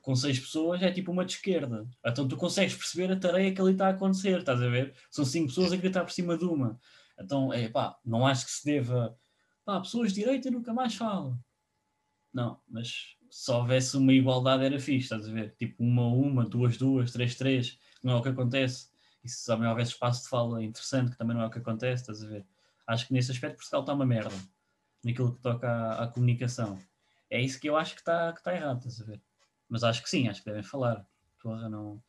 com 0.02 0.16
seis 0.16 0.40
pessoas, 0.40 0.82
é 0.82 0.92
tipo 0.92 1.12
uma 1.12 1.26
de 1.26 1.34
esquerda. 1.34 1.86
Então 2.06 2.28
tu 2.28 2.36
consegues 2.38 2.76
perceber 2.76 3.12
a 3.12 3.20
tarefa 3.20 3.56
que 3.56 3.62
ali 3.62 3.72
está 3.72 3.88
a 3.88 3.92
acontecer, 3.92 4.40
estás 4.40 4.62
a 4.62 4.68
ver? 4.68 4.94
São 5.10 5.26
cinco 5.26 5.48
pessoas 5.48 5.74
a 5.74 5.78
gritar 5.78 6.04
por 6.04 6.12
cima 6.12 6.38
de 6.38 6.46
uma. 6.46 6.80
Então, 7.20 7.54
é 7.54 7.70
pá, 7.70 7.98
não 8.06 8.26
acho 8.26 8.46
que 8.46 8.52
se 8.52 8.66
deva. 8.66 9.18
Pá, 9.66 9.80
pessoas 9.80 10.14
de 10.14 10.22
direita 10.22 10.50
nunca 10.52 10.74
mais 10.74 10.96
falam. 10.96 11.38
Não, 12.34 12.60
mas 12.68 13.16
se 13.34 13.52
houvesse 13.52 13.98
uma 13.98 14.14
igualdade 14.14 14.64
era 14.64 14.80
fixe, 14.80 15.06
estás 15.06 15.28
a 15.28 15.32
ver? 15.32 15.56
Tipo 15.58 15.84
uma, 15.84 16.06
uma, 16.06 16.46
duas, 16.46 16.78
duas, 16.78 17.12
três, 17.12 17.34
três, 17.34 17.80
não 18.04 18.14
é 18.14 18.16
o 18.18 18.22
que 18.22 18.30
acontece. 18.30 18.90
E 19.24 19.28
se 19.28 19.44
também 19.48 19.68
houvesse 19.68 19.94
espaço 19.94 20.22
de 20.22 20.30
fala 20.30 20.64
interessante, 20.64 21.10
que 21.10 21.18
também 21.18 21.36
não 21.36 21.42
é 21.42 21.48
o 21.48 21.50
que 21.50 21.58
acontece, 21.58 22.04
estás 22.04 22.24
a 22.24 22.28
ver? 22.28 22.46
Acho 22.86 23.08
que 23.08 23.14
nesse 23.14 23.32
aspecto 23.32 23.56
Portugal 23.56 23.82
está 23.82 23.94
uma 23.94 24.06
merda, 24.06 24.36
naquilo 25.04 25.34
que 25.34 25.42
toca 25.42 25.68
à, 25.68 26.04
à 26.04 26.08
comunicação. 26.08 26.78
É 27.28 27.42
isso 27.42 27.60
que 27.60 27.68
eu 27.68 27.76
acho 27.76 27.96
que 27.96 28.02
está 28.02 28.32
que 28.34 28.44
tá 28.44 28.54
errado, 28.54 28.78
estás 28.78 29.02
a 29.02 29.04
ver? 29.04 29.20
Mas 29.68 29.84
acho 29.84 30.04
que 30.04 30.12
sim, 30.12 30.28
acho 30.28 30.44
que 30.44 30.50
devem 30.50 30.62
falar. 30.62 31.04
Porra, 31.42 31.68
não, 31.68 32.00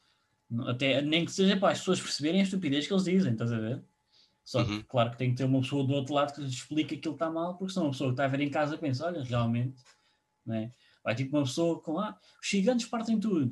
não, 0.51 0.69
até, 0.69 1.01
nem 1.01 1.25
que 1.25 1.33
seja 1.33 1.57
para 1.57 1.73
as 1.73 1.79
pessoas 1.79 2.03
perceberem 2.03 2.43
a 2.43 2.45
estupidez 2.45 2.87
que 2.87 2.93
eles 2.93 3.05
dizem, 3.05 3.33
estás 3.33 3.51
a 3.51 3.59
ver? 3.59 3.83
Só 4.45 4.63
que, 4.63 4.73
uhum. 4.73 4.83
claro 4.83 5.11
que 5.13 5.17
tem 5.17 5.31
que 5.31 5.39
ter 5.39 5.45
uma 5.45 5.63
pessoa 5.63 5.87
do 5.87 5.95
outro 5.95 6.13
lado 6.13 6.35
que 6.35 6.43
lhes 6.43 6.53
explique 6.53 6.97
aquilo 6.97 7.15
que 7.15 7.25
está 7.25 7.31
mal, 7.31 7.57
porque 7.57 7.73
senão 7.73 7.87
uma 7.87 7.93
pessoa 7.93 8.11
que 8.11 8.13
está 8.13 8.27
a 8.27 8.29
ver 8.29 8.41
em 8.43 8.51
casa 8.51 8.77
pensa, 8.77 9.07
olha, 9.07 9.25
realmente, 9.25 9.83
né? 10.45 10.71
Vai 11.05 11.15
tipo 11.15 11.37
uma 11.37 11.45
pessoa 11.45 11.81
com, 11.83 11.99
ah, 11.99 12.19
os 12.43 12.49
gigantes 12.49 12.87
partem 12.87 13.21
tudo. 13.21 13.51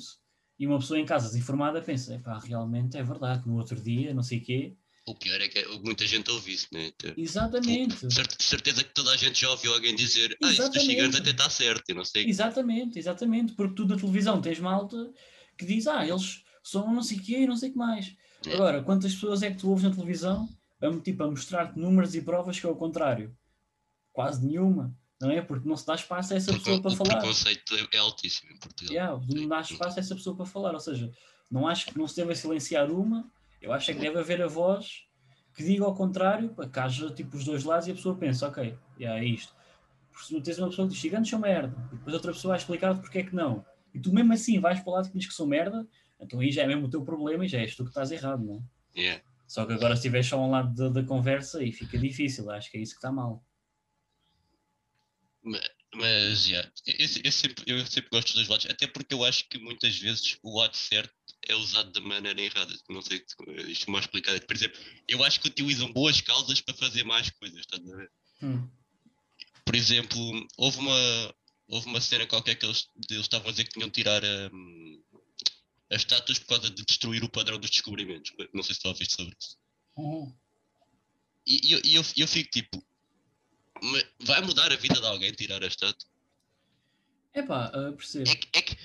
E 0.58 0.66
uma 0.66 0.78
pessoa 0.78 0.98
em 0.98 1.04
casa 1.04 1.28
desinformada 1.28 1.82
pensa, 1.82 2.18
pá, 2.24 2.38
realmente 2.38 2.96
é 2.96 3.02
verdade, 3.02 3.46
no 3.46 3.56
outro 3.56 3.78
dia, 3.80 4.14
não 4.14 4.22
sei 4.22 4.38
o 4.38 4.42
quê. 4.42 4.76
O 5.04 5.14
pior 5.16 5.40
é 5.40 5.48
que 5.48 5.66
muita 5.78 6.06
gente 6.06 6.30
ouve 6.30 6.52
isso, 6.52 6.68
né? 6.72 6.92
Exatamente. 7.16 8.06
De 8.06 8.42
certeza 8.44 8.84
que 8.84 8.94
toda 8.94 9.10
a 9.10 9.16
gente 9.16 9.40
já 9.40 9.50
ouviu 9.50 9.74
alguém 9.74 9.94
dizer, 9.94 10.36
ah, 10.42 10.50
isso 10.50 10.70
dos 10.70 10.82
gigantes 10.82 11.20
até 11.20 11.30
está 11.30 11.50
certo, 11.50 11.90
e 11.90 11.94
não 11.94 12.04
sei. 12.04 12.26
Exatamente, 12.26 12.98
exatamente, 12.98 13.52
porque 13.52 13.74
tu 13.74 13.86
na 13.86 13.96
televisão 13.96 14.40
tens 14.40 14.60
malta 14.60 15.12
que 15.58 15.66
diz, 15.66 15.86
ah, 15.88 16.06
eles 16.06 16.44
são 16.62 16.94
não 16.94 17.02
sei 17.02 17.18
o 17.18 17.22
quê 17.22 17.38
e 17.40 17.46
não 17.46 17.56
sei 17.56 17.68
o 17.68 17.72
que 17.72 17.78
mais. 17.78 18.14
É. 18.46 18.54
Agora, 18.54 18.82
quantas 18.82 19.12
pessoas 19.12 19.42
é 19.42 19.50
que 19.50 19.58
tu 19.58 19.68
ouves 19.68 19.84
na 19.84 19.90
televisão 19.90 20.48
a, 20.80 21.00
tipo, 21.00 21.22
a 21.24 21.30
mostrar-te 21.30 21.78
números 21.78 22.14
e 22.14 22.22
provas 22.22 22.58
que 22.58 22.64
é 22.64 22.68
o 22.68 22.76
contrário? 22.76 23.36
Quase 24.12 24.46
nenhuma 24.46 24.96
não 25.22 25.30
é? 25.30 25.40
Porque 25.40 25.68
não 25.68 25.76
se 25.76 25.86
dá 25.86 25.94
espaço 25.94 26.34
a 26.34 26.36
essa 26.36 26.52
pessoa 26.52 26.82
para 26.82 26.92
o 26.92 26.96
falar. 26.96 27.14
O 27.14 27.18
preconceito 27.18 27.88
é 27.92 27.98
altíssimo 27.98 28.52
em 28.52 28.56
Portugal. 28.58 28.92
Yeah, 28.92 29.26
não 29.28 29.48
dá 29.48 29.60
espaço 29.60 29.98
a 29.98 30.00
essa 30.00 30.14
pessoa 30.14 30.36
para 30.36 30.46
falar, 30.46 30.74
ou 30.74 30.80
seja, 30.80 31.10
não 31.50 31.68
acho 31.68 31.86
que 31.86 31.96
não 31.96 32.08
se 32.08 32.16
deva 32.16 32.34
silenciar 32.34 32.90
uma, 32.90 33.30
eu 33.60 33.72
acho 33.72 33.90
é 33.90 33.94
que 33.94 34.00
deve 34.00 34.18
haver 34.18 34.42
a 34.42 34.48
voz 34.48 35.04
que 35.54 35.62
diga 35.62 35.84
ao 35.84 35.94
contrário, 35.94 36.48
para 36.50 36.68
que 36.68 36.78
haja 36.78 37.10
tipo 37.10 37.36
os 37.36 37.44
dois 37.44 37.62
lados 37.62 37.86
e 37.86 37.92
a 37.92 37.94
pessoa 37.94 38.16
pensa, 38.16 38.48
ok, 38.48 38.76
yeah, 38.98 39.22
é 39.22 39.24
isto. 39.24 39.54
Porque 40.10 40.26
se 40.26 40.40
tens 40.40 40.58
uma 40.58 40.68
pessoa 40.68 40.88
que 40.88 40.94
diz 40.94 41.02
gigantes 41.02 41.30
são 41.30 41.38
merda, 41.38 41.76
e 41.92 41.96
depois 41.96 42.14
outra 42.14 42.32
pessoa 42.32 42.52
vai 42.52 42.58
explicar-te 42.58 43.00
porque 43.00 43.18
é 43.18 43.22
que 43.22 43.34
não, 43.34 43.64
e 43.94 44.00
tu 44.00 44.12
mesmo 44.12 44.32
assim 44.32 44.58
vais 44.58 44.80
para 44.80 44.90
o 44.90 44.94
lado 44.94 45.10
que 45.10 45.18
diz 45.18 45.28
que 45.28 45.34
são 45.34 45.46
merda, 45.46 45.86
então 46.18 46.40
aí 46.40 46.50
já 46.50 46.62
é 46.62 46.66
mesmo 46.66 46.86
o 46.86 46.90
teu 46.90 47.04
problema 47.04 47.44
e 47.44 47.48
já 47.48 47.58
és 47.58 47.76
tu 47.76 47.84
que 47.84 47.90
estás 47.90 48.10
errado, 48.10 48.42
não 48.44 48.56
é? 48.56 49.00
Yeah. 49.00 49.22
Só 49.46 49.66
que 49.66 49.74
agora 49.74 49.94
se 49.94 50.00
estiveres 50.00 50.26
só 50.26 50.38
a 50.38 50.46
um 50.46 50.50
lado 50.50 50.74
da, 50.74 50.88
da 50.88 51.06
conversa 51.06 51.58
aí 51.58 51.70
fica 51.70 51.98
difícil, 51.98 52.50
acho 52.50 52.70
que 52.70 52.78
é 52.78 52.80
isso 52.80 52.92
que 52.92 52.98
está 52.98 53.12
mal. 53.12 53.44
Mas, 55.94 56.46
yeah, 56.46 56.72
eu, 56.86 57.06
eu, 57.24 57.32
sempre, 57.32 57.64
eu 57.66 57.86
sempre 57.86 58.10
gosto 58.10 58.28
dos 58.28 58.34
dois 58.34 58.48
lados, 58.48 58.66
até 58.66 58.86
porque 58.86 59.12
eu 59.12 59.24
acho 59.24 59.48
que 59.48 59.58
muitas 59.58 59.98
vezes 59.98 60.38
o 60.42 60.58
lado 60.58 60.76
certo 60.76 61.12
é 61.48 61.54
usado 61.54 61.90
da 61.92 62.00
maneira 62.00 62.40
errada. 62.40 62.72
Não 62.88 63.02
sei 63.02 63.24
isto 63.68 63.90
mal 63.90 64.00
explicado. 64.00 64.40
Por 64.46 64.56
exemplo, 64.56 64.80
eu 65.08 65.22
acho 65.24 65.40
que 65.40 65.48
utilizam 65.48 65.92
boas 65.92 66.20
causas 66.20 66.60
para 66.60 66.74
fazer 66.74 67.04
mais 67.04 67.28
coisas, 67.30 67.60
estás 67.60 67.82
a 67.86 67.96
ver? 67.96 68.10
Hum. 68.42 68.68
Por 69.64 69.74
exemplo, 69.74 70.48
houve 70.56 70.78
uma, 70.78 71.34
houve 71.68 71.86
uma 71.88 72.00
cena 72.00 72.26
qualquer 72.26 72.54
que 72.54 72.64
eles, 72.64 72.88
eles 73.10 73.22
estavam 73.22 73.48
a 73.48 73.50
dizer 73.50 73.64
que 73.64 73.72
tinham 73.72 73.88
de 73.88 73.94
tirar 73.94 74.22
um, 74.24 75.02
as 75.90 76.02
estátuas 76.02 76.38
por 76.38 76.46
causa 76.46 76.70
de 76.70 76.84
destruir 76.84 77.22
o 77.22 77.30
padrão 77.30 77.58
dos 77.58 77.70
descobrimentos. 77.70 78.32
Não 78.54 78.62
sei 78.62 78.74
se 78.74 78.80
tu 78.80 78.88
ouviste 78.88 79.14
sobre 79.14 79.36
isso. 79.38 79.58
Uhum. 79.96 80.34
E, 81.46 81.68
e 81.68 81.72
eu, 81.72 81.80
eu, 81.84 82.04
eu 82.16 82.28
fico 82.28 82.50
tipo, 82.50 82.84
vai 84.20 84.40
mudar 84.42 84.72
a 84.72 84.76
vida 84.76 85.00
de 85.00 85.06
alguém 85.06 85.32
tirar 85.32 85.62
a 85.62 85.66
estátua? 85.66 86.08
Epá, 87.34 87.72
uh, 87.74 87.92
percebo. 87.94 88.30
É 88.30 88.34
que, 88.34 88.48
é 88.58 88.62
que 88.62 88.76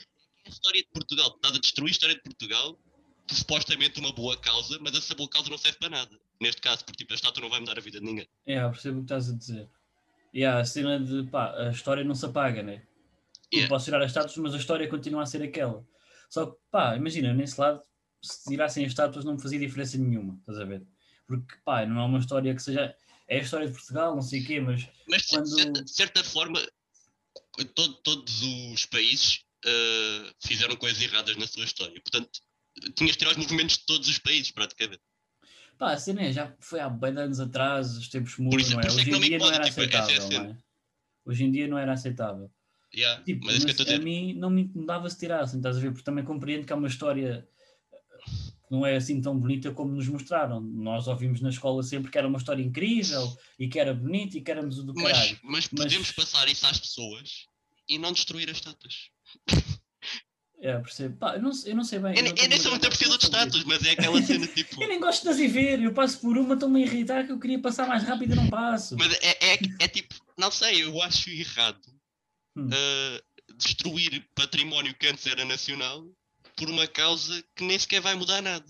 a 0.45 0.49
história 0.49 0.81
de 0.81 0.89
Portugal, 0.89 1.33
estás 1.35 1.55
a 1.55 1.59
destruir 1.59 1.89
a 1.89 1.91
história 1.91 2.15
de 2.15 2.21
Portugal 2.21 2.79
por 3.27 3.35
supostamente 3.35 3.99
uma 3.99 4.13
boa 4.13 4.37
causa, 4.37 4.77
mas 4.79 4.95
essa 4.95 5.13
boa 5.13 5.29
causa 5.29 5.49
não 5.49 5.57
serve 5.57 5.77
para 5.77 5.89
nada. 5.89 6.19
Neste 6.39 6.61
caso, 6.61 6.85
porque 6.85 6.99
tipo, 6.99 7.13
a 7.13 7.15
estátua 7.15 7.41
não 7.41 7.49
vai 7.49 7.59
mudar 7.59 7.77
a 7.77 7.81
vida 7.81 7.99
de 7.99 8.05
ninguém. 8.05 8.27
É, 8.45 8.63
eu 8.63 8.71
percebo 8.71 8.99
o 8.99 9.01
que 9.01 9.05
estás 9.05 9.29
a 9.29 9.33
dizer. 9.33 9.69
E 10.33 10.39
yeah, 10.39 10.61
a 10.61 10.65
cena 10.65 10.99
de 10.99 11.23
pá, 11.29 11.53
a 11.57 11.71
história 11.71 12.03
não 12.03 12.15
se 12.15 12.25
apaga, 12.25 12.63
né? 12.63 12.83
Yeah. 13.53 13.69
posso 13.69 13.85
tirar 13.85 14.01
as 14.01 14.11
estátuas, 14.11 14.37
mas 14.37 14.53
a 14.53 14.57
história 14.57 14.87
continua 14.87 15.23
a 15.23 15.25
ser 15.25 15.41
aquela. 15.41 15.85
Só 16.29 16.45
que, 16.45 16.57
pá, 16.69 16.95
imagina, 16.95 17.33
nesse 17.33 17.59
lado, 17.59 17.81
se 18.21 18.49
tirassem 18.49 18.85
as 18.85 18.91
estátuas 18.91 19.25
não 19.25 19.33
me 19.33 19.41
fazia 19.41 19.59
diferença 19.59 19.97
nenhuma, 19.97 20.37
estás 20.39 20.59
a 20.59 20.65
ver? 20.65 20.85
Porque, 21.25 21.55
pá, 21.63 21.85
não 21.85 22.01
é 22.01 22.05
uma 22.05 22.19
história 22.19 22.53
que 22.53 22.61
seja 22.61 22.95
é 23.27 23.39
a 23.39 23.41
história 23.41 23.67
de 23.67 23.73
Portugal, 23.73 24.15
não 24.15 24.21
sei 24.21 24.41
o 24.41 24.45
quê, 24.45 24.59
mas. 24.59 24.87
Mas 25.07 25.25
quando... 25.25 25.45
de, 25.45 25.55
certa, 25.55 25.83
de 25.83 25.91
certa 25.91 26.23
forma, 26.23 26.65
todo, 27.75 27.93
todos 27.95 28.41
os 28.41 28.85
países 28.85 29.43
uh, 29.65 30.33
fizeram 30.45 30.75
coisas 30.75 31.01
erradas 31.01 31.35
na 31.35 31.47
sua 31.47 31.65
história. 31.65 31.99
Portanto, 32.01 32.39
tinhas 32.95 33.13
de 33.13 33.17
tirar 33.17 33.31
os 33.31 33.37
movimentos 33.37 33.77
de 33.77 33.85
todos 33.85 34.07
os 34.07 34.19
países, 34.19 34.51
praticamente. 34.51 35.01
Pá, 35.77 35.93
assim, 35.93 36.13
né? 36.13 36.31
já 36.31 36.55
foi 36.59 36.79
há 36.79 36.89
bem 36.89 37.17
anos 37.17 37.39
atrás, 37.39 37.95
os 37.97 38.09
tempos 38.09 38.37
mudam, 38.37 38.59
não 38.69 38.81
é? 38.81 38.87
é 38.87 38.91
Hoje 38.91 39.11
em 39.11 39.19
dia 39.19 39.37
não 39.37 39.51
era 39.51 39.65
tipo, 39.65 39.81
aceitável, 39.81 40.29
não 40.29 40.51
é? 40.51 40.57
Hoje 41.25 41.43
em 41.43 41.51
dia 41.51 41.67
não 41.67 41.77
era 41.77 41.93
aceitável. 41.93 42.51
Yeah, 42.95 43.21
tipo, 43.23 43.45
mas, 43.45 43.63
mas 43.63 43.79
a 43.81 43.99
mim 43.99 44.33
não 44.33 44.49
me 44.49 44.61
incomodava 44.61 45.09
se 45.09 45.19
tirassem, 45.19 45.59
estás 45.59 45.77
a 45.77 45.79
ver? 45.79 45.91
Porque 45.91 46.05
também 46.05 46.23
compreendo 46.23 46.65
que 46.65 46.71
há 46.71 46.75
uma 46.75 46.87
história 46.87 47.47
não 48.69 48.85
é 48.85 48.95
assim 48.95 49.21
tão 49.21 49.37
bonita 49.37 49.71
como 49.71 49.93
nos 49.93 50.07
mostraram. 50.07 50.59
Nós 50.61 51.07
ouvimos 51.07 51.41
na 51.41 51.49
escola 51.49 51.81
sempre 51.83 52.11
que 52.11 52.17
era 52.17 52.27
uma 52.27 52.37
história 52.37 52.61
incrível 52.61 53.37
e 53.57 53.67
que 53.67 53.79
era 53.79 53.93
bonita 53.93 54.37
e 54.37 54.41
que 54.41 54.51
éramos 54.51 54.79
o 54.79 54.83
do 54.83 54.93
caralho. 54.93 55.39
Mas, 55.43 55.51
mas 55.51 55.67
podemos 55.67 56.07
mas... 56.07 56.11
passar 56.11 56.47
isso 56.47 56.65
às 56.65 56.79
pessoas 56.79 57.45
e 57.87 57.97
não 57.97 58.11
destruir 58.11 58.49
as 58.49 58.57
estátuas. 58.57 59.09
É, 60.59 60.77
percebo. 60.79 61.17
Pá, 61.17 61.35
eu, 61.35 61.41
não, 61.41 61.51
eu 61.65 61.75
não 61.75 61.83
sei 61.83 61.99
bem. 61.99 62.17
Eu, 62.17 62.25
eu, 62.25 62.35
eu 62.35 62.49
nem 62.49 62.59
sou 62.59 62.71
muito 62.71 62.85
apreciador 62.85 63.17
de 63.17 63.25
estátuas, 63.25 63.63
mas 63.63 63.85
é 63.85 63.91
aquela 63.91 64.21
cena 64.21 64.47
tipo. 64.47 64.81
eu 64.81 64.87
nem 64.87 64.99
gosto 64.99 65.23
de 65.23 65.29
as 65.29 65.37
ir 65.37 65.47
ver, 65.47 65.81
eu 65.81 65.93
passo 65.93 66.19
por 66.19 66.37
uma, 66.37 66.55
estou-me 66.55 66.81
a 66.81 66.85
irritar 66.85 67.25
que 67.25 67.31
eu 67.31 67.39
queria 67.39 67.61
passar 67.61 67.87
mais 67.87 68.03
rápido 68.03 68.33
e 68.33 68.35
não 68.35 68.49
passo. 68.49 68.95
Mas 68.97 69.13
é, 69.21 69.53
é, 69.53 69.59
é 69.79 69.87
tipo, 69.87 70.15
não 70.37 70.49
sei, 70.49 70.83
eu 70.83 70.99
acho 71.03 71.29
errado 71.29 71.79
hum. 72.55 72.67
uh, 72.67 73.55
destruir 73.55 74.27
património 74.33 74.95
que 74.95 75.07
antes 75.07 75.27
era 75.27 75.45
nacional 75.45 76.03
por 76.57 76.69
uma 76.69 76.87
causa 76.87 77.43
que 77.55 77.63
nem 77.63 77.79
sequer 77.79 78.01
vai 78.01 78.15
mudar 78.15 78.41
nada. 78.41 78.65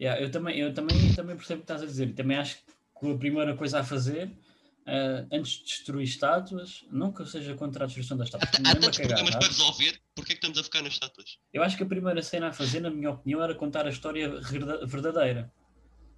Yeah, 0.00 0.20
eu 0.20 0.30
também, 0.30 0.58
eu 0.58 0.74
também, 0.74 1.14
também 1.14 1.36
percebo 1.36 1.62
o 1.62 1.64
que 1.64 1.72
estás 1.72 1.82
a 1.82 1.86
dizer. 1.86 2.14
Também 2.14 2.36
acho 2.36 2.56
que 2.98 3.12
a 3.12 3.16
primeira 3.16 3.54
coisa 3.54 3.78
a 3.78 3.84
fazer 3.84 4.28
uh, 4.86 5.26
antes 5.32 5.52
de 5.52 5.64
destruir 5.64 6.04
estátuas, 6.04 6.84
nunca 6.90 7.24
seja 7.26 7.54
contra 7.54 7.84
a 7.84 7.86
destruição 7.86 8.16
das 8.16 8.28
estátuas. 8.28 8.50
Há, 8.64 8.70
há 8.70 8.74
tantos 8.74 8.98
problemas 8.98 9.34
para 9.34 9.46
resolver, 9.46 10.00
porquê 10.14 10.32
é 10.32 10.34
que 10.34 10.38
estamos 10.38 10.58
a 10.58 10.64
focar 10.64 10.82
nas 10.82 10.94
estátuas? 10.94 11.38
Eu 11.52 11.62
acho 11.62 11.76
que 11.76 11.82
a 11.82 11.86
primeira 11.86 12.22
cena 12.22 12.48
a 12.48 12.52
fazer, 12.52 12.80
na 12.80 12.90
minha 12.90 13.10
opinião, 13.10 13.42
era 13.42 13.54
contar 13.54 13.86
a 13.86 13.90
história 13.90 14.40
verdadeira. 14.86 15.52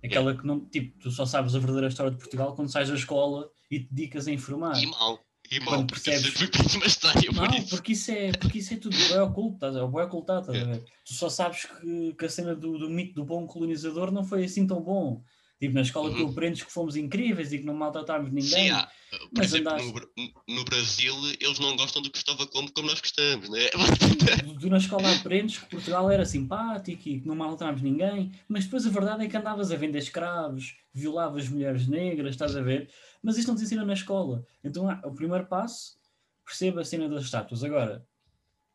Aquela 0.05 0.33
é. 0.33 0.37
que 0.37 0.47
não, 0.47 0.61
tipo, 0.61 0.99
tu 0.99 1.11
só 1.11 1.27
sabes 1.27 1.55
a 1.55 1.59
verdadeira 1.59 1.89
história 1.89 2.13
de 2.13 2.19
Portugal 2.19 2.55
quando 2.55 2.71
sais 2.71 2.89
da 2.89 2.95
escola 2.95 3.51
e 3.71 3.81
te 3.81 3.89
dedicas 3.93 4.29
a 4.29 4.33
informar. 4.33 4.81
E 4.81 4.87
mal. 4.87 5.21
E 5.51 5.61
mal, 5.61 5.69
quando 5.69 5.89
percebes... 5.89 6.31
porque 6.31 6.77
uma 6.77 6.87
história 6.87 7.31
não, 7.33 7.47
por 7.47 7.55
isso. 7.55 7.69
Porque 7.71 7.93
isso 7.93 8.11
é, 8.11 8.33
porque 8.33 8.59
isso 8.59 8.75
é 8.75 8.77
tudo 8.77 8.97
bem 8.97 9.21
oculto, 9.21 9.55
estás 9.55 9.77
a, 9.77 9.87
bem 9.87 10.03
ocultado, 10.03 10.41
estás 10.41 10.63
a 10.63 10.73
ver? 10.73 10.85
Tu 11.05 11.15
só 11.15 11.29
sabes 11.29 11.65
que, 11.65 12.15
que 12.15 12.25
a 12.25 12.29
cena 12.29 12.55
do, 12.55 12.79
do 12.79 12.91
mito 12.91 13.15
do 13.15 13.25
bom 13.25 13.47
colonizador 13.47 14.11
não 14.11 14.25
foi 14.25 14.45
assim 14.45 14.67
tão 14.67 14.81
bom. 14.81 15.23
Tipo, 15.59 15.75
na 15.75 15.81
escola 15.81 16.11
uhum. 16.11 16.17
tu 16.17 16.31
aprendes 16.33 16.63
que 16.63 16.71
fomos 16.71 16.97
incríveis 16.97 17.51
e 17.51 17.59
que 17.59 17.65
não 17.65 17.75
maltratámos 17.75 18.31
ninguém. 18.31 18.69
Sim, 18.69 18.71
há. 18.71 18.87
Por 19.11 19.39
mas 19.39 19.47
exemplo, 19.47 19.73
andaste... 19.73 19.93
no, 20.17 20.57
no, 20.57 20.65
Brasil 20.65 21.15
eles 21.41 21.59
não 21.59 21.77
gostam 21.77 22.03
do 22.03 22.11
Cristóvão 22.11 22.47
Colombo 22.49 22.73
como 22.73 22.89
nós 22.89 23.01
gostamos, 23.01 23.49
né? 23.49 23.61
Tu, 24.45 24.59
tu 24.59 24.69
na 24.69 24.79
escola 24.79 25.11
aprendes 25.15 25.59
que 25.59 25.67
Portugal 25.67 26.11
era 26.11 26.27
simpático 26.27 27.09
e 27.09 27.21
que 27.21 27.27
não 27.27 27.35
maltratámos 27.35 27.81
ninguém, 27.81 28.33
mas 28.49 28.65
depois 28.65 28.87
a 28.87 28.91
verdade 28.91 29.25
é 29.25 29.29
que 29.29 29.37
andavas 29.37 29.71
a 29.71 29.77
vender 29.77 29.99
escravos, 29.99 30.75
violavas 30.93 31.49
mulheres 31.49 31.87
negras, 31.87 32.33
estás 32.33 32.57
a 32.57 32.61
ver? 32.61 32.91
Mas 33.27 33.37
isto 33.37 33.49
não 33.49 33.57
te 33.57 33.65
ensina 33.65 33.85
na 33.85 33.93
escola. 33.93 34.47
Então 34.63 34.87
o 35.05 35.13
primeiro 35.13 35.47
passo, 35.47 35.99
perceba 36.45 36.81
a 36.81 36.85
cena 36.85 37.09
das 37.09 37.25
estátuas. 37.25 37.65
Agora, 37.65 38.07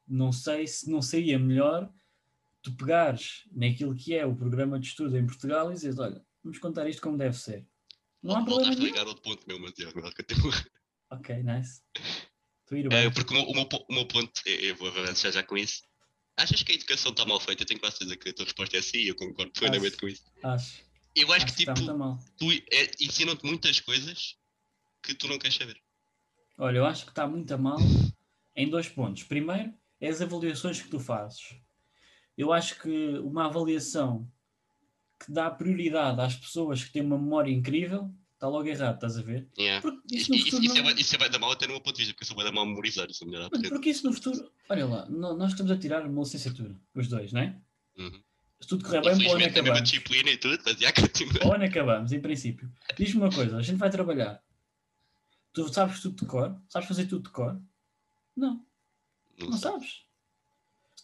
não 0.07 0.31
sei 0.31 0.67
se 0.67 0.91
não 0.91 1.01
seria 1.01 1.39
melhor 1.39 1.91
tu 2.61 2.71
pegares 2.73 3.47
naquilo 3.51 3.95
que 3.95 4.13
é 4.13 4.25
o 4.25 4.35
programa 4.35 4.79
de 4.79 4.87
estudo 4.87 5.17
em 5.17 5.25
Portugal 5.25 5.71
e 5.71 5.73
dizeres, 5.73 5.97
olha, 5.97 6.23
Vamos 6.43 6.59
contar 6.59 6.89
isto 6.89 7.01
como 7.01 7.17
deve 7.17 7.37
ser. 7.37 7.65
Não 8.21 8.35
há 8.35 8.43
problema 8.43 8.73
nenhum. 8.73 8.85
ligar 8.85 9.07
outro 9.07 9.21
ponto 9.21 9.47
meu, 9.47 9.59
Matias. 9.59 9.93
Ok, 11.09 11.43
nice. 11.43 11.81
É, 12.89 13.09
porque 13.09 13.33
o 13.33 13.37
meu, 13.37 13.49
o 13.49 13.53
meu, 13.53 13.67
o 13.89 13.93
meu 13.93 14.05
ponto, 14.05 14.31
eu 14.45 14.75
vou 14.77 14.87
avançar 14.87 15.31
já 15.31 15.43
com 15.43 15.57
isso. 15.57 15.83
Achas 16.37 16.63
que 16.63 16.71
a 16.71 16.75
educação 16.75 17.11
está 17.11 17.25
mal 17.25 17.39
feita? 17.39 17.63
Eu 17.63 17.67
tenho 17.67 17.81
quase 17.81 17.97
certeza 17.97 18.17
que 18.17 18.29
a 18.29 18.33
tua 18.33 18.45
resposta 18.45 18.77
é 18.77 18.81
sim, 18.81 18.99
eu 18.99 19.15
concordo 19.15 19.51
plenamente 19.51 19.97
com 19.97 20.07
isso. 20.07 20.23
Acho. 20.41 20.81
Eu 21.13 21.33
acho, 21.33 21.45
acho 21.45 21.53
que, 21.53 21.65
tipo, 21.65 21.73
tu 22.37 22.51
é, 22.71 22.91
ensinam-te 23.01 23.45
muitas 23.45 23.81
coisas 23.81 24.37
que 25.01 25.13
tu 25.13 25.27
não 25.27 25.39
queres 25.39 25.55
saber. 25.55 25.77
Olha, 26.57 26.77
eu 26.77 26.85
acho 26.85 27.05
que 27.05 27.11
está 27.11 27.27
muito 27.27 27.53
a 27.53 27.57
mal 27.57 27.79
em 28.55 28.69
dois 28.69 28.87
pontos. 28.87 29.23
Primeiro, 29.23 29.73
é 29.99 30.07
as 30.07 30.21
avaliações 30.21 30.81
que 30.81 30.89
tu 30.89 30.99
fazes. 30.99 31.55
Eu 32.37 32.51
acho 32.51 32.79
que 32.81 33.17
uma 33.19 33.45
avaliação 33.45 34.27
que 35.19 35.31
dá 35.31 35.49
prioridade 35.49 36.19
às 36.21 36.35
pessoas 36.35 36.83
que 36.83 36.91
têm 36.91 37.03
uma 37.03 37.17
memória 37.17 37.51
incrível, 37.51 38.11
está 38.33 38.47
logo 38.47 38.67
errado, 38.67 38.95
estás 38.95 39.17
a 39.17 39.21
ver? 39.21 39.47
Yeah. 39.57 39.87
Isso, 40.11 40.33
isso, 40.33 40.61
isso, 40.61 40.81
não... 40.81 40.89
é, 40.89 40.93
isso 40.93 41.15
é 41.15 41.29
da 41.29 41.37
mal 41.37 41.51
até 41.51 41.67
no 41.67 41.73
meu 41.73 41.81
ponto 41.81 41.95
de 41.95 42.01
vista, 42.01 42.13
porque 42.13 42.23
eu 42.23 42.27
sou 42.27 42.35
bem 42.35 42.45
da 42.45 42.51
mal 42.51 42.65
memorizar, 42.65 43.07
isso 43.09 43.23
é 43.23 43.27
melhor 43.27 43.49
Mas 43.51 43.69
porque 43.69 43.91
isso 43.91 44.07
no 44.07 44.13
futuro, 44.13 44.51
olha 44.67 44.85
lá, 44.85 45.05
nós 45.09 45.51
estamos 45.51 45.71
a 45.71 45.77
tirar 45.77 46.05
uma 46.05 46.23
licenciatura, 46.23 46.75
os 46.95 47.07
dois, 47.07 47.31
não 47.31 47.41
é? 47.41 47.55
Uhum. 47.97 48.21
Se 48.59 48.67
tudo 48.67 48.83
correr 48.83 49.01
bem, 49.01 49.17
para 49.17 49.33
onde 49.33 49.43
acabamos? 49.45 49.83
disciplina 49.83 50.29
e 50.31 50.37
tudo, 50.37 50.59
mas 50.65 50.79
já 50.79 50.91
continua. 50.91 51.39
Para 51.39 51.55
onde 51.55 51.65
acabamos, 51.65 52.11
em 52.11 52.19
princípio. 52.19 52.71
Diz-me 52.97 53.21
uma 53.21 53.31
coisa, 53.31 53.57
a 53.57 53.61
gente 53.61 53.77
vai 53.77 53.89
trabalhar. 53.89 54.41
Tu 55.53 55.73
sabes 55.73 56.01
tudo 56.01 56.15
de 56.15 56.25
cor? 56.25 56.61
Sabes 56.69 56.87
fazer 56.87 57.05
tudo 57.07 57.23
de 57.23 57.29
cor? 57.29 57.61
Não. 58.35 58.65
Não, 59.37 59.49
não 59.49 59.57
sabes 59.57 60.05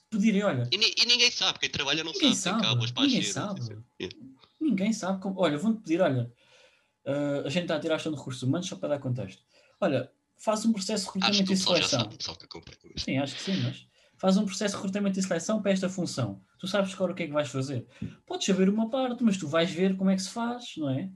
pedirem, 0.10 0.44
olha. 0.44 0.70
E, 0.72 0.76
e, 0.76 1.06
ninguém 1.06 1.32
sabe, 1.32 1.60
quem 1.60 1.70
trabalha 1.70 2.04
não 2.04 2.12
ninguém 2.12 2.34
sabe, 2.36 2.64
sabe. 2.64 2.94
para 2.94 3.04
Ninguém 3.04 3.24
sabe. 3.24 3.78
Ninguém 4.60 4.94
sabe 4.94 5.22
como. 5.22 5.40
Olha, 5.40 5.58
vão-te 5.58 5.82
pedir, 5.82 6.02
olha, 6.02 6.32
uh, 7.06 7.46
a 7.46 7.50
gente 7.50 7.64
está 7.64 7.76
a 7.76 7.80
tirar 7.80 7.96
a 7.96 7.98
questão 7.98 8.12
de 8.12 8.18
recursos 8.18 8.44
humanos 8.44 8.68
só 8.68 8.76
para 8.76 8.90
dar 8.90 9.00
contexto. 9.00 9.44
Olha, 9.80 10.12
faz 10.38 10.66
um 10.66 10.74
processo 10.74 11.04
de 11.04 11.08
recrutamento 11.08 11.54
e 11.54 11.58
seleção. 11.58 12.10
Sim, 12.98 13.18
acho 13.18 13.36
que 13.36 13.42
sim, 13.42 13.62
mas 13.62 13.88
faz 14.18 14.38
um 14.38 14.46
processo 14.46 14.76
de 14.76 14.78
recrutamento 14.78 15.20
e 15.20 15.24
seleção 15.24 15.62
para 15.62 15.72
esta 15.72 15.90
função. 15.90 16.42
Tu 16.60 16.68
sabes 16.68 16.94
agora 16.94 17.12
o 17.12 17.16
que 17.16 17.24
é 17.24 17.28
que 17.28 17.34
vais 17.34 17.50
fazer. 17.50 17.86
Podes 18.26 18.46
saber 18.46 18.70
uma 18.70 18.90
parte, 18.90 19.24
mas 19.24 19.38
tu 19.38 19.48
vais 19.48 19.70
ver 19.70 19.96
como 19.96 20.10
é 20.10 20.16
que 20.16 20.22
se 20.22 20.30
faz, 20.30 20.76
não 20.78 20.90
é? 20.90 21.10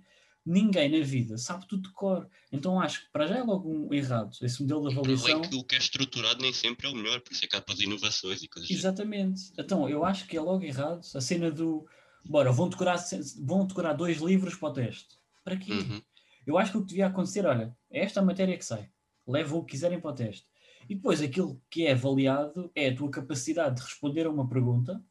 Ninguém 0.46 0.90
na 0.90 1.06
vida 1.06 1.38
sabe 1.38 1.68
tudo 1.68 1.84
de 1.84 1.94
cor. 1.94 2.28
Então 2.52 2.80
acho 2.80 3.06
que 3.06 3.12
para 3.12 3.28
já 3.28 3.38
é 3.38 3.44
logo 3.44 3.70
um 3.70 3.94
errado 3.94 4.36
esse 4.42 4.62
modelo 4.62 4.90
de 4.90 4.98
avaliação. 4.98 5.42
O, 5.42 5.46
é 5.46 5.48
que 5.48 5.56
o 5.56 5.64
que 5.64 5.76
é 5.76 5.78
estruturado 5.78 6.42
nem 6.42 6.54
sempre 6.54 6.88
é 6.88 6.90
o 6.90 6.96
melhor, 6.96 7.22
por 7.22 7.32
isso 7.32 7.46
é 7.46 7.48
capaz 7.48 7.78
de 7.78 7.86
inovações 7.86 8.42
e 8.42 8.48
coisas 8.48 8.70
assim. 8.70 8.80
Exatamente. 8.80 9.54
Então 9.58 9.88
eu 9.88 10.04
acho 10.04 10.28
que 10.28 10.38
é 10.38 10.42
logo 10.42 10.64
errado 10.64 11.02
a 11.16 11.22
cena 11.22 11.52
do 11.52 11.86
bora, 12.26 12.52
vão 12.52 12.70
decorar, 12.70 12.98
vão 13.40 13.66
decorar 13.66 13.94
dois 13.94 14.18
livros 14.18 14.56
para 14.56 14.70
o 14.70 14.74
teste. 14.74 15.18
Para 15.44 15.58
quê? 15.58 15.72
Uhum. 15.72 16.02
Eu 16.46 16.58
acho 16.58 16.72
que 16.72 16.78
o 16.78 16.82
que 16.82 16.88
devia 16.88 17.08
acontecer, 17.08 17.46
olha, 17.46 17.76
é 17.90 18.04
esta 18.04 18.20
a 18.20 18.24
matéria 18.24 18.58
que 18.58 18.66
sai. 18.66 18.90
Leva 19.28 19.56
o 19.56 19.64
que 19.64 19.72
quiserem 19.72 20.00
para 20.00 20.12
o 20.12 20.16
teste. 20.16 20.46
E 20.90 20.96
depois 20.96 21.22
aquilo 21.22 21.62
que 21.70 21.86
é 21.86 21.92
avaliado 21.92 22.72
é 22.76 22.90
a 22.90 22.96
tua 22.96 23.10
capacidade 23.10 23.76
de 23.76 23.84
responder 23.84 24.26
a 24.26 24.30
uma 24.30 24.48
pergunta, 24.48 25.04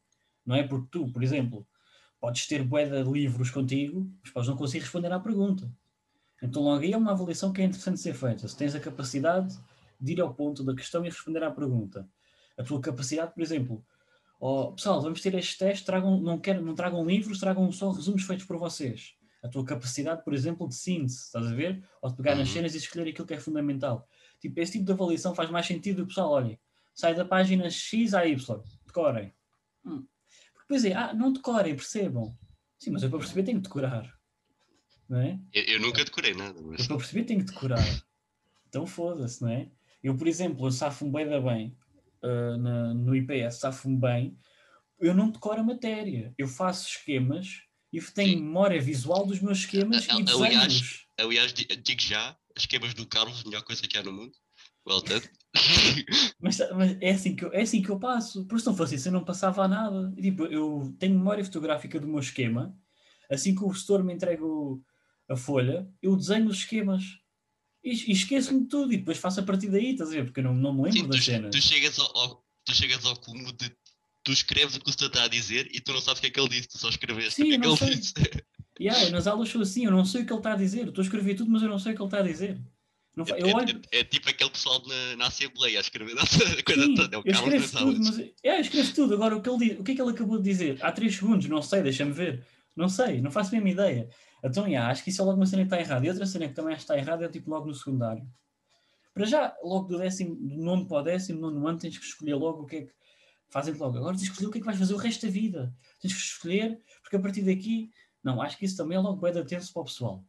não 0.45 0.55
é? 0.55 0.63
Porque 0.63 0.87
tu, 0.91 1.11
por 1.11 1.23
exemplo, 1.23 1.65
podes 2.21 2.45
ter 2.47 2.63
bué 2.63 2.85
de 2.85 3.03
livros 3.03 3.49
contigo, 3.49 4.07
mas 4.21 4.31
podes 4.31 4.47
não 4.47 4.55
conseguir 4.55 4.83
responder 4.83 5.11
à 5.11 5.19
pergunta. 5.19 5.69
Então 6.41 6.61
logo 6.61 6.83
aí 6.83 6.93
é 6.93 6.97
uma 6.97 7.11
avaliação 7.11 7.51
que 7.51 7.61
é 7.61 7.65
interessante 7.65 7.99
ser 7.99 8.13
feita. 8.13 8.47
Se 8.47 8.55
tens 8.55 8.75
a 8.75 8.79
capacidade 8.79 9.59
de 9.99 10.13
ir 10.13 10.21
ao 10.21 10.33
ponto 10.33 10.63
da 10.63 10.75
questão 10.75 11.03
e 11.03 11.09
responder 11.09 11.43
à 11.43 11.51
pergunta. 11.51 12.07
A 12.57 12.63
tua 12.63 12.79
capacidade, 12.79 13.33
por 13.33 13.41
exemplo, 13.41 13.85
oh, 14.39 14.71
pessoal, 14.73 15.01
vamos 15.01 15.21
ter 15.21 15.33
este 15.35 15.57
teste, 15.57 15.85
tragam, 15.85 16.21
não, 16.21 16.39
quero, 16.39 16.63
não 16.63 16.75
tragam 16.75 17.05
livros, 17.05 17.39
tragam 17.39 17.71
só 17.71 17.91
resumos 17.91 18.23
feitos 18.23 18.45
por 18.45 18.57
vocês. 18.57 19.15
A 19.43 19.47
tua 19.47 19.65
capacidade, 19.65 20.23
por 20.23 20.33
exemplo, 20.33 20.67
de 20.67 20.75
síntese, 20.75 21.25
estás 21.25 21.47
a 21.47 21.53
ver? 21.53 21.83
Ou 22.01 22.09
de 22.09 22.15
pegar 22.15 22.35
nas 22.35 22.47
uhum. 22.47 22.53
cenas 22.53 22.75
e 22.75 22.77
escolher 22.77 23.09
aquilo 23.09 23.27
que 23.27 23.33
é 23.33 23.39
fundamental. 23.39 24.07
Tipo, 24.39 24.59
esse 24.59 24.73
tipo 24.73 24.85
de 24.85 24.91
avaliação 24.91 25.33
faz 25.33 25.49
mais 25.49 25.65
sentido, 25.65 26.05
pessoal, 26.05 26.31
olhem, 26.31 26.59
sai 26.93 27.15
da 27.15 27.25
página 27.25 27.69
X 27.69 28.13
a 28.13 28.25
Y, 28.25 28.61
decorem. 28.85 29.33
Hum. 29.85 30.05
Pois 30.71 30.85
é, 30.85 30.93
ah, 30.93 31.13
não 31.13 31.33
decorem, 31.33 31.75
percebam. 31.75 32.33
Sim, 32.79 32.91
mas 32.91 33.03
eu 33.03 33.09
para 33.09 33.19
perceber 33.19 33.43
tenho 33.43 33.57
que 33.57 33.67
decorar. 33.67 34.09
Não 35.09 35.19
é? 35.19 35.37
Eu, 35.53 35.63
eu 35.63 35.79
nunca 35.81 36.05
decorei 36.05 36.33
nada. 36.33 36.61
Mas... 36.61 36.79
Eu 36.79 36.87
para 36.87 36.95
perceber 36.95 37.25
tenho 37.25 37.41
que 37.41 37.51
decorar. 37.51 37.83
Então 38.69 38.87
foda-se, 38.87 39.41
não 39.41 39.49
é? 39.49 39.69
Eu, 40.01 40.15
por 40.15 40.29
exemplo, 40.29 40.65
eu 40.65 40.71
safo-me 40.71 41.11
bem 41.11 41.27
da 41.27 41.41
bem 41.41 41.77
uh, 42.23 42.57
na, 42.57 42.93
no 42.93 43.13
IPS, 43.13 43.55
safo-me 43.55 43.97
bem. 43.99 44.37
Eu 44.97 45.13
não 45.13 45.29
decoro 45.29 45.59
a 45.59 45.63
matéria. 45.63 46.33
Eu 46.37 46.47
faço 46.47 46.87
esquemas 46.87 47.63
e 47.91 47.99
tenho 47.99 48.37
Sim. 48.37 48.45
memória 48.45 48.79
visual 48.79 49.25
dos 49.25 49.41
meus 49.41 49.57
esquemas 49.57 50.07
a, 50.07 50.15
a, 50.15 50.19
e 50.21 50.23
desenhos. 50.23 51.05
Aliás, 51.17 51.51
aliás, 51.51 51.53
digo 51.83 52.01
já, 52.01 52.37
esquemas 52.55 52.93
do 52.93 53.05
Carlos, 53.05 53.41
a 53.41 53.49
melhor 53.49 53.63
coisa 53.63 53.85
que 53.85 53.97
há 53.97 54.03
no 54.03 54.13
mundo. 54.13 54.31
Well 54.87 55.01
done. 55.01 55.21
mas, 56.39 56.59
mas 56.75 56.97
é, 57.01 57.11
assim 57.11 57.35
que 57.35 57.45
eu, 57.45 57.53
é 57.53 57.61
assim 57.61 57.81
que 57.81 57.89
eu 57.89 57.99
passo. 57.99 58.45
Por 58.45 58.59
se 58.59 58.65
não 58.65 58.75
fosse 58.75 58.95
isso, 58.95 59.07
eu 59.07 59.11
não 59.11 59.23
passava 59.23 59.63
a 59.63 59.67
nada. 59.67 60.13
Tipo, 60.19 60.45
eu 60.45 60.95
tenho 60.97 61.17
memória 61.17 61.43
fotográfica 61.43 61.99
do 61.99 62.07
meu 62.07 62.19
esquema. 62.19 62.75
Assim 63.29 63.55
que 63.55 63.63
o 63.63 63.71
gestor 63.71 64.03
me 64.03 64.13
entrega 64.13 64.43
o, 64.43 64.81
a 65.29 65.35
folha, 65.35 65.87
eu 66.01 66.15
desenho 66.15 66.47
os 66.47 66.57
esquemas. 66.57 67.03
E, 67.83 67.91
e 67.91 68.11
esqueço-me 68.11 68.61
de 68.61 68.67
tudo. 68.67 68.93
E 68.93 68.97
depois 68.97 69.17
faço 69.17 69.39
a 69.39 69.43
partir 69.43 69.69
daí, 69.69 69.91
estás 69.91 70.09
a 70.09 70.13
ver? 70.13 70.25
Porque 70.25 70.39
eu 70.39 70.43
não, 70.45 70.53
não 70.53 70.73
me 70.73 70.83
lembro 70.83 70.99
Sim, 70.99 71.07
das 71.07 71.19
tu, 71.19 71.23
cenas. 71.23 71.55
Tu 71.55 71.61
chegas 71.61 71.99
ao, 71.99 72.17
ao, 72.17 72.45
tu 72.65 72.73
chegas 72.73 73.05
ao 73.05 73.15
cúmulo 73.17 73.51
de 73.53 73.71
tu 74.23 74.31
escreves 74.31 74.75
o 74.75 74.79
que 74.79 74.89
o 74.89 74.93
senhor 74.93 75.07
está 75.09 75.23
a 75.23 75.27
dizer 75.27 75.67
e 75.73 75.79
tu 75.79 75.93
não 75.93 76.01
sabes 76.01 76.19
o 76.19 76.21
que 76.21 76.27
é 76.27 76.29
que 76.29 76.39
ele 76.39 76.49
disse, 76.49 76.67
tu 76.67 76.77
só 76.77 76.89
escreveste 76.89 77.35
Sim, 77.35 77.43
o 77.43 77.45
que 77.47 77.53
é 77.53 77.59
que 77.59 77.67
ele 77.67 77.77
sei. 77.77 77.95
disse. 77.95 78.13
Yeah, 78.79 79.11
nas 79.11 79.27
aulas 79.27 79.49
sou 79.49 79.61
assim, 79.61 79.85
eu 79.85 79.91
não 79.91 80.03
sei 80.03 80.23
o 80.23 80.25
que 80.25 80.33
ele 80.33 80.39
está 80.39 80.53
a 80.53 80.55
dizer. 80.55 80.87
Estou 80.87 81.03
a 81.03 81.05
escrever 81.05 81.35
tudo, 81.35 81.51
mas 81.51 81.61
eu 81.61 81.69
não 81.69 81.77
sei 81.77 81.91
o 81.91 81.95
que 81.95 82.01
ele 82.01 82.07
está 82.07 82.17
a 82.17 82.23
dizer. 82.23 82.59
É, 83.17 83.41
eu 83.41 83.55
olho... 83.55 83.81
é, 83.91 83.99
é, 83.99 84.03
tipo 84.05 84.29
aquele 84.29 84.49
pessoal 84.49 84.81
na, 84.87 85.17
na 85.17 85.27
Assembleia 85.27 85.79
a 85.79 85.81
escrever 85.81 86.13
a 86.13 86.63
coisa 86.63 86.85
Sim, 86.85 86.95
toda. 86.95 87.15
É 87.15 87.19
o 87.19 87.23
eu 87.25 87.31
escrevo 87.31 87.77
tudo, 87.77 87.99
mas, 87.99 88.19
é, 88.19 88.31
eu 88.43 88.61
escrevo 88.61 88.93
tudo. 88.93 89.13
Agora, 89.15 89.35
o 89.35 89.41
que, 89.41 89.49
ele, 89.49 89.73
o 89.73 89.83
que 89.83 89.91
é 89.91 89.95
que 89.95 90.01
ele 90.01 90.11
acabou 90.11 90.37
de 90.37 90.43
dizer? 90.43 90.77
Há 90.81 90.91
3 90.91 91.13
segundos, 91.13 91.47
não 91.47 91.61
sei, 91.61 91.81
deixa-me 91.81 92.13
ver. 92.13 92.45
Não 92.75 92.87
sei, 92.87 93.21
não 93.21 93.29
faço 93.29 93.49
a 93.49 93.53
mesma 93.53 93.69
ideia. 93.69 94.09
Então, 94.43 94.65
yeah, 94.65 94.89
acho 94.89 95.03
que 95.03 95.09
isso 95.09 95.21
é 95.21 95.25
logo 95.25 95.37
uma 95.37 95.45
cena 95.45 95.63
que 95.63 95.67
está 95.67 95.79
errada. 95.79 96.05
E 96.05 96.09
outra 96.09 96.25
cena 96.25 96.47
que 96.47 96.53
também 96.53 96.73
acho 96.73 96.85
que 96.85 96.93
está 96.93 96.97
errada 96.97 97.25
é 97.25 97.29
tipo 97.29 97.49
logo 97.49 97.67
no 97.67 97.73
secundário. 97.73 98.25
Para 99.13 99.25
já, 99.25 99.55
logo 99.61 99.89
do 99.89 99.97
décimo, 99.97 100.35
do 100.35 100.63
nono 100.63 100.87
para 100.87 100.97
o 100.97 101.03
décimo, 101.03 101.41
nono 101.41 101.67
ano, 101.67 101.77
tens 101.77 101.97
que 101.97 102.05
escolher 102.05 102.35
logo 102.35 102.63
o 102.63 102.65
que 102.65 102.75
é 102.77 102.81
que. 102.83 102.93
Fazem 103.49 103.73
logo. 103.73 103.97
Agora 103.97 104.15
tens 104.15 104.29
que 104.29 104.31
escolher 104.31 104.47
o 104.47 104.51
que 104.51 104.59
é 104.59 104.61
que 104.61 104.65
vais 104.65 104.79
fazer 104.79 104.93
o 104.93 104.97
resto 104.97 105.25
da 105.25 105.31
vida. 105.31 105.75
Tens 105.99 106.13
que 106.13 106.19
escolher, 106.19 106.81
porque 107.01 107.17
a 107.17 107.19
partir 107.19 107.41
daqui. 107.41 107.91
Não, 108.23 108.41
acho 108.41 108.57
que 108.57 108.63
isso 108.63 108.77
também 108.77 108.97
é 108.97 109.01
logo 109.01 109.19
bem 109.19 109.33
de 109.33 109.43
tenso 109.43 109.73
para 109.73 109.81
o 109.81 109.85
pessoal. 109.85 110.23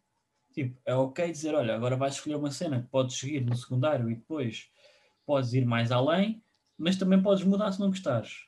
Tipo, 0.53 0.81
é 0.85 0.95
ok 0.95 1.31
dizer, 1.31 1.55
olha, 1.55 1.75
agora 1.75 1.97
vais 1.97 2.15
escolher 2.15 2.37
uma 2.37 2.51
cena 2.51 2.83
que 2.83 2.89
podes 2.89 3.17
seguir 3.17 3.45
no 3.45 3.57
secundário 3.57 4.11
e 4.11 4.15
depois 4.15 4.69
podes 5.25 5.53
ir 5.53 5.65
mais 5.65 5.91
além, 5.91 6.43
mas 6.77 6.97
também 6.97 7.23
podes 7.23 7.45
mudar 7.45 7.73
se 7.73 7.81
não 7.81 7.89
gostares. 7.89 8.47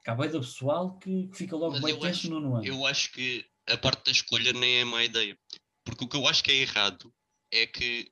Acabei 0.00 0.28
da 0.28 0.38
pessoal 0.38 0.98
que, 0.98 1.28
que, 1.28 1.36
fica 1.36 1.56
logo 1.56 1.72
mas 1.72 1.82
bem 1.82 1.98
tenso 1.98 2.30
no 2.30 2.56
ano. 2.56 2.64
Eu 2.64 2.86
acho 2.86 3.12
que 3.12 3.44
a 3.68 3.76
parte 3.76 4.06
da 4.06 4.12
escolha 4.12 4.52
nem 4.52 4.78
é 4.78 4.84
má 4.84 5.04
ideia. 5.04 5.38
Porque 5.84 6.04
o 6.04 6.08
que 6.08 6.16
eu 6.16 6.26
acho 6.26 6.42
que 6.42 6.50
é 6.50 6.56
errado 6.56 7.12
é 7.52 7.66
que 7.66 8.10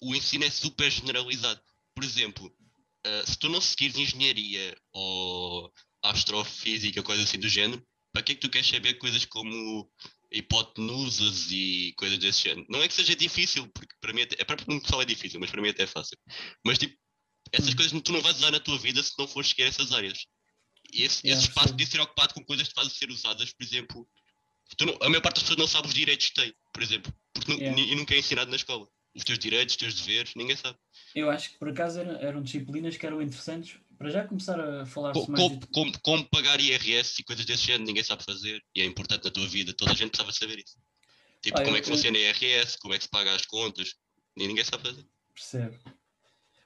o 0.00 0.14
ensino 0.14 0.44
é 0.44 0.50
super 0.50 0.90
generalizado. 0.90 1.60
Por 1.94 2.04
exemplo, 2.04 2.46
uh, 2.46 3.26
se 3.26 3.38
tu 3.38 3.48
não 3.48 3.60
seguires 3.60 3.96
engenharia 3.96 4.76
ou 4.92 5.72
astrofísica, 6.02 7.02
coisa 7.02 7.22
assim 7.22 7.38
do 7.38 7.48
género, 7.48 7.84
para 8.12 8.22
que 8.22 8.32
é 8.32 8.34
que 8.34 8.40
tu 8.40 8.50
queres 8.50 8.68
saber 8.68 8.94
coisas 8.94 9.24
como 9.24 9.90
hipotenusas 10.30 11.50
e 11.50 11.94
coisas 11.96 12.18
desse 12.18 12.42
género. 12.48 12.66
Não 12.68 12.82
é 12.82 12.88
que 12.88 12.94
seja 12.94 13.14
difícil, 13.16 13.68
porque 13.68 13.94
para 14.00 14.12
mim 14.12 14.22
até, 14.22 14.36
é 14.40 14.44
para 14.44 14.60
o 14.62 14.80
pessoal 14.80 15.02
é 15.02 15.04
difícil, 15.04 15.40
mas 15.40 15.50
para 15.50 15.60
mim 15.62 15.68
até 15.68 15.84
é 15.84 15.86
fácil. 15.86 16.16
Mas 16.64 16.78
tipo, 16.78 16.96
essas 17.52 17.70
Hum. 17.72 17.76
coisas 17.76 18.02
tu 18.02 18.12
não 18.12 18.20
vais 18.20 18.36
usar 18.36 18.50
na 18.50 18.60
tua 18.60 18.78
vida 18.78 19.02
se 19.02 19.12
não 19.18 19.26
fores 19.28 19.50
seguir 19.50 19.62
essas 19.62 19.92
áreas. 19.92 20.26
E 20.92 21.02
esse, 21.02 21.26
Yeah, 21.26 21.38
esse 21.40 21.48
espaço 21.50 21.68
percebo. 21.68 21.76
de 21.76 21.86
ser 21.86 22.00
ocupado 22.00 22.34
com 22.34 22.44
coisas 22.44 22.68
que 22.68 22.74
fazem 22.74 22.92
ser 22.94 23.10
usadas, 23.10 23.52
por 23.52 23.64
exemplo, 23.64 24.08
tu 24.76 24.86
não- 24.86 24.98
a 25.02 25.08
maior 25.08 25.20
parte 25.22 25.36
das 25.36 25.42
pessoas 25.44 25.58
não 25.58 25.66
sabe 25.66 25.88
os 25.88 25.94
direitos 25.94 26.28
que 26.28 26.34
tem, 26.34 26.54
por 26.72 26.82
exemplo, 26.82 27.12
porque 27.32 27.52
Yeah. 27.52 27.74
ni- 27.76 27.92
e 27.92 27.94
nunca 27.94 28.14
é 28.14 28.18
ensinado 28.18 28.50
na 28.50 28.56
escola. 28.56 28.86
Os 29.14 29.24
teus 29.24 29.38
direitos, 29.38 29.74
os 29.74 29.78
teus 29.78 29.94
deveres, 29.94 30.34
ninguém 30.36 30.56
sabe. 30.56 30.78
Eu 31.14 31.30
acho 31.30 31.50
que 31.50 31.58
por 31.58 31.68
acaso 31.70 31.98
eram, 32.00 32.12
eram 32.20 32.42
disciplinas 32.42 32.96
que 32.96 33.04
eram 33.06 33.20
interessantes 33.20 33.78
para 33.98 34.10
já 34.10 34.24
começar 34.26 34.58
a 34.60 34.86
falar-se 34.86 35.20
Co- 35.26 35.32
mais. 35.32 35.42
Como, 35.44 35.66
como- 35.72 36.00
como 36.00 36.24
pagar 36.30 36.60
IRS 36.60 37.20
e 37.20 37.24
coisas 37.24 37.44
desse 37.44 37.64
género, 37.66 37.84
ninguém 37.84 38.04
sabe 38.04 38.24
fazer 38.24 38.62
e 38.74 38.80
é 38.80 38.84
importante 38.84 39.24
na 39.24 39.30
tua 39.30 39.46
vida, 39.48 39.72
toda 39.74 39.90
a 39.92 39.94
gente 39.94 40.10
precisava 40.10 40.32
saber 40.32 40.58
isso. 40.64 40.76
Tipo, 41.42 41.58
Ah, 41.58 41.64
como 41.64 41.76
é 41.76 41.80
que 41.80 41.88
eu- 41.90 41.94
funciona 41.94 42.16
IRS, 42.18 42.78
como 42.78 42.94
é 42.94 42.98
que 42.98 43.04
se 43.04 43.10
paga 43.10 43.34
as 43.34 43.44
contas, 43.46 43.94
e 44.36 44.46
ninguém 44.46 44.64
sabe 44.64 44.84
fazer. 44.88 45.04
Percebe? 45.34 45.76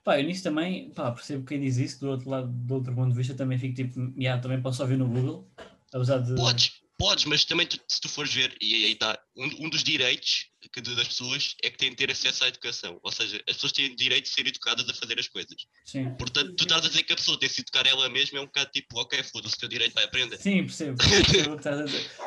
Pá, 0.05 0.18
eu 0.20 0.24
nisso 0.26 0.43
também, 0.43 0.91
pá, 0.91 1.12
percebo 1.12 1.47
quem 1.47 1.61
diz 1.61 1.76
isso, 1.76 2.01
do 2.01 2.11
outro 2.11 2.28
lado, 2.28 2.49
do 2.53 2.74
outro 2.74 2.95
ponto 2.95 3.11
de 3.11 3.16
vista, 3.16 3.35
também 3.35 3.59
fico 3.59 3.74
tipo, 3.74 4.12
yeah, 4.18 4.41
também 4.43 4.61
posso 4.61 4.83
ouvir 4.83 4.99
no 4.99 5.07
Google, 5.09 5.49
apesar 5.93 6.18
de. 6.18 6.35
Podes, 6.35 6.82
podes, 6.99 7.24
mas 7.24 7.45
também 7.45 7.66
tu- 7.66 7.80
se 7.88 8.01
tu 8.01 8.09
fores 8.09 8.32
ver, 8.32 8.57
e 8.61 8.84
aí 8.86 8.93
está, 8.93 9.18
um, 9.36 9.66
um 9.66 9.68
dos 9.70 9.82
direitos 9.82 10.47
que 10.72 10.80
das 10.80 11.09
pessoas 11.09 11.55
é 11.62 11.68
que 11.70 11.76
têm 11.76 11.90
de 11.90 11.97
ter 11.97 12.11
acesso 12.11 12.45
à 12.45 12.49
educação. 12.49 12.99
Ou 13.03 13.11
seja, 13.11 13.36
as 13.49 13.55
pessoas 13.57 13.72
têm 13.72 13.95
direito 13.97 14.24
de 14.26 14.30
ser 14.30 14.47
educadas 14.47 14.88
a 14.88 14.95
fazer 14.95 15.18
as 15.18 15.26
coisas. 15.28 15.57
Sim. 15.84 16.14
Portanto, 16.14 16.55
tu 16.55 16.62
estás 16.62 16.84
a 16.84 16.88
dizer 16.88 17.03
que 17.03 17.12
a 17.12 17.16
pessoa 17.16 17.38
tem 17.38 17.49
de 17.49 17.55
se 17.55 17.61
educar 17.62 17.86
ela 17.86 18.09
mesma 18.09 18.38
é 18.38 18.43
um 18.43 18.47
bocado 18.47 18.70
tipo, 18.70 19.01
ok, 19.01 19.22
foda-se, 19.24 19.57
o 19.57 19.59
teu 19.59 19.68
direito 19.68 19.93
vai 19.95 20.05
aprender. 20.05 20.36
Sim, 20.38 20.64
percebo. 20.64 20.99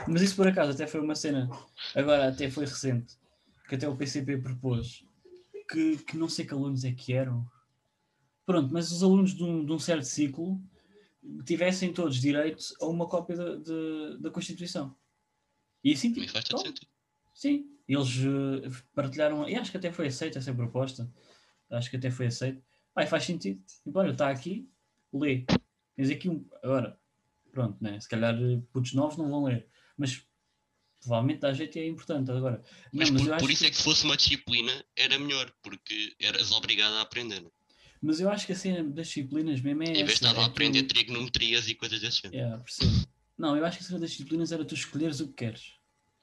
Mas 0.08 0.22
isso 0.22 0.36
por 0.36 0.48
acaso 0.48 0.72
até 0.72 0.86
foi 0.88 1.00
uma 1.00 1.16
cena, 1.16 1.50
agora 1.96 2.30
até 2.30 2.50
foi 2.52 2.66
recente, 2.66 3.16
que 3.70 3.76
até 3.76 3.88
o 3.88 3.96
PCP 3.96 4.38
propôs, 4.38 5.04
que, 5.72 5.98
que 6.00 6.18
não 6.18 6.28
sei 6.30 6.46
que 6.46 6.54
alunos 6.54 6.84
é 6.84 6.92
que 6.92 7.14
eram. 7.14 7.46
Pronto, 8.46 8.72
mas 8.72 8.92
os 8.92 9.02
alunos 9.02 9.34
de 9.34 9.44
um, 9.44 9.66
de 9.66 9.72
um 9.72 9.80
certo 9.80 10.04
ciclo 10.04 10.62
tivessem 11.46 11.94
todos 11.94 12.20
direito 12.20 12.64
a 12.82 12.86
uma 12.86 13.08
cópia 13.08 13.36
da, 13.36 13.56
da, 13.56 14.18
da 14.20 14.32
Constituição. 14.32 14.96
E 15.84 15.94
assim, 15.94 16.12
tipo, 16.12 16.28
faz 16.30 16.46
todo 16.46 16.62
sentido. 16.62 16.88
Sim, 17.34 17.70
eles 17.88 18.18
eh, 18.18 18.70
partilharam, 18.94 19.48
e 19.48 19.56
acho 19.56 19.72
que 19.72 19.78
até 19.78 19.92
foi 19.92 20.08
aceita 20.08 20.40
essa 20.40 20.54
proposta. 20.54 21.12
Acho 21.70 21.90
que 21.90 21.98
até 21.98 22.10
foi 22.10 22.28
aceito. 22.28 22.64
Pai, 22.94 23.06
faz 23.06 23.24
sentido. 23.24 23.62
Tipo, 23.84 24.00
olha, 24.00 24.12
está 24.12 24.30
aqui, 24.30 24.70
lê. 25.14 25.46
Tens 25.96 26.10
aqui 26.10 26.30
um. 26.30 26.48
Agora, 26.64 27.00
pronto, 27.52 27.78
né? 27.84 28.00
Se 28.00 28.08
calhar 28.08 28.36
eh, 28.36 28.62
putos 28.72 28.94
novos 28.94 29.18
não 29.18 29.30
vão 29.30 29.44
ler. 29.44 29.68
Mas 29.98 30.26
provavelmente 31.02 31.40
dá 31.40 31.54
jeito 31.54 31.78
e 31.78 31.82
é 31.82 31.88
importante. 31.88 32.32
Agora, 32.32 32.64
Mas, 32.92 33.12
não, 33.12 33.20
mas, 33.20 33.30
por, 33.30 33.40
por 33.42 33.52
isso 33.52 33.62
que, 33.62 33.68
é 33.68 33.70
que 33.70 33.78
se 33.78 33.84
fosse 33.84 34.06
uma 34.06 34.18
disciplina 34.18 34.86
era 34.96 35.20
melhor, 35.20 35.52
porque 35.62 36.16
eras 36.20 36.52
obrigado 36.52 36.94
a 36.94 37.02
aprender. 37.02 37.42
né? 37.42 37.50
Mas 38.06 38.20
eu 38.20 38.30
acho 38.30 38.46
que 38.46 38.52
a 38.54 38.56
cena 38.56 38.84
das 38.84 39.08
disciplinas 39.08 39.60
mesmo 39.62 39.84
é. 39.84 39.88
em 39.88 39.94
vez 39.94 40.08
de 40.08 40.14
estar 40.14 40.38
a 40.38 40.42
é 40.42 40.46
aprender 40.46 40.84
tu- 40.84 40.94
trigonometrias 40.94 41.68
e 41.68 41.76
coisas 41.76 42.00
desse 42.00 42.22
género. 42.22 42.36
Yeah, 42.38 42.58
percebo. 42.64 43.08
Não, 43.38 43.58
eu 43.58 43.66
acho 43.66 43.78
que 43.80 43.84
a 43.84 43.88
cena 43.88 44.00
das 44.00 44.12
disciplinas 44.12 44.52
era 44.52 44.64
tu 44.64 44.74
escolheres 44.76 45.20
o 45.20 45.28
que 45.28 45.34
queres. 45.34 45.74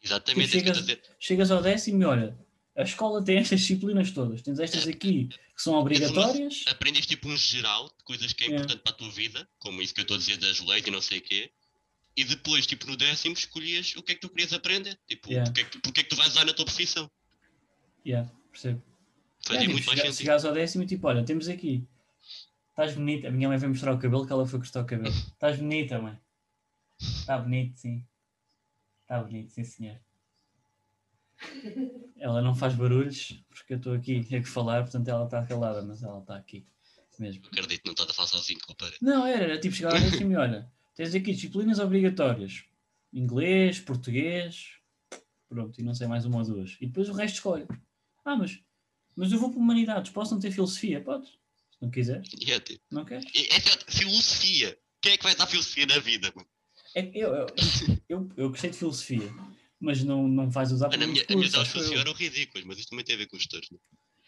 Exatamente, 0.03 0.51
Tipo, 0.51 0.59
é 0.59 0.63
que 0.63 0.69
eu 0.71 0.75
chegas- 0.75 0.79
estou 0.89 0.95
a 0.95 0.97
dizer. 1.09 1.17
Chegas 1.19 1.51
ao 1.51 1.63
décimo 1.63 2.03
e 2.03 2.05
olha, 2.07 2.39
a 2.77 2.83
escola 2.83 3.23
tem 3.23 3.37
estas 3.39 3.61
disciplinas 3.61 4.11
todas. 4.13 4.41
Tens 4.43 4.59
estas 4.59 4.87
aqui 4.89 5.29
que 5.29 5.63
são 5.63 5.75
obrigatórias. 5.75 6.65
Aprendes 6.69 7.07
tipo 7.07 7.29
um 7.29 7.37
geral 7.37 7.89
de 7.99 8.05
coisas 8.05 8.33
que 8.33 8.45
é 8.45 8.47
Yeah. 8.47 8.65
importante 8.65 8.83
para 8.83 8.93
a 8.93 8.97
tua 8.97 9.11
vida, 9.11 9.49
como 9.59 9.83
isso 9.83 9.93
que 9.95 10.01
eu 10.01 10.03
estou 10.03 10.17
a 10.17 10.19
dizer 10.19 10.39
das 10.39 10.59
leis 10.61 10.85
e 10.87 10.91
não 10.91 11.01
sei 11.03 11.19
o 11.19 11.23
quê. 11.23 11.51
E 12.17 12.25
depois, 12.25 12.67
tipo, 12.67 12.87
no 12.87 12.97
décimo 12.97 13.35
escolhias 13.35 13.95
o 13.97 14.03
que 14.03 14.13
é 14.13 14.15
que 14.15 14.21
tu 14.21 14.29
querias 14.29 14.53
aprender. 14.53 14.99
Tipo, 15.07 15.29
Yeah. 15.29 15.51
porque, 15.51 15.61
é 15.61 15.65
que, 15.65 15.71
tu- 15.71 15.81
porque 15.81 16.01
é 16.01 16.03
que 16.05 16.09
tu 16.11 16.17
vais 16.17 16.31
usar 16.33 16.45
na 16.45 16.53
tua 16.55 16.65
profissão. 16.65 17.11
Yeah, 18.07 18.31
percebo. 18.51 18.83
Fazia 19.45 19.59
É, 19.59 19.63
tipo, 19.63 19.73
muito 19.73 19.87
mais 19.87 19.99
chega- 19.99 20.11
sentido. 20.13 20.19
chegares 20.19 20.45
ao 20.45 20.53
décimo 20.53 20.85
e 20.85 20.87
tipo, 20.87 21.07
olha, 21.07 21.25
temos 21.25 21.49
aqui. 21.49 21.87
Estás 22.71 22.95
bonita. 22.95 23.29
A 23.29 23.31
minha 23.31 23.49
mãe 23.49 23.59
veio 23.59 23.71
mostrar 23.71 23.93
o 23.93 23.99
cabelo 23.99 24.27
que 24.27 24.33
ela 24.33 24.47
foi 24.47 24.59
cortar 24.61 24.83
o 24.83 24.87
cabelo. 24.87 25.13
Estás 25.35 25.59
bonita, 25.59 26.01
mãe. 26.01 26.19
Está 27.01 27.39
bonito, 27.39 27.77
sim. 27.79 28.05
Está 29.03 29.21
bonito, 29.23 29.51
sim, 29.53 29.65
senhor. 29.65 29.99
Ela 32.19 32.41
não 32.41 32.55
faz 32.55 32.75
barulhos 32.75 33.43
porque 33.49 33.73
eu 33.75 33.77
estou 33.79 33.95
aqui 33.95 34.25
a 34.37 34.43
falar, 34.45 34.83
portanto 34.83 35.09
ela 35.09 35.25
está 35.25 35.45
calada, 35.45 35.83
mas 35.83 36.03
ela 36.03 36.21
está 36.21 36.37
aqui 36.37 36.65
mesmo. 37.19 37.45
Acredito, 37.47 37.83
não 37.85 37.93
estás 37.93 38.11
a 38.11 38.15
falar 38.15 38.29
sozinho 38.29 38.61
com 38.65 38.73
a 38.73 38.77
parede. 38.77 38.99
Não, 39.03 39.27
era, 39.27 39.45
era 39.45 39.59
tipo 39.61 39.75
chegar 39.75 39.93
ao 39.95 40.01
décimo 40.01 40.33
e 40.33 40.37
olha, 40.37 40.71
tens 40.95 41.15
aqui 41.15 41.33
disciplinas 41.33 41.79
obrigatórias: 41.81 42.65
inglês, 43.13 43.81
português, 43.81 44.77
pronto, 45.49 45.81
e 45.81 45.83
não 45.85 45.95
sei 45.95 46.07
mais 46.07 46.25
uma 46.25 46.39
ou 46.39 46.45
duas. 46.45 46.77
E 46.81 46.87
depois 46.87 47.09
o 47.09 47.13
resto 47.13 47.35
escolhe. 47.37 47.67
Ah, 48.25 48.37
mas, 48.37 48.61
mas 49.17 49.33
eu 49.33 49.39
vou 49.39 49.51
para 49.51 49.59
humanidades, 49.61 50.11
posso 50.13 50.33
não 50.35 50.41
ter 50.41 50.51
filosofia? 50.51 51.01
Podes, 51.01 51.31
se 51.31 51.37
não 51.81 51.91
quiseres, 51.91 52.29
E 52.41 52.53
é 52.53 52.61
tipo. 52.61 52.83
não 52.91 53.05
queres? 53.05 53.25
é 53.35 53.55
outra- 53.57 53.93
filosofia. 53.93 54.79
Quem 55.01 55.13
é 55.13 55.17
que 55.17 55.25
vai 55.25 55.35
dar 55.35 55.47
filosofia 55.47 55.87
na 55.87 55.99
vida? 55.99 56.33
É, 56.95 57.11
eu, 57.15 57.35
eu, 57.35 57.47
eu, 58.09 58.29
eu 58.37 58.51
gostei 58.51 58.71
de 58.71 58.77
filosofia, 58.77 59.29
mas 59.81 60.05
não, 60.05 60.29
não 60.29 60.49
vais 60.51 60.71
usar 60.71 60.89
para 60.89 60.99
minha, 60.99 61.25
a 61.29 61.33
minha 61.35 61.43
discurso, 61.49 61.79
aulas 61.79 61.91
de 61.91 61.97
eram 61.97 62.13
ridículas, 62.13 62.65
mas 62.67 62.79
isto 62.79 62.91
também 62.91 63.05
tem 63.05 63.15
a 63.15 63.19
ver 63.19 63.27
com 63.27 63.37
os 63.37 63.43
gestores. 63.43 63.71
Né? 63.71 63.79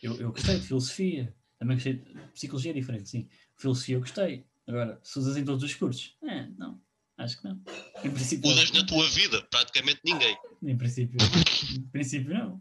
Eu, 0.02 0.16
eu 0.20 0.32
gostei 0.32 0.58
de 0.58 0.66
filosofia, 0.66 1.34
também 1.58 1.76
gostei 1.76 1.94
de 1.94 2.14
psicologia 2.32 2.70
é 2.72 2.74
diferente, 2.74 3.08
sim. 3.08 3.28
Filosofia 3.56 3.96
eu 3.96 4.00
gostei. 4.00 4.44
Agora, 4.66 4.98
se 5.02 5.18
usas 5.18 5.36
em 5.36 5.44
todos 5.44 5.62
os 5.62 5.74
cursos? 5.74 6.16
É, 6.22 6.46
não, 6.58 6.80
acho 7.18 7.38
que 7.38 7.44
não. 7.44 7.62
Em 8.02 8.10
princípio, 8.10 8.50
Usas 8.50 8.70
na 8.72 8.84
tua 8.84 9.06
vida, 9.10 9.42
praticamente 9.42 10.00
ninguém. 10.04 10.36
Em 10.62 10.76
princípio, 10.76 11.18
em 11.76 11.82
princípio 11.88 12.32
não. 12.34 12.60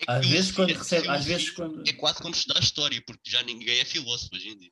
É 0.00 0.04
que 0.04 0.10
Às 0.10 0.26
vezes 0.26 0.52
quando 0.52 0.68
filosofia- 0.68 0.98
recebe, 0.98 1.08
às 1.16 1.24
vezes 1.24 1.48
filosofia 1.48 1.76
quando. 1.78 1.88
É 1.88 1.92
quase 1.92 2.18
como 2.22 2.34
estudar 2.34 2.60
história, 2.60 3.02
porque 3.06 3.30
já 3.30 3.42
ninguém 3.42 3.80
é 3.80 3.84
filósofo 3.84 4.34
hoje 4.34 4.48
em 4.48 4.58
dia. 4.58 4.70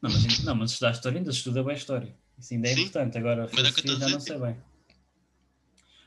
Não, 0.00 0.10
mas, 0.10 0.38
não, 0.40 0.54
mas 0.54 0.70
estudar 0.72 0.92
história 0.92 1.18
ainda 1.18 1.32
se 1.32 1.38
estuda 1.38 1.62
bem 1.62 1.76
história. 1.76 2.16
Isso 2.38 2.54
ainda 2.54 2.68
é 2.68 2.74
Sim. 2.74 2.80
importante. 2.82 3.18
Agora, 3.18 3.48
Mas 3.52 3.66
é 3.66 3.72
que 3.72 3.82
filosofia 3.82 4.06
a 4.06 4.08
já 4.08 4.14
não 4.14 4.20
sei 4.20 4.38
bem. 4.38 4.62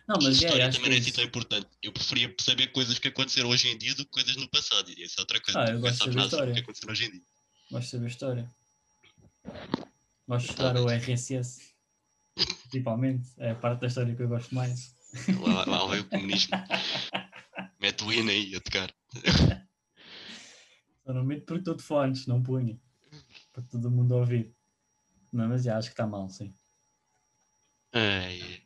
Não, 0.08 0.16
mas 0.22 0.26
é, 0.26 0.32
história 0.46 0.68
acho 0.68 0.78
também 0.78 0.84
que 0.84 0.90
não 0.90 0.94
é 0.94 0.98
é 0.98 1.02
assim 1.02 1.12
tão 1.12 1.24
importante. 1.24 1.68
Eu 1.82 1.92
preferia 1.92 2.36
saber 2.40 2.68
coisas 2.72 3.00
que 3.00 3.08
aconteceram 3.08 3.50
hoje 3.50 3.68
em 3.70 3.78
dia 3.78 3.96
do 3.96 4.06
que 4.06 4.12
coisas 4.12 4.36
no 4.36 4.48
passado. 4.50 4.90
E 4.92 5.04
isso 5.04 5.16
é 5.18 5.22
outra 5.22 5.40
coisa. 5.42 5.60
Ah, 5.62 5.70
eu 5.72 5.80
gosto 5.80 5.94
de 5.94 6.00
saber 6.00 6.16
que 6.20 6.26
história. 6.26 6.60
aconteceu 6.60 6.90
hoje 6.90 7.06
em 7.06 7.12
dia. 7.12 7.22
Gosto 7.72 7.86
de 7.86 7.92
saber 7.92 8.08
história. 8.08 8.52
Gosto 10.28 10.46
de 10.46 10.52
estudar 10.52 10.78
o 10.78 10.90
RSS. 10.90 11.62
Principalmente. 12.70 13.30
É 13.38 13.52
a 13.52 13.56
parte 13.56 13.82
da 13.82 13.88
história 13.88 14.16
que 14.16 14.22
eu 14.22 14.28
gosto 14.28 14.54
mais. 14.54 14.94
Lá, 15.42 15.66
lá 15.66 15.88
veio 15.88 16.04
o 16.04 16.06
comunismo. 16.06 16.52
Mete 17.86 18.04
o 18.04 18.12
hino 18.12 18.32
aí 18.32 18.56
a 18.56 18.60
tocar. 18.60 18.92
Só 21.06 21.14
não 21.14 21.24
meto 21.24 21.46
porque 21.46 21.60
estou 21.60 21.76
de 21.76 21.84
fones, 21.84 22.26
não 22.26 22.42
punha. 22.42 22.82
Para 23.54 23.62
todo 23.62 23.92
mundo 23.92 24.16
ouvir. 24.16 24.52
Não, 25.32 25.48
mas 25.48 25.64
já 25.64 25.78
acho 25.78 25.90
que 25.90 25.94
está 25.94 26.08
mal, 26.08 26.28
sim. 26.28 26.52
Ai. 27.94 28.64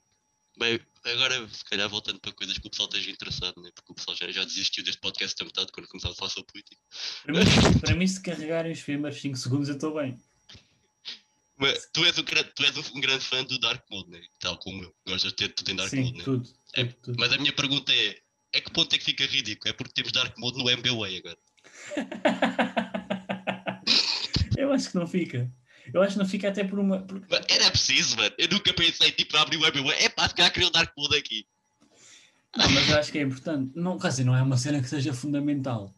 Bem, 0.58 0.80
agora 1.04 1.50
se 1.50 1.66
calhar 1.66 1.90
voltando 1.90 2.18
para 2.22 2.32
coisas 2.32 2.58
que 2.58 2.66
o 2.66 2.70
pessoal 2.70 2.88
esteja 2.88 3.12
interessado, 3.12 3.62
né? 3.62 3.70
porque 3.76 3.92
o 3.92 3.96
pessoal 3.96 4.16
já, 4.16 4.32
já 4.32 4.46
desistiu 4.46 4.86
deste 4.86 5.02
podcast 5.02 5.42
a 5.42 5.46
metade 5.46 5.72
quando 5.74 5.90
começava 5.90 6.14
a 6.14 6.18
falar 6.18 6.30
sobre 6.32 6.54
política. 6.54 6.82
Para 7.24 7.34
mim, 7.34 7.80
para 7.82 7.96
mim, 7.96 8.08
se 8.08 8.22
carregarem 8.22 8.72
os 8.72 8.82
primeiros 8.82 9.20
5 9.20 9.36
segundos, 9.38 9.68
eu 9.68 9.76
estou 9.76 9.96
bem. 9.96 10.18
Mas 11.58 11.90
tu 11.92 12.06
és, 12.06 12.18
um, 12.18 12.24
grande- 12.24 12.54
tu 12.56 12.64
és 12.64 12.78
um, 12.78 12.98
um 12.98 13.02
grande 13.02 13.26
fã 13.26 13.44
do 13.44 13.60
Dark 13.60 13.84
Mode, 13.92 14.12
né? 14.12 14.22
tal 14.40 14.58
como 14.60 14.82
eu. 14.82 14.96
Gostas 15.06 15.32
de 15.32 15.36
ter 15.36 15.50
tudo 15.54 15.72
em 15.72 15.76
Dark 15.76 15.90
Sim, 15.90 16.04
Mode, 16.04 16.18
né? 16.20 16.24
tudo. 16.24 16.50
É, 16.74 16.86
tudo. 16.86 17.18
Mas 17.20 17.34
a 17.34 17.38
minha 17.38 17.52
pergunta 17.52 17.94
é: 17.94 18.22
é 18.54 18.62
que 18.62 18.72
ponto 18.72 18.94
é 18.94 18.98
que 18.98 19.04
fica 19.06 19.26
ridículo? 19.26 19.70
É 19.70 19.74
porque 19.74 19.94
temos 19.94 20.12
Dark 20.12 20.38
Mode 20.38 20.58
no 20.58 20.70
MBWay 20.70 21.18
agora. 21.18 21.38
eu 24.58 24.72
acho 24.72 24.90
que 24.92 24.96
não 24.96 25.08
fica. 25.08 25.52
Eu 25.94 26.02
acho 26.02 26.14
que 26.14 26.20
não 26.20 26.28
fica 26.28 26.50
até 26.50 26.64
por 26.64 26.80
uma. 26.80 27.00
por- 27.02 27.22
era 27.50 27.70
preciso, 27.72 28.16
mano. 28.18 28.34
Eu 28.38 28.48
nunca 28.50 28.74
pensei 28.74 29.12
tipo 29.12 29.36
abrir 29.38 29.58
o 29.58 29.66
MBWay. 29.66 29.98
É 30.04 30.10
pá, 30.10 30.28
se 30.28 30.36
calhar 30.36 30.52
queria 30.52 30.68
o 30.68 30.72
Dark 30.72 30.92
Mode 30.98 31.16
aqui. 31.18 31.46
Não, 32.56 32.70
mas 32.70 32.90
eu 32.90 32.98
acho 32.98 33.12
que 33.12 33.20
é 33.20 33.22
importante. 33.22 33.72
Não, 33.76 33.98
quer 33.98 34.10
dizer, 34.10 34.24
não 34.24 34.36
é 34.36 34.42
uma 34.42 34.58
cena 34.58 34.82
que 34.82 34.90
seja 34.90 35.14
fundamental, 35.14 35.96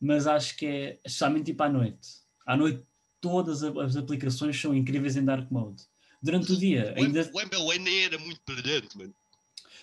mas 0.00 0.26
acho 0.26 0.56
que 0.56 0.66
é, 0.66 0.98
especialmente 1.04 1.46
tipo 1.46 1.62
à 1.62 1.68
noite. 1.68 2.08
À 2.46 2.56
noite, 2.56 2.82
todas 3.20 3.62
as 3.62 3.96
aplicações 3.96 4.58
são 4.60 4.74
incríveis 4.74 5.16
em 5.16 5.24
dark 5.24 5.50
mode. 5.50 5.82
Durante 6.22 6.52
o 6.52 6.56
dia, 6.56 6.94
O, 6.98 7.02
ainda. 7.02 7.30
o 7.32 7.40
MBWay 7.40 7.78
nem 7.78 8.04
era 8.04 8.18
muito 8.18 8.40
brilhante, 8.46 8.96
mano. 8.96 9.14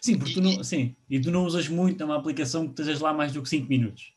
Sim, 0.01 0.17
porque 0.17 0.33
tu 0.33 0.39
e- 0.39 0.55
não, 0.57 0.63
sim, 0.63 0.95
e 1.09 1.19
tu 1.19 1.31
não 1.31 1.45
usas 1.45 1.67
muito 1.67 1.99
numa 2.05 2.17
aplicação 2.17 2.65
que 2.65 2.69
estejas 2.71 2.99
lá 3.01 3.13
mais 3.13 3.31
do 3.33 3.41
que 3.41 3.49
5 3.49 3.67
minutos. 3.67 4.13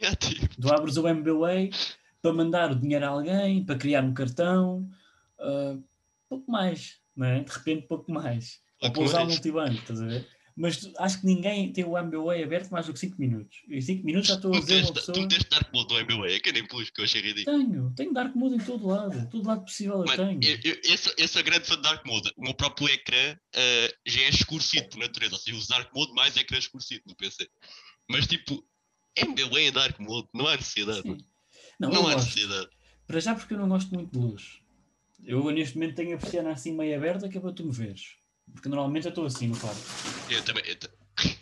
Já, 0.00 0.14
tipo, 0.14 0.48
Tu 0.60 0.68
abres 0.72 0.96
o 0.96 1.06
MBWay 1.08 1.70
para 2.22 2.32
mandar 2.32 2.72
o 2.72 2.74
dinheiro 2.74 3.04
a 3.04 3.08
alguém, 3.08 3.64
para 3.64 3.76
criar 3.78 4.02
um 4.04 4.12
cartão, 4.14 4.88
ah, 5.38 5.76
pouco 6.28 6.50
mais, 6.50 6.98
não 7.14 7.26
é? 7.26 7.40
De 7.42 7.50
repente, 7.52 7.86
pouco 7.86 8.10
mais. 8.12 8.60
Ou 8.82 8.90
para 8.92 9.02
usar 9.02 9.18
o 9.18 9.20
mais. 9.24 9.32
multibanco, 9.34 9.74
estás 9.74 10.00
a 10.02 10.06
ver? 10.06 10.26
Mas 10.58 10.90
acho 10.98 11.20
que 11.20 11.26
ninguém 11.26 11.70
tem 11.70 11.84
o 11.84 12.02
MBA 12.02 12.42
aberto 12.42 12.70
mais 12.70 12.86
do 12.86 12.92
que 12.94 12.98
5 12.98 13.20
minutos. 13.20 13.58
Em 13.68 13.78
5 13.80 14.06
minutos 14.06 14.28
já 14.28 14.36
estou 14.36 14.54
a 14.54 14.58
dizer 14.60 14.76
uma 14.76 14.80
meteste, 14.88 14.92
tu 14.94 15.06
pessoa. 15.12 15.20
meteste 15.26 15.50
Dark 15.50 15.74
Mode 15.74 15.94
no 15.94 16.00
MBA, 16.16 16.30
é 16.32 16.40
que 16.40 16.48
eu 16.48 16.52
nem 16.54 16.66
pus, 16.66 16.88
que 16.88 17.00
eu 17.00 17.04
achei 17.04 17.20
ridículo. 17.20 17.58
Tenho, 17.58 17.92
tenho 17.94 18.12
Dark 18.14 18.34
Mode 18.34 18.54
em 18.54 18.58
todo 18.60 18.86
lado. 18.86 19.28
Todo 19.30 19.46
lado 19.46 19.60
possível 19.64 19.96
eu 20.00 20.04
Mano, 20.06 20.40
tenho. 20.40 20.40
eu, 20.42 20.58
eu, 20.72 20.80
eu, 20.82 20.96
sou, 20.98 21.12
eu 21.18 21.28
sou 21.28 21.42
grande 21.42 21.66
fã 21.66 21.76
de 21.76 21.82
Dark 21.82 22.06
Mode. 22.06 22.32
O 22.38 22.42
meu 22.42 22.54
próprio 22.54 22.88
ecrã 22.88 23.36
eh, 23.54 23.94
já 24.06 24.22
é 24.22 24.28
escurecido 24.30 24.88
por 24.88 24.98
natureza. 24.98 25.34
Ou 25.34 25.38
seja, 25.40 25.54
eu 25.54 25.58
uso 25.58 25.68
Dark 25.68 25.94
Mode 25.94 26.12
mais 26.14 26.34
ecrã 26.38 26.56
escurecido 26.58 27.02
no 27.06 27.14
PC. 27.14 27.46
Mas 28.08 28.26
tipo, 28.26 28.64
MBA 29.28 29.60
em 29.60 29.72
Dark 29.72 29.98
Mode, 30.00 30.26
não 30.32 30.46
há 30.46 30.56
necessidade. 30.56 31.02
Sim. 31.02 31.18
Não, 31.78 31.90
Não 31.90 32.08
há 32.08 32.14
gosto. 32.14 32.28
necessidade. 32.28 32.68
Para 33.06 33.20
já 33.20 33.34
porque 33.34 33.52
eu 33.52 33.58
não 33.58 33.68
gosto 33.68 33.94
muito 33.94 34.10
de 34.10 34.18
luz. 34.18 34.60
Eu 35.22 35.50
neste 35.50 35.76
momento 35.76 35.96
tenho 35.96 36.16
a 36.16 36.18
persiana 36.18 36.50
assim 36.52 36.72
meio 36.74 36.96
aberta 36.96 37.28
que 37.28 37.36
é 37.36 37.40
para 37.40 37.52
tu 37.52 37.64
me 37.66 37.72
veres. 37.72 38.14
Porque 38.52 38.68
normalmente 38.68 39.04
eu 39.06 39.10
estou 39.10 39.26
assim 39.26 39.48
no 39.48 39.58
quarto. 39.58 39.80
Eu 40.30 40.44
também. 40.44 40.64
Eu, 40.66 40.76
ta- 40.78 40.90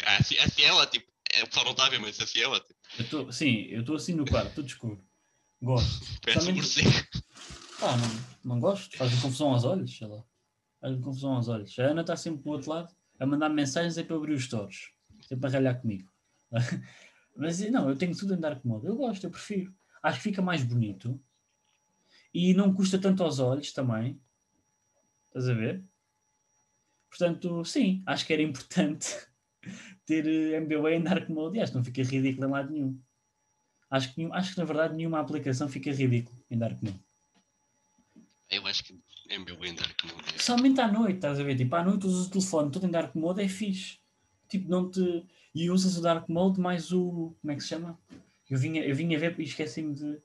Ah, 0.07 0.17
assim, 0.19 0.39
assim 0.39 0.63
é 0.63 0.73
ótimo. 0.73 1.05
É, 1.33 1.43
o 1.43 1.47
pessoal 1.47 1.65
não 1.67 1.73
está 1.73 1.87
a 1.87 1.91
ver, 1.91 1.99
mas 2.01 2.21
assim 2.21 2.41
é 2.41 2.47
ótimo. 2.49 2.77
Eu 2.99 3.09
tô, 3.09 3.33
sim, 3.33 3.63
eu 3.71 3.81
estou 3.81 3.97
assim 3.97 4.15
no 4.15 4.25
quarto, 4.25 4.55
tudo 4.55 4.67
escuro. 4.69 5.05
Gosto. 5.61 6.05
Parece 6.23 6.51
um 6.51 6.55
morcego. 6.55 6.91
Pá, 7.81 7.97
não, 7.97 8.55
não 8.55 8.61
gosto. 8.61 8.97
Faz-me 8.97 9.21
confusão 9.21 9.49
aos 9.53 9.65
olhos, 9.65 9.97
sei 9.97 10.07
lá. 10.07 10.23
Faz-me 10.81 11.03
confusão 11.03 11.33
aos 11.35 11.49
olhos. 11.49 11.79
A 11.79 11.83
Ana 11.85 12.03
está 12.03 12.17
sempre 12.17 12.43
do 12.43 12.51
outro 12.51 12.71
lado 12.71 12.95
a 13.19 13.27
mandar 13.27 13.49
mensagens 13.49 13.97
aí 13.99 14.05
para 14.05 14.17
abrir 14.17 14.35
os 14.35 14.45
stores. 14.45 14.91
Sempre 15.29 15.49
a 15.49 15.51
ralhar 15.53 15.81
comigo. 15.81 16.09
Mas 17.37 17.59
não, 17.71 17.89
eu 17.89 17.97
tenho 17.97 18.17
tudo 18.17 18.35
em 18.35 18.39
Dark 18.41 18.65
Mode. 18.65 18.87
Eu 18.87 18.95
gosto, 18.97 19.25
eu 19.25 19.31
prefiro. 19.31 19.75
Acho 20.03 20.19
que 20.19 20.25
fica 20.25 20.41
mais 20.43 20.63
bonito. 20.63 21.21
E 22.33 22.55
não 22.55 22.73
custa 22.75 22.99
tanto 22.99 23.25
aos 23.25 23.39
olhos 23.41 23.73
também. 23.73 24.21
Estás 25.29 25.49
a 25.49 25.55
ver? 25.55 25.83
Portanto, 27.19 27.65
sim, 27.65 28.03
acho 28.07 28.27
que 28.27 28.33
era 28.33 28.43
importante 28.43 29.07
ter 30.05 30.27
eh, 30.27 30.59
MBA 30.61 30.95
em 30.95 31.03
Dark 31.03 31.29
Mode. 31.29 31.57
E 31.57 31.61
acho 31.61 31.71
que 31.71 31.79
não 31.79 31.85
fica 31.85 32.03
ridículo 32.03 32.49
em 32.49 32.51
lado 32.51 32.73
nenhum. 32.73 32.99
Acho 33.89 34.13
que, 34.13 34.25
acho 34.33 34.53
que 34.53 34.59
na 34.59 34.65
verdade 34.65 34.97
nenhuma 34.97 35.21
aplicação 35.21 35.69
fica 35.69 35.93
ridículo 35.93 36.37
em 36.51 36.59
Dark 36.59 36.83
Mode. 36.83 36.99
Eu 38.51 38.67
acho 38.67 38.83
que 38.85 38.93
MBA 39.31 39.69
em 39.69 39.75
Dark 39.75 40.05
Mode. 40.05 40.35
é- 40.35 40.39
Somente 40.39 40.81
à 40.81 40.91
noite, 40.91 41.15
estás 41.17 41.39
a 41.39 41.45
ver? 41.45 41.57
Tipo, 41.57 41.77
à 41.77 41.85
noite 41.85 42.05
usas 42.07 42.27
o 42.27 42.31
telefone 42.31 42.71
todo 42.73 42.87
em 42.87 42.91
Dark 42.91 43.15
Mode, 43.15 43.43
é 43.43 43.49
fixe. 43.49 43.99
Tipo, 44.49 44.69
não 44.69 44.91
te. 44.91 45.25
E 45.55 45.71
usas 45.71 45.97
o 45.97 46.03
Dark 46.03 46.29
Mode 46.29 46.61
mais 46.61 46.91
o. 46.93 47.37
Como 47.41 47.53
é 47.53 47.55
que 47.55 47.63
se 47.63 47.69
chama? 47.69 47.97
Eu 48.51 48.59
vinha, 48.59 48.85
eu 48.85 48.95
vinha 48.97 49.19
ver 49.19 49.39
e 49.39 49.45
esqueci-me 49.45 49.95
de. 49.95 50.19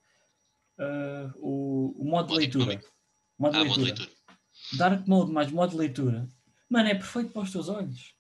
ah, 0.80 1.32
o, 1.38 1.94
o 2.00 2.04
modo 2.06 2.28
de 2.28 2.34
Modo 2.34 2.38
leitura. 2.40 2.64
económico. 2.74 2.94
Modo 3.38 3.52
de 3.54 3.58
Ah, 3.60 3.64
modo 3.66 3.82
leitura. 3.84 4.06
leitura. 4.10 4.20
Dark 4.78 5.08
Mode 5.08 5.32
mais 5.32 5.52
modo 5.52 5.72
de 5.72 5.78
leitura. 5.78 6.28
Mano, 6.70 6.90
é 6.90 6.96
perfeito 6.96 7.32
para 7.32 7.42
os 7.42 7.52
teus 7.52 7.68
olhos. 7.68 8.14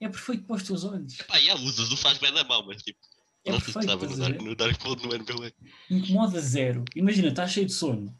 É 0.00 0.08
perfeito 0.08 0.44
para 0.44 0.56
os 0.56 0.62
teus 0.62 0.84
olhos. 0.84 1.16
Pá, 1.22 1.38
já 1.38 1.54
usas, 1.54 1.90
o 1.92 1.96
faz 1.96 2.18
bem 2.18 2.32
da 2.32 2.44
mão, 2.44 2.64
mas 2.66 2.82
tipo. 2.82 2.98
É 3.44 3.50
não 3.50 3.60
perfeito, 3.60 3.80
estava 3.80 4.06
no 4.06 4.16
Dark, 4.16 4.40
no 4.40 4.54
Dark 4.54 4.84
Mode 4.84 5.02
no 5.02 5.14
MBA. 5.18 5.52
Incomoda 5.90 6.40
zero. 6.40 6.84
Imagina, 6.94 7.28
estás 7.28 7.50
cheio 7.50 7.66
de 7.66 7.72
sono. 7.72 8.16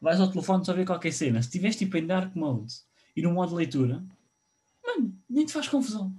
Vais 0.00 0.20
ao 0.20 0.30
telefone 0.30 0.64
só 0.64 0.72
ver 0.72 0.84
qualquer 0.84 1.12
cena. 1.12 1.40
Se 1.40 1.48
estiveres 1.48 1.76
tipo 1.76 1.96
em 1.96 2.06
Dark 2.06 2.34
Mode 2.34 2.74
e 3.16 3.22
no 3.22 3.32
modo 3.32 3.54
leitura, 3.54 4.04
mano, 4.84 5.16
nem 5.30 5.46
te 5.46 5.52
faz 5.52 5.68
confusão. 5.68 6.14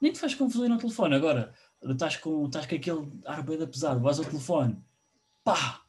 Nem 0.00 0.12
te 0.12 0.20
faz 0.20 0.34
confusão 0.34 0.66
ir 0.66 0.72
ao 0.72 0.78
telefone. 0.78 1.16
Agora, 1.16 1.52
estás 1.82 2.16
com, 2.16 2.46
estás 2.46 2.66
com 2.66 2.74
aquele 2.76 3.12
ar 3.24 3.42
bem 3.42 3.58
pesado, 3.66 4.00
vais 4.00 4.18
ao 4.18 4.24
telefone, 4.24 4.80
pá, 5.42 5.84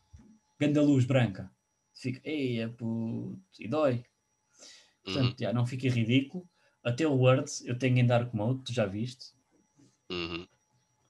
ganda 0.59 0.81
luz 0.81 1.05
branca. 1.05 1.51
Fica, 1.93 2.21
ei, 2.23 2.59
é 2.59 2.67
puto, 2.67 3.39
e 3.59 3.67
dói. 3.67 4.03
Uhum. 5.07 5.13
Portanto, 5.13 5.39
já, 5.39 5.53
não 5.53 5.65
fica 5.65 5.89
ridículo. 5.89 6.47
Até 6.83 7.07
o 7.07 7.13
Word 7.13 7.49
eu 7.65 7.77
tenho 7.77 7.97
em 7.97 8.05
Dark 8.05 8.33
Mode, 8.33 8.63
tu 8.63 8.73
já 8.73 8.85
viste. 8.85 9.25
Uhum. 10.11 10.47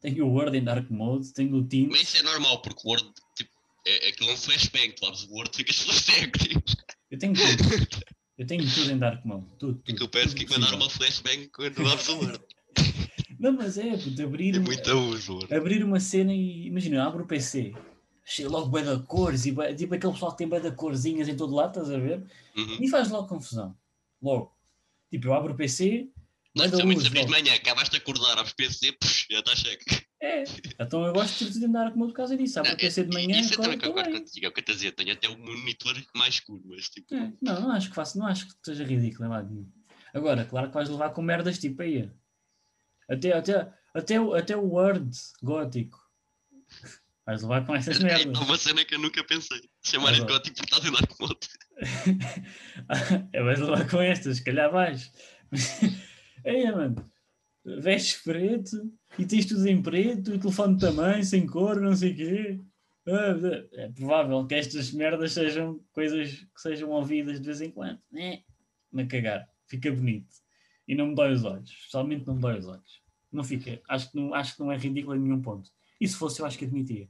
Tenho 0.01 0.25
o 0.25 0.31
Word 0.33 0.57
em 0.57 0.63
Dark 0.63 0.89
Mode, 0.89 1.33
tenho 1.33 1.55
o 1.55 1.63
Teams. 1.63 1.89
Mas 1.91 2.01
isso 2.03 2.17
é 2.17 2.23
normal, 2.23 2.61
porque 2.61 2.81
o 2.85 2.89
Word, 2.89 3.07
tipo, 3.35 3.51
é, 3.85 4.07
é 4.07 4.09
aquilo 4.09 4.29
é 4.29 4.33
um 4.33 4.37
flashbang. 4.37 4.91
Tu 4.93 5.05
abres 5.05 5.23
o 5.23 5.33
Word 5.33 5.51
e 5.53 5.57
ficas 5.57 5.79
flashbang. 5.79 6.31
Tipo. 6.37 6.63
Eu 7.11 7.17
tenho 7.19 7.33
tudo. 7.33 7.47
Eu 8.37 8.45
tenho 8.45 8.71
tudo 8.71 8.91
em 8.91 8.99
Dark 8.99 9.25
Mode. 9.25 9.47
Tudo, 9.57 9.81
tudo. 9.83 10.07
Tudo 10.07 10.35
que 10.35 10.45
vai 10.45 10.59
dar 10.59 10.67
possível. 10.67 10.77
uma 10.77 10.89
flashbang 10.91 11.47
quando 11.47 11.87
abres 11.87 12.07
o 12.09 12.17
Word. 12.19 12.39
Não, 13.39 13.51
mas 13.51 13.77
é, 13.77 13.95
puto, 13.97 14.21
abrir, 14.23 14.55
É 14.55 14.59
uma- 14.59 14.65
muito 14.65 14.91
uso, 14.91 15.39
abrir 15.51 15.83
uma 15.83 15.99
cena 15.99 16.33
e 16.33 16.65
imagina, 16.67 17.05
abro 17.05 17.23
o 17.23 17.27
PC, 17.27 17.71
cheio 18.25 18.49
logo 18.49 18.67
bem 18.69 18.83
da 18.83 18.97
cores, 18.99 19.45
e 19.45 19.51
tipo 19.75 19.93
aquele 19.93 20.13
pessoal 20.13 20.31
que 20.31 20.39
tem 20.39 20.49
bem 20.49 20.59
da 20.61 20.71
corzinhas 20.71 21.27
em 21.27 21.35
todo 21.35 21.53
lado, 21.55 21.69
estás 21.69 21.91
a 21.91 21.99
ver? 21.99 22.23
Uhum. 22.55 22.77
E 22.81 22.87
faz 22.89 23.09
logo 23.09 23.27
confusão. 23.27 23.75
Logo. 24.21 24.55
Tipo, 25.11 25.27
eu 25.27 25.33
abro 25.33 25.53
o 25.53 25.55
PC, 25.55 26.09
luz, 26.55 26.71
se 26.71 26.81
abrir 27.07 27.25
de 27.25 27.31
manhã, 27.31 27.53
acabaste 27.55 27.91
de 27.91 27.97
acordar, 27.97 28.37
abres 28.37 28.53
PC, 28.53 28.91
pux, 28.93 29.25
já 29.29 29.39
está 29.39 29.55
cheque. 29.55 30.07
É. 30.19 30.43
Então 30.79 31.05
eu 31.05 31.13
gosto 31.13 31.49
de 31.49 31.63
andar 31.65 31.93
com 31.93 31.99
por 31.99 32.13
causa 32.13 32.35
disso. 32.35 32.59
Abro 32.59 32.73
o 32.73 32.77
PC 32.77 33.03
de 33.05 33.13
manhã, 33.13 33.39
Isso 33.39 33.53
eu 33.53 33.61
também 33.61 33.77
concordo 33.79 34.11
contigo, 34.11 34.45
é 34.45 34.49
o 34.49 34.51
que 34.51 34.59
eu 34.61 34.65
a 34.67 34.71
dizer. 34.73 34.91
Tenho 34.93 35.13
até 35.13 35.29
um 35.29 35.37
monitor 35.37 35.95
mais 36.15 36.35
escuro, 36.35 36.61
mas 36.65 36.89
tipo. 36.89 37.13
É, 37.13 37.31
Não, 37.41 37.61
não 37.61 37.71
acho 37.71 37.89
que 37.89 37.95
faço, 37.95 38.17
não 38.17 38.25
acho 38.25 38.47
que 38.47 38.53
seja 38.65 38.83
ridículo 38.83 39.29
lado 39.29 39.49
nenhum. 39.49 39.71
Agora, 40.13 40.43
claro 40.45 40.67
que 40.69 40.73
vais 40.73 40.89
levar 40.89 41.11
com 41.11 41.21
merdas 41.21 41.59
tipo 41.59 41.81
aí. 41.83 42.09
Até, 43.09 43.31
até, 43.33 43.71
até, 43.93 44.19
o- 44.19 44.33
até 44.33 44.57
o 44.57 44.65
Word 44.67 45.09
gótico. 45.43 45.97
Vais 47.25 47.41
levar 47.41 47.65
com 47.65 47.75
essas 47.75 47.99
É 47.99 48.03
merdas. 48.03 48.37
uma 48.39 48.57
cena 48.57 48.83
que 48.83 48.95
eu 48.95 48.99
nunca 48.99 49.23
pensei. 49.23 49.61
Chamarem 49.83 50.21
de 50.21 50.31
gótico 50.31 50.55
porque 50.55 50.73
estás 50.73 50.85
a 50.85 50.89
andar 50.89 51.07
com 51.07 51.23
outro. 51.25 51.49
é, 53.33 53.43
vais 53.43 53.59
levar 53.59 53.89
com 53.89 54.01
estas, 54.01 54.37
se 54.37 54.43
calhar 54.43 54.71
vais. 54.71 55.11
é, 56.43 56.71
mano. 56.71 56.95
Vestes 57.63 58.21
preto 58.23 58.91
e 59.19 59.25
tens 59.25 59.45
tudo 59.45 59.67
em 59.67 59.81
preto, 59.81 60.33
o 60.33 60.39
telefone 60.39 60.77
também, 60.79 61.21
sem 61.23 61.45
cor, 61.45 61.79
não 61.81 61.95
sei 61.95 62.13
o 62.13 62.15
quê. 62.15 62.59
Ah, 63.07 63.35
É 63.73 63.89
provável 63.89 64.45
que 64.45 64.55
estas 64.55 64.91
merdas 64.91 65.33
sejam 65.33 65.79
coisas 65.91 66.33
que 66.33 66.61
sejam 66.61 66.89
ouvidas 66.89 67.39
de 67.39 67.45
vez 67.45 67.61
em 67.61 67.71
quando. 67.71 68.01
É, 68.15 68.41
na 68.91 69.05
cagar. 69.05 69.49
Fica 69.65 69.91
bonito. 69.91 70.33
E 70.87 70.95
não 70.95 71.07
me 71.07 71.15
dói 71.15 71.33
os 71.33 71.43
olhos. 71.43 71.69
Especialmente 71.69 72.25
não 72.25 72.35
me 72.35 72.41
dói 72.41 72.57
os 72.57 72.67
olhos. 72.67 73.01
Não 73.31 73.43
fica. 73.43 73.81
Acho 73.89 74.11
que 74.11 74.17
não, 74.17 74.33
acho 74.33 74.55
que 74.55 74.59
não 74.61 74.71
é 74.71 74.77
ridículo 74.77 75.15
em 75.15 75.19
nenhum 75.19 75.41
ponto. 75.41 75.69
E 75.99 76.07
se 76.07 76.15
fosse, 76.15 76.41
eu 76.41 76.45
acho 76.45 76.57
que 76.57 76.65
admitia. 76.65 77.09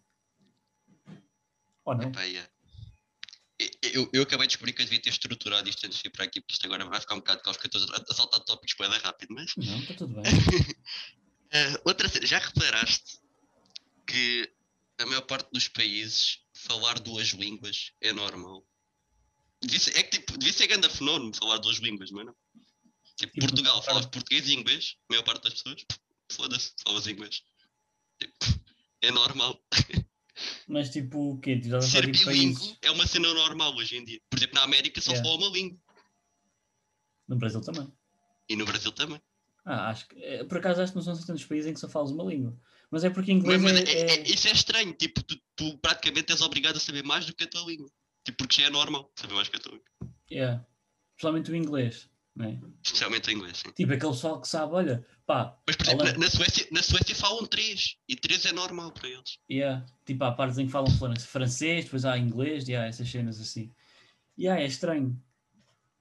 Ou 1.86 1.96
não? 1.96 2.10
Epá, 2.10 2.24
yeah. 2.24 2.50
Eu, 3.94 4.10
eu, 4.14 4.24
acabei 4.24 4.48
de 4.48 4.52
descobrir 4.52 4.74
que 4.74 4.82
eu 4.82 4.86
devia 4.86 5.02
ter 5.02 5.10
estruturado 5.10 5.68
isto 5.70 5.86
antes 5.86 6.00
de 6.00 6.08
ir 6.08 6.12
para 6.12 6.26
aqui, 6.26 6.42
porque 6.42 6.54
isto 6.54 6.66
agora 6.66 6.86
vai 6.86 7.00
ficar 7.00 7.16
um 7.16 7.20
bocado 7.20 7.42
caos, 7.42 7.58
porque 7.58 7.76
eu 7.76 7.82
estou 7.82 7.96
a 8.10 8.14
saltar 8.14 8.40
tópicos 8.42 8.76
para 8.76 8.90
dar 8.90 9.02
rápido, 9.02 9.34
mas. 9.34 9.54
Não, 9.58 9.80
está 9.80 9.94
tudo 9.94 10.22
bem. 10.22 10.24
Ah, 11.52 11.82
outra 11.86 12.08
cena, 12.10 12.26
já 12.26 12.40
reparaste 12.40 13.20
que 14.06 14.52
a 15.00 15.06
maior 15.06 15.22
parte 15.22 15.50
dos 15.52 15.68
países 15.68 16.40
falar 16.54 17.00
duas 17.00 17.30
línguas 17.30 17.92
é 18.02 18.12
normal? 18.14 18.66
Devia 19.62 19.80
ser, 19.80 19.98
é 19.98 20.04
que 20.04 20.20
tipo, 20.20 20.38
devia 20.38 20.54
ser 20.54 20.68
grande 20.68 20.90
fenómeno 20.90 21.34
falar 21.36 21.58
duas 21.58 21.78
línguas, 21.78 22.12
mas 22.12 22.26
não. 22.26 22.36
Tipo, 23.16 23.34
Tipo, 23.34 23.48
Portugal, 23.48 23.76
não- 23.78 23.84
falas 23.84 24.06
português 24.06 24.48
e 24.48 24.54
inglês, 24.54 24.96
a 25.10 25.14
maior 25.14 25.24
parte 25.24 25.44
das 25.44 25.54
pessoas, 25.54 25.86
foda-se, 26.32 26.74
falas 26.84 27.08
inglês. 27.08 27.44
Tipo, 28.20 28.36
é 29.02 29.12
normal. 29.12 29.60
Mas 30.68 30.90
tipo, 30.90 31.32
o 31.34 31.40
quê? 31.40 31.60
Já 31.64 31.82
Ser 31.82 32.04
países. 32.26 32.78
é 32.82 32.92
uma 32.92 33.06
cena 33.08 33.34
normal 33.34 33.76
hoje 33.76 33.98
em 33.98 34.04
dia. 34.04 34.20
Por 34.30 34.38
exemplo, 34.38 34.56
na 34.56 34.64
América 34.64 35.02
só 35.02 35.12
Yeah. 35.12 35.30
fala 35.30 35.42
uma 35.48 35.56
língua. 35.56 35.78
No 37.28 37.36
Brasil 37.38 37.62
também. 37.62 37.92
E 38.50 38.56
no 38.56 38.66
Brasil 38.66 38.92
também. 38.92 39.22
Ah, 39.66 39.90
acho 39.90 40.08
que. 40.08 40.16
é, 40.24 40.44
Por 40.46 40.58
acaso 40.60 40.82
acho 40.82 40.92
que 40.94 40.96
não 40.98 41.04
são 41.04 41.14
assim 41.14 41.26
tantos 41.26 41.46
países 41.46 41.70
em 41.70 41.74
que 41.74 41.80
só 41.80 41.90
falas 41.90 42.12
uma 42.12 42.24
língua. 42.24 42.58
Mas 42.90 43.04
é 43.04 43.10
porque 43.10 43.34
Mas, 43.34 43.42
inglês 43.44 43.62
mas 43.62 43.78
é, 43.78 43.84
é- 43.84 44.00
é- 44.00 44.16
é- 44.20 44.22
isso 44.24 44.48
é 44.48 44.52
estranho. 44.52 44.94
Tipo, 44.94 45.22
tu, 45.24 45.38
tu 45.56 45.78
praticamente 45.80 46.32
és 46.32 46.42
obrigado 46.42 46.78
a 46.78 46.80
saber 46.80 47.04
mais 47.04 47.26
do 47.26 47.36
que 47.36 47.44
a 47.44 47.48
tua 47.48 47.66
língua. 47.66 47.90
Tipo, 48.24 48.38
porque 48.38 48.62
já 48.62 48.68
é 48.68 48.70
normal 48.72 49.12
saber 49.16 49.34
mais 49.34 49.50
que 49.50 49.58
a 49.58 49.60
tua 49.60 49.74
língua. 49.74 49.88
yeah. 50.32 50.66
Principalmente 51.16 51.52
o 51.52 51.56
inglês. 51.56 52.10
Né? 52.38 52.60
Especialmente 52.84 53.30
o 53.30 53.32
inglês, 53.32 53.58
sim. 53.58 53.72
Tipo, 53.72 53.94
aquele 53.94 54.12
pessoal 54.12 54.40
que 54.40 54.48
sabe, 54.48 54.74
olha, 54.74 55.04
pá, 55.26 55.58
Mas, 55.66 55.76
por 55.76 55.88
exemplo, 55.88 56.06
na, 56.06 56.14
na 56.20 56.30
Suécia, 56.30 56.68
na 56.72 56.84
Suécia 56.84 57.16
falam 57.16 57.46
três. 57.48 57.98
E 58.08 58.16
três 58.16 58.46
é 58.46 58.54
normal 58.54 58.92
para 58.92 59.10
eles. 59.10 59.40
yeah. 59.50 59.84
tipo, 60.06 60.24
há 60.24 60.32
partes 60.32 60.60
em 60.60 60.68
que 60.68 60.72
falam 60.72 60.92
fran- 60.92 61.16
francês, 61.16 61.86
depois 61.86 62.06
há 62.06 62.16
inglês, 62.18 62.68
yeah, 62.68 62.88
essas 62.88 63.10
cenas 63.10 63.40
assim. 63.40 63.72
Yeah, 64.38 64.62
é 64.62 64.68
estranho. 64.68 65.20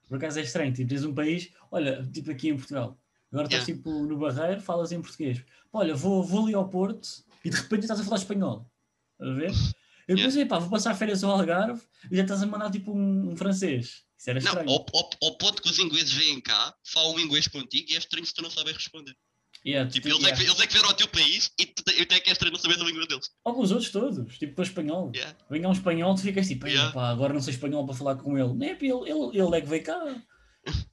Por 0.09 0.18
acaso 0.18 0.39
é 0.39 0.43
estranho. 0.43 0.72
Tipo, 0.74 0.91
tens 0.91 1.05
um 1.05 1.14
país, 1.14 1.51
olha, 1.70 2.05
tipo 2.12 2.30
aqui 2.30 2.51
em 2.51 2.57
Portugal. 2.57 3.01
Agora 3.32 3.47
estás 3.49 3.64
tipo 3.64 3.91
no 4.05 4.18
Barreiro, 4.18 4.61
falas 4.61 4.93
em 4.93 5.01
português. 5.01 5.43
Olha, 5.72 5.95
vou, 5.97 6.22
vou 6.22 6.45
ali 6.45 6.55
ao 6.55 6.68
Porto 6.68 7.09
e 7.45 7.49
de 7.51 7.57
repente 7.57 7.80
estás 7.82 7.99
a 8.01 8.05
falar 8.05 8.18
espanhol. 8.18 8.70
Estás 9.18 9.30
a 9.30 9.34
ver? 9.34 9.51
Eu 10.07 10.14
Yeah. 10.16 10.22
pensei, 10.30 10.47
pá, 10.47 10.61
vou 10.61 10.70
passar 10.70 10.95
férias 10.95 11.24
ao 11.24 11.32
Algarve 11.32 11.82
e 12.09 12.16
já 12.16 12.22
estás 12.22 12.41
a 12.41 12.47
mandar 12.47 12.70
tipo 12.70 12.93
um, 12.93 13.30
um 13.32 13.37
francês. 13.37 14.06
Isso 14.19 14.31
era 14.31 14.41
Não, 14.41 14.49
estranho. 14.49 14.71
ao, 14.71 14.87
ao, 14.95 15.11
ao 15.23 15.39
ponto 15.39 15.61
que 15.62 15.69
os 15.69 15.79
ingleses 15.79 16.12
vêm 16.12 16.41
cá, 16.41 16.75
falam 16.87 17.19
inglês 17.21 17.47
contigo 17.49 17.91
e 17.91 17.95
é 17.95 17.99
estranho 17.99 18.25
se 18.27 18.35
tu 18.35 18.43
não 18.43 18.51
sabes 18.51 18.75
responder. 18.75 19.14
Yeah, 19.64 19.91
Tipo, 19.91 20.09
eles, 20.09 20.19
é 20.25 20.33
que, 20.33 20.43
yeah. 20.43 20.45
eles 20.45 20.61
é 20.61 20.67
que 20.67 20.73
vieram 20.75 20.89
ao 20.91 20.95
teu 20.95 21.09
país 21.09 21.51
e 21.59 21.67
tu, 21.67 21.83
eu 21.91 22.07
tenho 22.07 22.23
que 22.23 22.29
é 22.29 22.33
estranho 22.33 22.53
não 22.53 22.61
saber 22.61 22.81
a 22.81 22.85
língua 22.85 23.07
deles. 23.07 23.29
Os 23.45 23.71
outros 23.73 23.91
todos, 23.91 24.39
tipo 24.39 24.55
para 24.55 24.64
espanhol. 24.64 25.11
Yeah. 25.14 25.37
Venha 25.51 25.69
um 25.69 25.73
espanhol, 25.73 26.14
tu 26.14 26.21
ficas 26.23 26.47
tipo, 26.47 26.67
"Ei, 26.69 26.75
Yeah. 26.75 26.93
pá, 26.93 27.09
agora 27.11 27.33
não 27.35 27.41
sei 27.41 27.55
espanhol 27.55 27.85
para 27.85 27.95
falar 27.97 28.14
com 28.17 28.39
ele. 28.39 28.55
Não 28.55 28.64
é, 28.67 28.71
ele, 28.71 29.11
ele, 29.11 29.39
ele 29.43 29.57
é 29.57 29.61
que 29.61 29.67
veio 29.69 29.83
cá. 29.83 30.23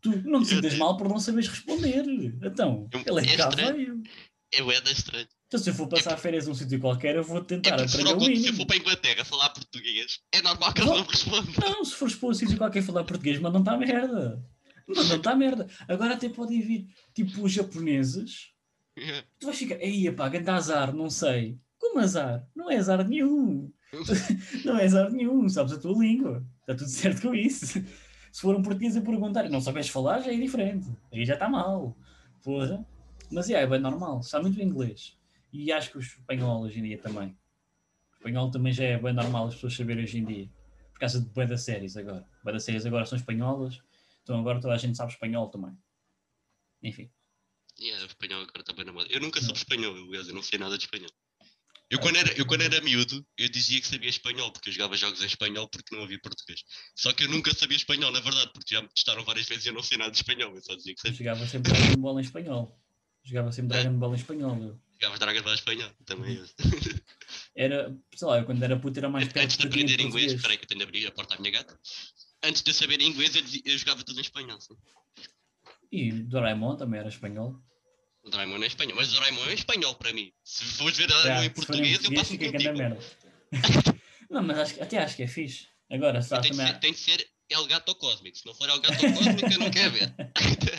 Tu 0.01 0.09
não 0.28 0.43
te 0.43 0.49
Eu 0.53 0.55
sintas 0.55 0.76
mal 0.78 0.97
por 0.97 1.07
não 1.07 1.19
saberes 1.19 1.47
responder. 1.49 2.03
Então, 2.43 2.88
Eu- 2.91 3.17
ele 3.17 3.28
é 3.30 3.34
é 3.34 3.38
cá 3.38 3.49
estranho. 3.49 3.76
veio. 3.76 4.03
É 4.51 4.82
da 4.82 4.91
estranho. 4.91 5.28
Então, 5.53 5.63
se 5.63 5.69
eu 5.69 5.75
for 5.75 5.87
passar 5.87 6.17
férias 6.17 6.47
num 6.47 6.55
sítio 6.55 6.79
qualquer, 6.79 7.15
eu 7.15 7.23
vou 7.23 7.37
É 7.37 7.41
tentar 7.43 7.77
for, 7.77 7.85
aprender 7.85 8.09
o 8.09 8.13
ponto, 8.13 8.25
se 8.25 8.31
eu 8.31 8.37
mínimo. 8.37 8.57
for 8.57 8.65
para 8.65 8.75
a 8.75 8.79
Inglaterra 8.79 9.23
falar 9.23 9.49
português, 9.51 10.19
é 10.31 10.41
normal 10.41 10.73
que 10.73 10.81
ele 10.81 10.89
Não. 10.89 11.03
responda. 11.03 11.51
Não, 11.61 11.85
se 11.85 11.93
fores 11.93 12.15
para 12.15 12.29
um 12.29 12.33
sítio 12.33 12.57
qualquer 12.57 12.81
falar 12.81 13.03
português, 13.03 13.39
mas 13.39 13.53
não 13.53 13.59
está 13.59 13.77
merda. 13.77 14.43
Mas 14.87 15.09
não 15.09 15.17
está 15.17 15.35
merda. 15.35 15.67
Agora 15.87 16.15
até 16.15 16.27
podem 16.27 16.59
vir, 16.59 16.87
tipo, 17.13 17.43
os 17.43 17.51
japoneses. 17.51 18.47
Tu 19.39 19.45
vais 19.45 19.55
ficar, 19.59 19.75
ei, 19.75 20.11
pá, 20.11 20.27
grande 20.27 20.49
azar, 20.49 20.91
não 20.91 21.07
sei. 21.07 21.59
Como 21.77 21.99
azar? 21.99 22.47
Não 22.55 22.71
é 22.71 22.77
azar 22.77 23.07
nenhum. 23.07 23.71
Não 24.65 24.79
é 24.79 24.85
azar 24.85 25.11
nenhum, 25.11 25.47
sabes 25.47 25.71
a 25.73 25.77
tua 25.79 25.95
língua. 25.99 26.43
Está 26.61 26.73
tudo 26.73 26.89
certo 26.89 27.21
com 27.21 27.35
isso. 27.35 27.79
Se 28.31 28.41
for 28.41 28.55
um 28.55 28.63
português 28.63 28.97
a 28.97 29.01
perguntar 29.01 29.45
e 29.45 29.49
não 29.49 29.61
souberes 29.61 29.87
falar, 29.89 30.19
já 30.21 30.33
é 30.33 30.35
diferente. 30.35 30.89
Aí 31.11 31.23
já 31.23 31.35
está 31.35 31.47
mal. 31.47 31.95
Porra. 32.41 32.83
Mas 33.31 33.51
é, 33.51 33.61
é 33.61 33.67
bem 33.67 33.79
normal. 33.79 34.21
Está 34.21 34.41
muito 34.41 34.59
em 34.59 34.63
inglês. 34.65 35.15
E 35.53 35.71
acho 35.71 35.91
que 35.91 35.97
o 35.97 36.01
espanhol 36.01 36.63
hoje 36.63 36.79
em 36.79 36.83
dia 36.83 36.97
também. 36.97 37.29
O 37.29 38.15
espanhol 38.17 38.49
também 38.49 38.73
já 38.73 38.83
é 38.83 38.97
bem 38.97 39.13
normal 39.13 39.47
as 39.47 39.53
pessoas 39.53 39.75
saberem 39.75 40.03
hoje 40.03 40.17
em 40.17 40.25
dia. 40.25 40.49
Por 40.91 40.99
causa 40.99 41.21
de 41.21 41.45
das 41.45 41.61
séries 41.61 41.95
agora. 41.95 42.27
Das 42.43 42.63
séries 42.63 42.85
agora 42.87 43.05
são 43.05 43.17
espanholas. 43.17 43.79
Então 44.23 44.39
agora 44.39 44.59
toda 44.59 44.73
a 44.73 44.77
gente 44.77 44.97
sabe 44.97 45.11
espanhol 45.11 45.49
também. 45.49 45.77
Enfim. 46.81 47.09
Yeah, 47.79 48.03
o 48.03 48.07
espanhol 48.07 48.41
agora 48.41 48.61
está 48.61 48.73
bem 48.73 48.85
na 48.85 48.93
moda. 48.93 49.07
Eu 49.11 49.21
nunca 49.21 49.39
soube 49.41 49.57
espanhol, 49.57 49.93
aliás, 49.95 50.27
eu 50.27 50.33
não 50.33 50.41
sei 50.41 50.57
nada 50.57 50.77
de 50.77 50.85
espanhol. 50.85 51.09
Eu 51.89 51.99
quando, 51.99 52.15
era, 52.15 52.33
eu 52.33 52.45
quando 52.47 52.61
era 52.61 52.81
miúdo, 52.81 53.23
eu 53.37 53.47
dizia 53.49 53.79
que 53.79 53.85
sabia 53.87 54.09
espanhol, 54.09 54.51
porque 54.51 54.69
eu 54.69 54.73
jogava 54.73 54.95
jogos 54.97 55.21
em 55.21 55.27
espanhol 55.27 55.67
porque 55.67 55.95
não 55.95 56.03
havia 56.03 56.19
português. 56.19 56.63
Só 56.95 57.13
que 57.13 57.25
eu 57.25 57.29
nunca 57.29 57.53
sabia 57.53 57.77
espanhol, 57.77 58.11
na 58.11 58.19
verdade, 58.19 58.49
porque 58.51 58.73
já 58.73 58.81
me 58.81 58.87
testaram 58.89 59.23
várias 59.23 59.47
vezes 59.47 59.65
e 59.65 59.69
eu 59.69 59.73
não 59.73 59.83
sei 59.83 59.97
nada 59.99 60.09
de 60.09 60.17
espanhol, 60.17 60.55
eu 60.55 60.61
só 60.63 60.73
dizia 60.73 60.95
que 60.95 61.07
Eu 61.07 61.11
sabia. 61.13 61.17
jogava 61.17 61.47
sempre 61.47 61.71
Dragon 61.71 61.97
Ball 62.01 62.19
em 62.19 62.23
espanhol. 62.23 62.79
Jogava 63.23 63.51
sempre 63.51 63.77
Dragon 63.77 63.99
Ball 63.99 64.11
em 64.13 64.15
espanhol. 64.17 64.57
Eu. 64.63 64.79
Jogava 65.03 65.41
Ball 65.41 65.51
em 65.51 65.55
espanhol, 65.55 65.91
também 66.05 66.35
eu. 66.35 66.45
Era, 67.55 67.95
sei 68.15 68.27
lá, 68.27 68.39
eu 68.39 68.45
quando 68.45 68.63
era 68.63 68.79
puto 68.79 68.97
era 68.97 69.09
mais 69.09 69.27
perto 69.27 69.45
Antes 69.45 69.57
de 69.57 69.67
aprender 69.67 70.01
inglês, 70.01 70.33
espera 70.33 70.53
aí 70.53 70.57
que 70.57 70.63
eu 70.63 70.67
tenho 70.67 70.79
de 70.79 70.85
abrir 70.85 71.05
a 71.05 71.11
porta 71.11 71.35
à 71.35 71.39
minha 71.39 71.51
gata. 71.51 71.79
Antes 72.43 72.63
de 72.63 72.71
eu 72.71 72.73
saber 72.73 72.99
inglês, 72.99 73.35
eu, 73.35 73.43
eu 73.63 73.77
jogava 73.77 74.03
tudo 74.03 74.17
em 74.17 74.21
espanhol. 74.21 74.59
Sim. 74.59 74.75
E 75.91 76.11
Doraemon 76.11 76.75
também 76.75 76.99
era 76.99 77.09
espanhol. 77.09 77.61
O 78.23 78.29
Doraemon 78.29 78.63
é 78.63 78.67
espanhol, 78.67 78.95
mas 78.95 79.11
o 79.11 79.15
Doraemon 79.15 79.45
é 79.45 79.53
espanhol 79.53 79.95
para 79.95 80.13
mim. 80.13 80.31
Se 80.43 80.63
fores 80.65 80.97
ver 80.97 81.07
Doraemon 81.07 81.43
em 81.43 81.49
português, 81.51 82.03
eu 82.03 82.13
passo 82.13 82.31
fica 82.31 82.51
contigo. 82.51 82.77
merda. 82.77 82.99
não, 84.31 84.41
mas 84.41 84.57
acho, 84.59 84.81
até 84.81 84.97
acho 84.97 85.15
que 85.15 85.23
é 85.23 85.27
fixe. 85.27 85.67
Agora, 85.91 86.21
só 86.23 86.39
Tem 86.39 86.51
de, 86.51 86.57
também. 86.57 86.73
ser, 86.73 86.79
tem 86.79 86.91
de 86.91 86.97
ser 86.97 87.27
El 87.49 87.67
Gato 87.67 87.93
Cósmico. 87.95 88.35
Se 88.37 88.45
não 88.45 88.55
for 88.55 88.67
El 88.67 88.79
Gato 88.79 88.97
Cósmico, 88.97 89.51
eu 89.51 89.59
não 89.59 89.69
quero 89.69 89.91
ver. 89.91 90.11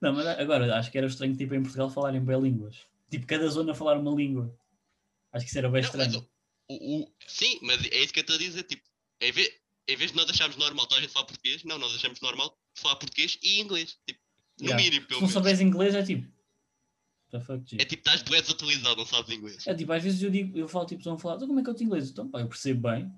Não, 0.00 0.12
mas 0.14 0.26
agora 0.26 0.76
acho 0.78 0.90
que 0.90 0.98
era 0.98 1.06
estranho, 1.06 1.36
tipo, 1.36 1.54
em 1.54 1.62
Portugal 1.62 1.90
falarem 1.90 2.24
bem 2.24 2.40
línguas. 2.40 2.86
Tipo, 3.10 3.26
cada 3.26 3.46
zona 3.48 3.74
falar 3.74 3.98
uma 3.98 4.14
língua. 4.14 4.54
Acho 5.32 5.44
que 5.44 5.50
isso 5.50 5.58
era 5.58 5.68
bem 5.68 5.82
Não, 5.82 5.90
mas 5.94 6.06
estranho. 6.06 6.28
o, 6.68 6.74
o- 6.74 7.02
o- 7.04 7.12
sim, 7.26 7.58
mas 7.62 7.84
é 7.84 8.02
isso 8.02 8.12
que 8.12 8.20
eu 8.20 8.22
estou 8.22 8.36
a 8.36 8.38
dizer. 8.38 8.62
Tipo, 8.64 8.82
em 9.20 9.32
vez, 9.32 9.50
em 9.88 9.96
vez 9.96 10.10
de 10.10 10.16
nós 10.16 10.30
acharmos 10.30 10.56
normal 10.56 10.86
toda 10.86 11.00
a 11.00 11.02
gente 11.02 11.12
falar 11.12 11.26
português, 11.26 11.62
não, 11.64 11.78
nós 11.78 11.94
achamos 11.94 12.20
normal 12.20 12.58
falar 12.74 12.96
português 12.96 13.38
e 13.42 13.60
inglês. 13.60 13.98
Tipo, 14.06 14.20
no 14.60 14.66
Yeah. 14.68 14.82
mínimo, 14.84 15.02
Se 15.02 15.08
pelo 15.08 15.20
não 15.20 15.26
menos. 15.28 15.32
souberes 15.32 15.60
inglês, 15.60 15.94
é 15.94 16.02
tipo. 16.02 16.28
É 17.78 17.84
tipo, 17.84 18.00
estás 18.00 18.22
bué 18.22 18.40
desatualizado, 18.40 18.96
não 18.96 19.06
sabes 19.06 19.30
inglês. 19.30 19.64
É 19.66 19.72
tipo, 19.74 19.92
às 19.92 20.02
vezes 20.02 20.20
eu 20.20 20.30
digo, 20.30 20.58
eu 20.58 20.66
falo 20.66 20.84
tipo, 20.86 21.00
estão 21.00 21.14
a 21.14 21.18
falar, 21.18 21.36
então 21.36 21.46
como 21.46 21.60
é 21.60 21.62
que 21.62 21.70
eu 21.70 21.74
te 21.74 21.84
inglês? 21.84 22.10
Então, 22.10 22.28
pá, 22.28 22.40
eu 22.40 22.48
percebo 22.48 22.88
bem. 22.88 23.12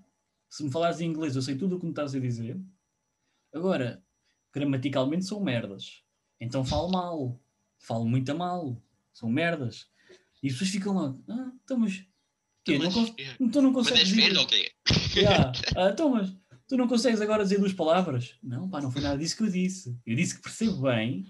Se 0.51 0.63
me 0.63 0.71
falares 0.71 1.01
em 1.01 1.07
inglês, 1.07 1.35
eu 1.35 1.41
sei 1.41 1.57
tudo 1.57 1.77
o 1.77 1.79
que 1.81 1.87
me 1.87 1.93
estás 1.93 2.15
a 2.15 2.21
dizer. 2.21 2.61
Agora, 3.55 4.05
gramaticalmente 4.53 5.25
são 5.25 5.41
merdas. 5.43 6.03
Então 6.45 6.65
falo 6.65 6.91
mal. 6.91 7.41
Falo 7.79 8.07
muito 8.09 8.31
a 8.31 8.35
mal. 8.35 8.81
São 9.13 9.29
merdas. 9.31 9.87
E 10.43 10.49
as 10.49 10.53
pessoas 10.55 10.71
ficam 10.71 10.95
lá, 10.95 11.17
ah, 11.29 11.53
então 11.65 11.79
mas. 11.79 12.05
Quê? 12.65 12.79
Mas, 12.79 12.95
não, 12.95 13.05
cons- 13.07 13.15
é. 13.19 13.37
então 13.41 13.63
não 13.63 13.73
Mas 13.73 13.89
consegues 13.89 14.01
és 14.01 14.09
dizer- 14.09 14.23
velho 14.29 14.41
ou 14.41 14.47
quê? 14.47 14.73
Yeah. 15.17 15.53
Ah, 15.77 15.91
então, 15.93 16.09
mas 16.11 16.35
tu 16.67 16.77
não 16.77 16.89
consegues 16.89 17.21
agora 17.21 17.43
dizer 17.43 17.59
duas 17.59 17.73
palavras? 17.73 18.37
Não, 18.43 18.69
pá, 18.69 18.81
não 18.81 18.91
foi 18.91 19.03
nada 19.03 19.19
disso 19.19 19.37
que 19.37 19.43
eu 19.43 19.49
disse. 19.51 19.97
Eu 20.07 20.17
disse 20.17 20.37
que 20.37 20.43
percebo 20.43 20.83
bem. 20.83 21.27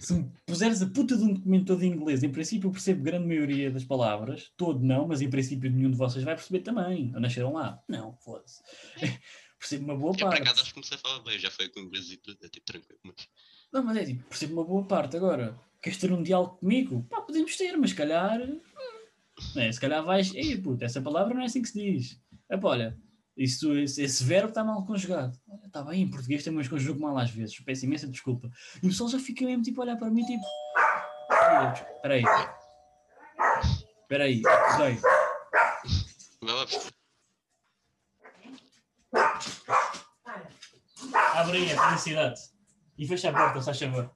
Se 0.00 0.12
me 0.12 0.30
puseres 0.44 0.82
a 0.82 0.86
puta 0.88 1.16
de 1.16 1.22
um 1.22 1.32
documento 1.32 1.66
todo 1.66 1.82
em 1.84 1.92
inglês, 1.92 2.22
em 2.22 2.30
princípio 2.30 2.68
eu 2.68 2.72
percebo 2.72 3.02
grande 3.02 3.26
maioria 3.26 3.70
das 3.70 3.84
palavras. 3.84 4.50
Todo 4.56 4.80
não, 4.84 5.06
mas 5.06 5.22
em 5.22 5.30
princípio 5.30 5.70
nenhum 5.70 5.90
de 5.90 5.96
vocês 5.96 6.22
vai 6.24 6.34
perceber 6.34 6.60
também. 6.60 7.12
Ou 7.14 7.20
nasceram 7.20 7.52
lá? 7.54 7.80
Não, 7.88 8.14
foda-se. 8.18 8.60
percebo 9.58 9.84
uma 9.84 9.96
boa 9.96 10.12
Eu 10.12 10.18
por 10.18 10.34
acaso 10.34 10.44
parte. 10.44 10.60
acho 10.60 10.64
que 10.68 10.74
comecei 10.74 10.96
a 10.96 11.00
falar 11.00 11.20
bem, 11.20 11.38
já 11.38 11.50
foi 11.50 11.68
com 11.68 11.80
inglês 11.80 12.10
e 12.10 12.16
tudo, 12.18 12.38
é 12.44 12.48
tipo 12.48 12.66
tranquilo. 12.66 13.00
Mas... 13.04 13.14
Não, 13.72 13.82
mas 13.84 13.96
é 13.96 14.04
tipo, 14.04 14.24
percebo 14.28 14.54
uma 14.54 14.64
boa 14.64 14.84
parte. 14.84 15.16
Agora, 15.16 15.58
queres 15.82 15.98
ter 15.98 16.12
um 16.12 16.22
diálogo 16.22 16.56
comigo? 16.56 17.04
Pá, 17.08 17.20
podemos 17.20 17.56
ter, 17.56 17.76
mas 17.76 17.90
se 17.90 17.96
calhar. 17.96 18.40
hum, 18.40 18.60
É, 19.56 19.70
se 19.70 19.80
calhar 19.80 20.04
vais. 20.04 20.34
Ei, 20.34 20.56
puta, 20.60 20.84
essa 20.84 21.00
palavra 21.00 21.34
não 21.34 21.42
é 21.42 21.46
assim 21.46 21.62
que 21.62 21.68
se 21.68 21.78
diz. 21.78 22.20
É 22.48 22.56
pá, 22.56 22.68
olha, 22.68 22.98
isso, 23.36 23.76
esse, 23.78 24.02
esse 24.02 24.24
verbo 24.24 24.48
está 24.48 24.64
mal 24.64 24.84
conjugado. 24.84 25.38
Está 25.64 25.82
bem, 25.82 26.02
em 26.02 26.10
português 26.10 26.42
também 26.44 26.60
os 26.60 26.68
conjugo 26.68 27.00
mal 27.00 27.16
às 27.16 27.30
vezes. 27.30 27.58
Peço 27.60 27.86
imensa 27.86 28.06
desculpa. 28.08 28.50
E 28.82 28.86
o 28.86 28.90
pessoal 28.90 29.08
já 29.08 29.18
fica 29.18 29.44
mesmo 29.44 29.62
tipo 29.62 29.80
a 29.80 29.84
olhar 29.84 29.96
para 29.96 30.10
mim, 30.10 30.24
tipo. 30.24 30.44
Espera 31.72 32.14
aí. 32.14 32.24
Espera 34.02 34.24
aí. 34.24 34.42
Buscar. 34.42 34.90
Abre 41.34 41.58
aí 41.58 41.72
a 41.72 41.88
felicidade. 41.88 42.40
E 43.00 43.06
fecha 43.06 43.30
a 43.30 43.32
porta, 43.32 43.60
se 43.60 43.64
faz 43.64 43.78
favor. 43.80 44.10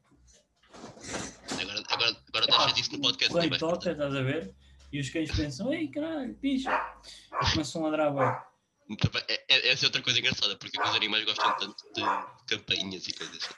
Agora, 1.58 1.82
agora, 1.88 2.16
agora 2.28 2.46
deixa 2.46 2.72
disso 2.74 2.92
no 2.92 3.00
podcast. 3.00 3.32
Não 3.34 3.48
vais 3.48 3.58
toca, 3.58 3.92
estás 3.92 4.14
a 4.14 4.20
ver? 4.20 4.54
E 4.92 5.00
os 5.00 5.08
cães 5.08 5.30
pensam, 5.34 5.72
ei 5.72 5.88
caralho, 5.88 6.34
bicho. 6.34 6.68
E 6.68 7.50
começam 7.52 7.86
a 7.86 7.88
ladrar 7.88 8.12
bem. 8.14 8.98
É- 9.26 9.44
é- 9.48 9.72
Essa 9.72 9.86
é 9.86 9.88
outra 9.88 10.02
coisa 10.02 10.18
engraçada, 10.18 10.54
porque 10.56 10.78
os 10.78 10.94
animais 10.94 11.24
gostam 11.24 11.56
tanto 11.56 11.82
de 11.94 12.02
campainhas 12.46 13.08
e 13.08 13.14
coisas 13.14 13.36
assim. 13.38 13.54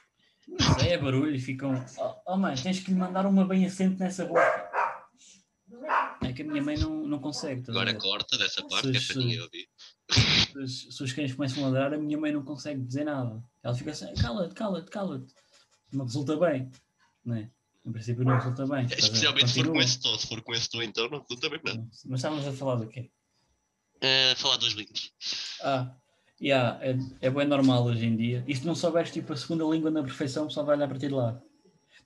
Mas 0.49 0.87
é 0.87 0.97
barulho 0.97 1.35
e 1.35 1.41
ficam. 1.41 1.85
Oh, 1.99 2.15
oh 2.35 2.37
mãe, 2.37 2.55
tens 2.55 2.79
que 2.79 2.93
lhe 2.93 2.97
mandar 2.97 3.27
uma 3.27 3.45
bem 3.45 3.67
assente 3.67 3.99
nessa 3.99 4.25
boca. 4.27 4.66
É 6.41 6.43
que 6.43 6.43
a 6.43 6.53
minha 6.53 6.63
mãe 6.63 6.77
não, 6.77 7.07
não 7.07 7.19
consegue. 7.19 7.63
a 7.69 7.71
Agora 7.71 7.95
corta 7.95 8.37
dessa 8.37 8.63
parte, 8.69 8.91
que 8.91 8.97
é 8.99 9.01
para 9.01 9.17
ninguém 9.17 9.41
ouvir. 9.41 9.69
Se, 10.11 10.59
os- 10.59 10.97
se 10.97 11.03
os 11.03 11.13
cães 11.13 11.33
começam 11.35 11.65
a 11.65 11.69
ladrar, 11.69 11.95
a 11.95 11.99
minha 11.99 12.19
mãe 12.19 12.31
não 12.33 12.43
consegue 12.45 12.81
dizer 12.83 13.05
nada. 13.05 13.43
Ela 13.63 13.75
fica 13.75 13.91
assim, 13.93 14.13
cala-te, 14.15 14.55
cala-te, 14.55 14.91
cala-te. 14.91 15.35
Não 15.93 16.05
resulta 16.05 16.37
bem. 16.37 16.71
Não 17.25 17.37
é? 17.37 17.51
Em 17.85 17.93
princípio 17.93 18.25
não 18.25 18.37
resulta 18.37 18.67
bem. 18.67 18.85
a 18.85 18.87
ver? 18.87 18.99
Especialmente 18.99 19.49
se 19.49 19.55
for 19.63 19.73
com 19.73 19.81
esse 19.81 20.01
tom. 20.01 20.19
Se 20.19 20.27
for 20.27 20.43
com 20.43 20.55
esse 20.55 20.69
tom, 20.69 20.83
então 20.83 21.09
não 21.09 21.21
resulta 21.21 21.49
bem 21.49 21.61
nada. 21.65 21.89
Mas 22.05 22.19
estávamos 22.21 22.47
a 22.47 22.53
falar 22.53 22.75
do 22.77 22.87
quê? 22.89 23.11
Eh, 24.01 24.35
falar 24.37 24.57
duas 24.59 24.75
línguas. 24.75 25.11
Ah, 25.63 25.95
yeah, 26.41 26.79
é, 26.85 26.99
é 27.23 27.31
bem 27.31 27.47
normal 27.47 27.85
hoje 27.85 28.05
em 28.05 28.15
dia. 28.17 28.45
E 28.47 28.55
se 28.55 28.67
não 28.67 28.75
souberes 28.75 29.11
tipo 29.11 29.33
a 29.33 29.37
segunda 29.37 29.65
língua 29.65 29.91
na 29.91 30.03
perfeição, 30.03 30.51
só 30.51 30.63
vai 30.63 30.77
olhar 30.77 30.89
para 30.89 30.99
ti 30.99 31.09
de 31.09 31.15
lado. 31.15 31.41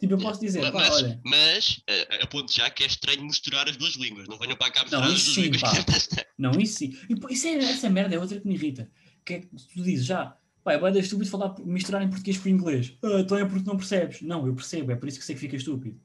Tipo, 0.01 0.14
eu 0.14 0.18
posso 0.18 0.40
dizer, 0.40 0.62
Ma- 0.62 0.72
pá, 0.72 0.78
mas, 0.78 0.94
olha, 0.94 1.20
mas 1.22 1.82
eh, 1.86 2.22
aponto 2.22 2.51
já 2.51 2.70
que 2.70 2.82
é 2.82 2.86
estranho 2.86 3.22
misturar 3.22 3.68
as 3.68 3.76
duas 3.76 3.94
línguas. 3.96 4.26
Não 4.26 4.38
venham 4.38 4.57
para 4.57 4.72
cá 4.72 4.80
misturar 4.80 5.07
Não, 5.07 5.14
as 5.14 5.22
duas 5.24 5.34
sim, 5.34 5.42
línguas. 5.42 5.61
pá. 5.61 5.72
não, 6.38 6.53
isso 6.59 6.78
sim. 6.78 6.96
E, 7.09 7.34
isso 7.34 7.46
é, 7.46 7.55
essa 7.57 7.90
merda 7.90 8.14
é 8.14 8.18
outra 8.18 8.40
que 8.40 8.48
me 8.48 8.55
irrita. 8.55 8.90
Que 9.26 9.34
é 9.34 9.40
que 9.40 9.46
tu 9.48 9.82
dizes 9.82 10.07
já, 10.07 10.34
pá, 10.64 10.72
é 10.72 10.78
bem 10.78 10.98
estúpido 10.98 11.30
falar, 11.30 11.55
misturar 11.61 12.01
em 12.03 12.09
português 12.09 12.38
com 12.38 12.48
inglês. 12.48 12.96
Ah, 13.03 13.20
então 13.20 13.36
é 13.36 13.44
porque 13.44 13.68
não 13.68 13.76
percebes. 13.76 14.22
Não, 14.22 14.46
eu 14.46 14.55
percebo, 14.55 14.90
é 14.90 14.96
por 14.96 15.07
isso 15.07 15.18
que 15.18 15.24
sei 15.26 15.34
que 15.34 15.40
fica 15.42 15.57
estúpido. 15.57 16.01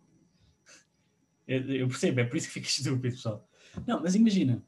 Eu, 1.47 1.61
eu 1.73 1.87
percebo, 1.87 2.19
é 2.19 2.25
por 2.25 2.35
isso 2.35 2.47
que 2.47 2.53
fica 2.53 2.67
estúpido, 2.69 3.15
pessoal. 3.15 3.49
Não, 3.87 4.01
mas 4.01 4.13
imagina, 4.15 4.61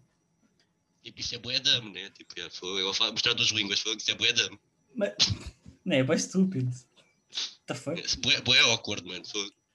Tipo, 1.03 1.19
isso 1.21 1.35
é 1.35 1.37
bué 1.37 1.59
dame, 1.59 1.89
né? 1.91 2.09
Tipo, 2.09 2.33
foi, 2.51 2.81
eu 2.81 2.93
vou 2.93 3.11
mostrar 3.11 3.33
duas 3.33 3.49
línguas, 3.49 3.79
foi, 3.79 3.95
isso 3.95 4.11
é 4.11 4.15
bué 4.15 4.33
dame. 4.33 4.59
mas, 4.95 5.13
não 5.85 5.95
é 5.95 6.03
bem 6.03 6.15
estúpido. 6.17 6.69
Feito? 7.75 8.05
Isso 8.05 8.19
Bué, 8.21 8.41
bué 8.41 8.59
awkward, 8.59 9.05
mano. 9.07 9.23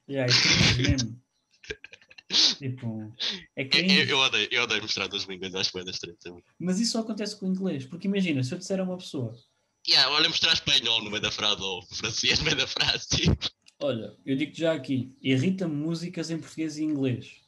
Yeah, 0.09 0.31
é 0.31 0.41
cringe 0.41 0.91
mesmo. 0.91 1.21
tipo, 2.57 3.13
é 3.55 3.63
Eu, 3.63 3.69
cringe. 3.69 3.99
eu, 3.99 4.07
eu 4.07 4.17
odeio, 4.19 4.47
eu 4.51 4.63
odeio 4.63 4.81
mostrar 4.81 5.07
duas 5.07 5.23
línguas, 5.23 5.51
da 5.51 5.61
estranho 5.61 6.17
também. 6.21 6.43
Mas 6.59 6.79
isso 6.79 6.93
só 6.93 6.99
acontece 6.99 7.35
com 7.35 7.45
o 7.45 7.49
inglês. 7.49 7.85
Porque 7.85 8.07
imagina, 8.07 8.43
se 8.43 8.53
eu 8.53 8.57
disser 8.57 8.79
a 8.79 8.83
uma 8.83 8.97
pessoa, 8.97 9.33
Yeah, 9.87 10.09
olha, 10.11 10.29
mostrar 10.29 10.53
espanhol 10.53 11.03
no 11.03 11.09
meio 11.09 11.21
da 11.21 11.31
frase 11.31 11.61
ou 11.61 11.81
francês 11.87 12.39
no 12.39 12.45
meio 12.45 12.55
da 12.57 12.67
frase. 12.67 13.05
Tipo. 13.17 13.49
olha, 13.81 14.15
eu 14.25 14.35
digo 14.37 14.53
já 14.55 14.73
aqui, 14.73 15.13
irrita-me 15.21 15.75
músicas 15.75 16.31
em 16.31 16.39
português 16.39 16.77
e 16.77 16.83
inglês. 16.83 17.41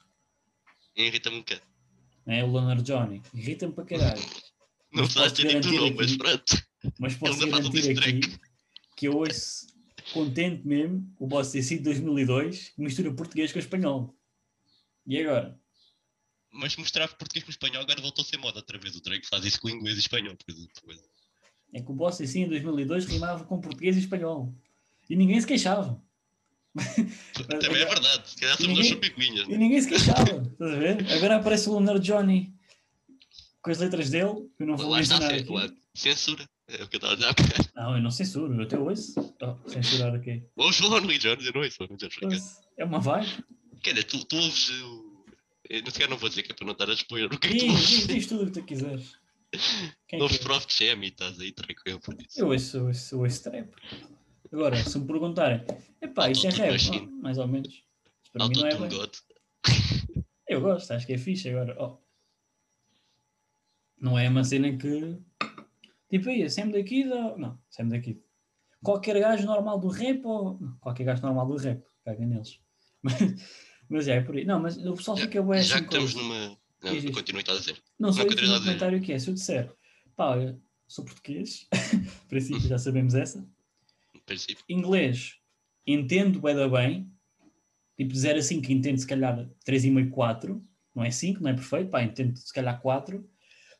Irrita-me 0.95 1.37
um 1.37 1.39
bocado. 1.39 1.61
Né? 2.25 2.43
O 2.43 2.51
Leonard 2.51 2.83
Johnny. 2.83 3.21
Irrita-me 3.33 3.73
para 3.73 3.85
caralho. 3.85 4.21
Não 4.91 5.03
Mas 5.03 5.13
sabes 5.13 5.31
posso 5.31 5.35
ter 5.35 5.47
dito 5.47 5.67
o 5.67 5.71
garantir 5.71 5.79
nome, 5.79 5.95
mas 5.97 6.17
pronto. 6.17 6.67
Mas 6.99 7.15
posso 7.15 7.49
faz 7.49 7.67
garantir 7.69 7.99
aqui 7.99 8.39
que 8.95 9.07
eu 9.07 9.17
ouço 9.17 9.67
contente 10.13 10.65
mesmo 10.67 11.13
o 11.19 11.27
Boss 11.27 11.51
DC 11.51 11.77
de 11.77 11.83
2002 11.83 12.69
que 12.69 12.81
mistura 12.81 13.13
português 13.13 13.51
com 13.51 13.59
espanhol. 13.59 14.15
E 15.07 15.19
agora? 15.19 15.59
Mas 16.51 16.75
mostrar 16.77 17.07
português 17.15 17.43
com 17.43 17.51
espanhol 17.51 17.81
agora 17.83 18.01
voltou 18.01 18.21
a 18.23 18.25
ser 18.25 18.37
moda 18.37 18.59
outra 18.59 18.77
vez. 18.77 18.95
O 18.95 19.01
Drake 19.01 19.27
faz 19.27 19.43
isso 19.45 19.59
com 19.61 19.69
inglês 19.69 19.97
e 19.97 19.99
espanhol, 19.99 20.35
por 20.35 20.51
exemplo. 20.53 20.71
É 21.73 21.81
que 21.81 21.91
o 21.91 21.93
Boss 21.93 22.17
DC 22.17 22.39
em 22.39 22.47
2002 22.47 23.05
rimava 23.05 23.43
com 23.43 23.59
português 23.59 23.95
e 23.97 23.99
espanhol. 23.99 24.53
E 25.09 25.15
ninguém 25.15 25.39
se 25.41 25.45
queixava. 25.47 26.01
Também 27.59 27.81
é 27.81 27.85
verdade. 27.85 28.29
Se 28.29 28.35
calhar 28.37 28.57
somos 28.57 28.79
Ninguém-. 28.79 29.53
E 29.53 29.57
ninguém 29.57 29.81
se 29.81 29.87
queixava. 29.89 30.41
Estás 30.41 30.71
a 30.73 30.75
ver? 30.77 31.11
Agora 31.13 31.35
aparece 31.37 31.69
o 31.69 31.73
Lunar 31.73 31.99
Johnny 31.99 32.53
com 33.61 33.71
as 33.71 33.79
letras 33.79 34.09
dele, 34.09 34.49
que 34.55 34.63
eu 34.63 34.67
não 34.67 34.77
vou 34.77 34.89
Lá 34.89 35.01
está, 35.01 35.17
aqui. 35.27 35.51
lá- 35.51 35.69
censura. 35.93 36.47
É 36.68 36.84
o 36.84 36.88
que 36.88 36.95
eu 36.95 36.97
estava 36.97 37.13
a 37.13 37.16
dizer 37.16 37.28
há 37.28 37.34
bocado. 37.34 37.70
Não, 37.76 37.95
eu 37.97 38.01
não 38.01 38.11
censuro, 38.11 38.53
eu 38.53 38.63
até 38.63 38.78
ouço. 38.78 39.36
Oh, 39.41 39.70
censurar 39.70 40.16
aqui. 40.16 40.43
Ouves 40.55 40.78
falar 40.78 41.01
no 41.01 41.07
Lee 41.07 41.20
Jones, 41.20 41.45
eu 41.45 41.53
não 41.53 41.61
ouço 41.61 41.84
acaso. 41.84 42.09
Ouço. 42.24 42.61
É 42.78 42.86
uma 42.86 42.99
vibe. 42.99 43.45
Quer 43.84 43.91
dizer, 43.93 44.05
tu, 44.05 44.26
tu 44.26 44.36
ouves 44.36 44.70
o. 44.82 45.05
Eu 45.70 45.82
não, 45.84 45.91
sequer 45.91 46.09
não 46.09 46.18
vou 46.18 46.30
dizer 46.30 46.43
que 46.43 46.51
é 46.51 46.55
para 46.55 46.66
não 46.66 46.74
estar 46.74 46.89
a 46.89 46.93
expor 46.93 47.20
o 47.22 47.30
que 47.39 47.47
é 47.47 47.51
que 47.51 47.57
tu 47.59 47.66
Diz, 47.66 47.78
diz, 47.78 47.91
ouves. 47.91 48.07
diz 48.07 48.28
tudo 48.28 48.43
o 48.43 48.45
que 48.47 48.51
tu 48.51 48.63
quiseres. 48.63 49.16
Quem 50.07 50.20
é 50.20 50.24
Ouves 50.24 50.39
é? 50.39 50.43
Prof. 50.43 50.66
Jam 50.70 51.03
e 51.03 51.07
estás 51.07 51.39
aí 51.39 51.51
tranquilo 51.51 51.99
por 51.99 52.16
isso. 52.20 52.39
Eu 52.39 52.47
ouço, 52.47 52.78
eu 52.78 52.86
ouço, 52.88 53.16
eu 53.16 53.20
ouço 53.20 53.43
trap. 53.43 53.70
Agora, 54.51 54.76
se 54.84 54.97
me 54.99 55.05
perguntarem, 55.07 55.63
epá, 56.01 56.30
isso 56.30 56.47
é 56.47 56.49
rap? 56.49 56.78
Oh, 56.91 57.22
mais 57.22 57.38
ou 57.38 57.47
menos. 57.47 57.84
Para 58.34 58.47
mim 58.47 58.55
não 58.55 58.68
é 58.68 58.76
bem. 58.76 58.89
Eu 60.47 60.61
gosto, 60.61 60.91
acho 60.91 61.05
que 61.05 61.13
é 61.13 61.18
fixe 61.18 61.49
agora. 61.49 61.76
oh. 61.82 61.97
Não 63.99 64.18
é 64.20 64.28
uma 64.30 64.43
cena 64.43 64.76
que. 64.78 65.18
Tipo 66.16 66.30
aí, 66.30 66.49
Sam 66.49 66.70
da 66.70 66.82
Kid 66.82 67.09
ou. 67.09 67.38
Não, 67.38 67.59
Sam 67.70 67.89
da 67.89 67.99
Kid. 67.99 68.22
Qualquer 68.82 69.20
gajo 69.20 69.45
normal 69.45 69.78
do 69.78 69.89
rap 69.89 70.26
ou. 70.26 70.57
Não, 70.61 70.78
qualquer 70.78 71.03
gajo 71.03 71.22
normal 71.22 71.45
do 71.45 71.57
rap. 71.57 71.84
Caga 72.05 72.26
neles. 72.26 72.59
Mas, 73.03 73.20
mas 73.88 74.07
é, 74.07 74.16
é 74.16 74.22
por 74.22 74.36
aí. 74.36 74.45
Não, 74.45 74.59
mas 74.59 74.78
o 74.78 74.95
pessoal 74.95 75.16
fica 75.16 75.39
bué 75.43 75.61
Já 75.61 75.76
assim 75.76 75.84
que 75.84 75.93
estamos 75.93 76.16
numa. 76.16 76.57
Não, 76.82 77.11
continua 77.11 77.41
estás 77.41 77.57
a 77.57 77.59
dizer. 77.59 77.84
Não, 77.99 78.09
ia 78.09 78.22
a 78.22 78.26
um 78.26 78.30
dizer. 78.30 78.59
comentário 78.59 79.01
que 79.01 79.11
é, 79.13 79.20
se 79.20 79.30
eu 79.30 79.34
disser, 79.36 79.72
pá, 80.16 80.30
olha, 80.32 80.59
sou 80.88 81.05
português, 81.05 81.68
princípio 82.28 82.61
já 82.61 82.80
sabemos 82.80 83.13
essa, 83.13 83.47
princípio. 84.26 84.63
inglês, 84.68 85.36
entendo 85.86 86.39
bué 86.39 86.55
da 86.55 86.68
bem, 86.68 87.07
tipo 87.95 88.11
de 88.11 88.20
0 88.20 88.39
a 88.39 88.41
5 88.41 88.72
entendo 88.72 88.97
se 88.97 89.05
calhar 89.05 89.47
3,5, 89.68 90.09
4, 90.09 90.68
não 90.95 91.03
é 91.03 91.11
5, 91.11 91.43
não 91.43 91.51
é 91.51 91.53
perfeito, 91.53 91.91
pá, 91.91 92.01
entendo 92.01 92.36
se 92.36 92.51
calhar 92.51 92.82
4, 92.82 93.24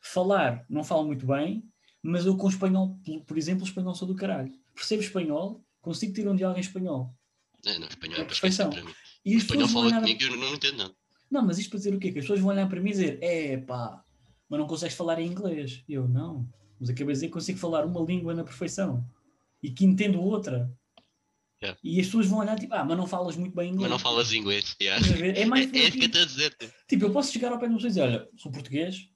falar, 0.02 0.64
não 0.70 0.84
falo 0.84 1.04
muito 1.06 1.26
bem, 1.26 1.64
mas 2.06 2.26
eu 2.26 2.38
com 2.38 2.48
espanhol, 2.50 2.98
por- 3.26 3.38
exemplo, 3.38 3.64
o 3.64 3.68
espanhol 3.68 3.96
sou 3.96 4.08
do 4.08 4.16
caralho, 4.16 4.52
percebo 4.74 5.02
espanhol, 5.02 5.64
consigo 5.82 6.14
ter 6.14 6.28
um 6.28 6.36
diálogo 6.36 6.60
em 6.60 6.62
espanhol, 6.62 7.14
É, 7.66 7.80
não, 7.80 7.88
espanhol 7.88 8.18
É 8.18 8.22
é 8.22 8.26
perfeição. 8.26 8.70
para 8.70 8.84
mim. 8.84 8.92
e 9.26 9.36
O 9.36 9.38
espanhol 9.38 9.68
fala 9.68 9.86
olhar, 9.88 10.02
comigo 10.02 10.22
e 10.22 10.26
eu 10.26 10.32
não, 10.32 10.38
não 10.38 10.54
entendo 10.56 10.78
nada. 10.78 10.96
não, 11.32 11.46
mas 11.46 11.58
isto 11.58 11.70
para 11.70 11.78
dizer 11.80 11.94
o 11.96 12.00
quê? 12.00 12.12
Que 12.12 12.20
as 12.20 12.26
pessoas 12.26 12.40
vão 12.40 12.50
olhar 12.52 12.68
para 12.70 12.80
mim 12.80 12.90
e 12.90 12.94
dizer, 12.94 13.20
é 13.24 13.58
pá, 13.58 14.04
mas 14.50 14.60
não 14.60 14.68
consegues 14.68 14.96
falar 14.96 15.20
em 15.20 15.28
inglês. 15.28 15.84
E 15.88 15.94
eu, 15.94 16.08
não. 16.08 16.48
Mas 16.80 16.90
acabei 16.90 17.08
de 17.08 17.14
dizer 17.14 17.28
que 17.28 17.34
consigo 17.34 17.58
falar 17.58 17.86
uma 17.86 18.00
língua 18.02 18.34
na 18.36 18.44
perfeição 18.44 19.04
e 19.64 19.72
que 19.72 19.84
entendo 19.86 20.22
outra. 20.22 20.72
Yeah. 21.64 21.80
E 21.84 22.00
as 22.00 22.06
pessoas 22.08 22.28
vão 22.28 22.40
olhar 22.40 22.60
tipo, 22.60 22.74
ah, 22.76 22.84
mas 22.86 22.96
não 22.98 23.08
falas 23.08 23.36
muito 23.36 23.56
bem 23.56 23.70
inglês. 23.70 23.82
Mas 23.82 23.90
não 23.90 23.98
falas 23.98 24.32
inglês. 24.34 24.76
yeah. 24.80 25.04
É 25.34 25.42
É, 25.42 25.46
mais 25.46 25.66
é 25.74 25.78
isso 25.80 25.92
que 25.94 26.04
eu 26.04 26.06
estou 26.08 26.22
a 26.22 26.26
dizer. 26.26 26.54
tipo. 26.54 26.74
Tipo, 26.88 27.06
eu 27.06 27.12
posso 27.12 27.32
chegar 27.32 27.52
ao 27.52 27.58
pé 27.58 27.66
de 27.68 27.74
uma 27.74 27.78
pessoa 27.82 27.88
e 27.90 27.92
dizer, 27.92 28.02
olha, 28.02 28.30
sou 28.38 28.52
português, 28.52 29.10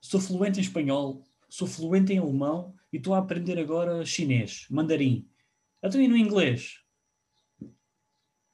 sou 0.00 0.20
fluente 0.20 0.58
em 0.58 0.62
espanhol, 0.62 1.22
sou 1.52 1.68
fluente 1.68 2.14
em 2.14 2.18
alemão 2.18 2.74
e 2.90 2.96
estou 2.96 3.12
a 3.12 3.18
aprender 3.18 3.58
agora 3.58 4.06
chinês, 4.06 4.66
mandarim. 4.70 5.28
Então 5.84 6.00
e 6.00 6.08
no 6.08 6.16
inglês? 6.16 6.78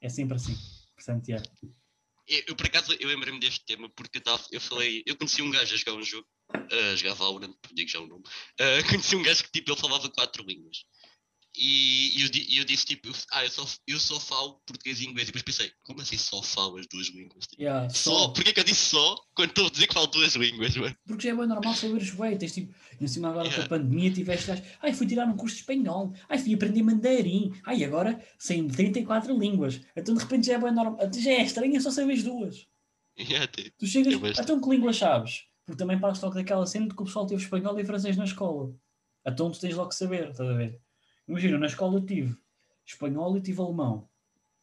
É 0.01 0.09
sempre 0.09 0.35
assim. 0.35 0.53
Portanto, 0.95 1.29
yeah. 1.29 1.49
Eu, 2.27 2.43
eu, 2.47 2.55
por 2.57 2.65
acaso, 2.65 2.91
eu 2.99 3.07
lembrei-me 3.07 3.39
deste 3.39 3.65
tema 3.65 3.89
porque 3.95 4.17
eu, 4.17 4.39
eu 4.51 4.59
falei, 4.59 5.01
eu 5.05 5.15
conheci 5.15 5.41
um 5.41 5.49
gajo 5.49 5.73
a 5.73 5.77
jogar 5.77 5.93
um 5.93 6.03
jogo, 6.03 6.27
a 6.53 6.95
jogar 6.97 7.13
Valorant, 7.13 7.55
digo 7.71 7.89
já 7.89 8.01
o 8.01 8.05
nome, 8.05 8.23
ah, 8.59 8.83
conheci 8.91 9.15
um 9.15 9.23
gajo 9.23 9.45
que 9.45 9.51
tipo, 9.51 9.71
ele 9.71 9.79
falava 9.79 10.09
quatro 10.09 10.43
línguas. 10.43 10.83
E 11.55 12.21
eu, 12.21 12.59
eu 12.59 12.63
disse 12.63 12.85
tipo, 12.85 13.09
ah, 13.31 13.43
eu 13.43 13.49
só, 13.49 13.65
eu 13.87 13.99
só 13.99 14.19
falo 14.19 14.61
português 14.65 15.01
e 15.01 15.05
inglês. 15.05 15.27
E 15.27 15.31
depois 15.31 15.43
pensei, 15.43 15.71
como 15.83 16.01
assim 16.01 16.17
só 16.17 16.41
falo 16.43 16.77
as 16.77 16.87
duas 16.87 17.07
línguas? 17.07 17.47
Tipo, 17.47 17.61
Yeah, 17.61 17.89
Só, 17.89 18.29
porquê 18.29 18.53
que 18.53 18.59
eu 18.59 18.63
disse 18.63 18.85
só 18.89 19.15
quando 19.33 19.49
estou 19.49 19.65
a 19.67 19.69
dizer 19.69 19.87
que 19.87 19.93
falo 19.93 20.07
duas 20.07 20.35
línguas, 20.35 20.75
mano? 20.77 20.95
Porque 21.07 21.23
já 21.27 21.33
é 21.33 21.35
bem 21.35 21.47
normal 21.47 21.73
saberes 21.73 22.11
bem. 22.11 22.37
Tens 22.37 22.53
tipo, 22.53 22.73
em 23.01 23.07
cima 23.07 23.29
agora 23.29 23.47
Yeah. 23.47 23.67
com 23.67 23.73
a 23.75 23.77
pandemia, 23.79 24.11
tiveste 24.11 24.51
ai, 24.81 24.93
fui 24.93 25.07
tirar 25.07 25.25
um 25.27 25.35
curso 25.35 25.55
de 25.55 25.61
espanhol, 25.61 26.13
ai, 26.29 26.37
fui 26.37 26.53
aprender 26.53 26.83
mandarim, 26.83 27.51
ai, 27.65 27.83
agora 27.83 28.23
sei 28.37 28.65
34 28.67 29.37
línguas. 29.37 29.81
Então 29.95 30.13
de 30.13 30.21
repente 30.21 30.47
já 30.47 30.53
é 30.53 30.59
bem 30.59 30.71
normal, 30.71 30.99
já 31.13 31.31
é 31.31 31.41
estranho, 31.41 31.81
só 31.81 31.89
saberes 31.91 32.23
duas. 32.23 32.67
Yeah, 33.19 33.47
tipo, 33.47 33.75
Tu 33.79 33.87
chegas, 33.87 34.13
É 34.37 34.41
então 34.41 34.61
que 34.61 34.69
língua 34.69 34.93
sabes? 34.93 35.45
Porque 35.65 35.77
também 35.77 35.99
passo 35.99 36.23
logo 36.25 36.35
daquela 36.35 36.65
cena 36.65 36.87
de 36.87 36.95
que 36.95 37.01
o 37.01 37.05
pessoal 37.05 37.25
teve 37.25 37.41
espanhol 37.41 37.77
e 37.79 37.85
francês 37.85 38.15
na 38.15 38.23
escola. 38.23 38.73
Então 39.25 39.51
tu 39.51 39.59
tens 39.59 39.75
logo 39.75 39.89
que 39.89 39.95
saber, 39.95 40.29
estás 40.29 40.49
a 40.49 40.53
ver? 40.53 40.79
Imagina, 41.29 41.59
na 41.59 41.67
escola 41.67 41.97
eu 41.97 42.05
tive 42.05 42.35
espanhol 42.85 43.37
e 43.37 43.41
tive 43.41 43.61
alemão. 43.61 44.09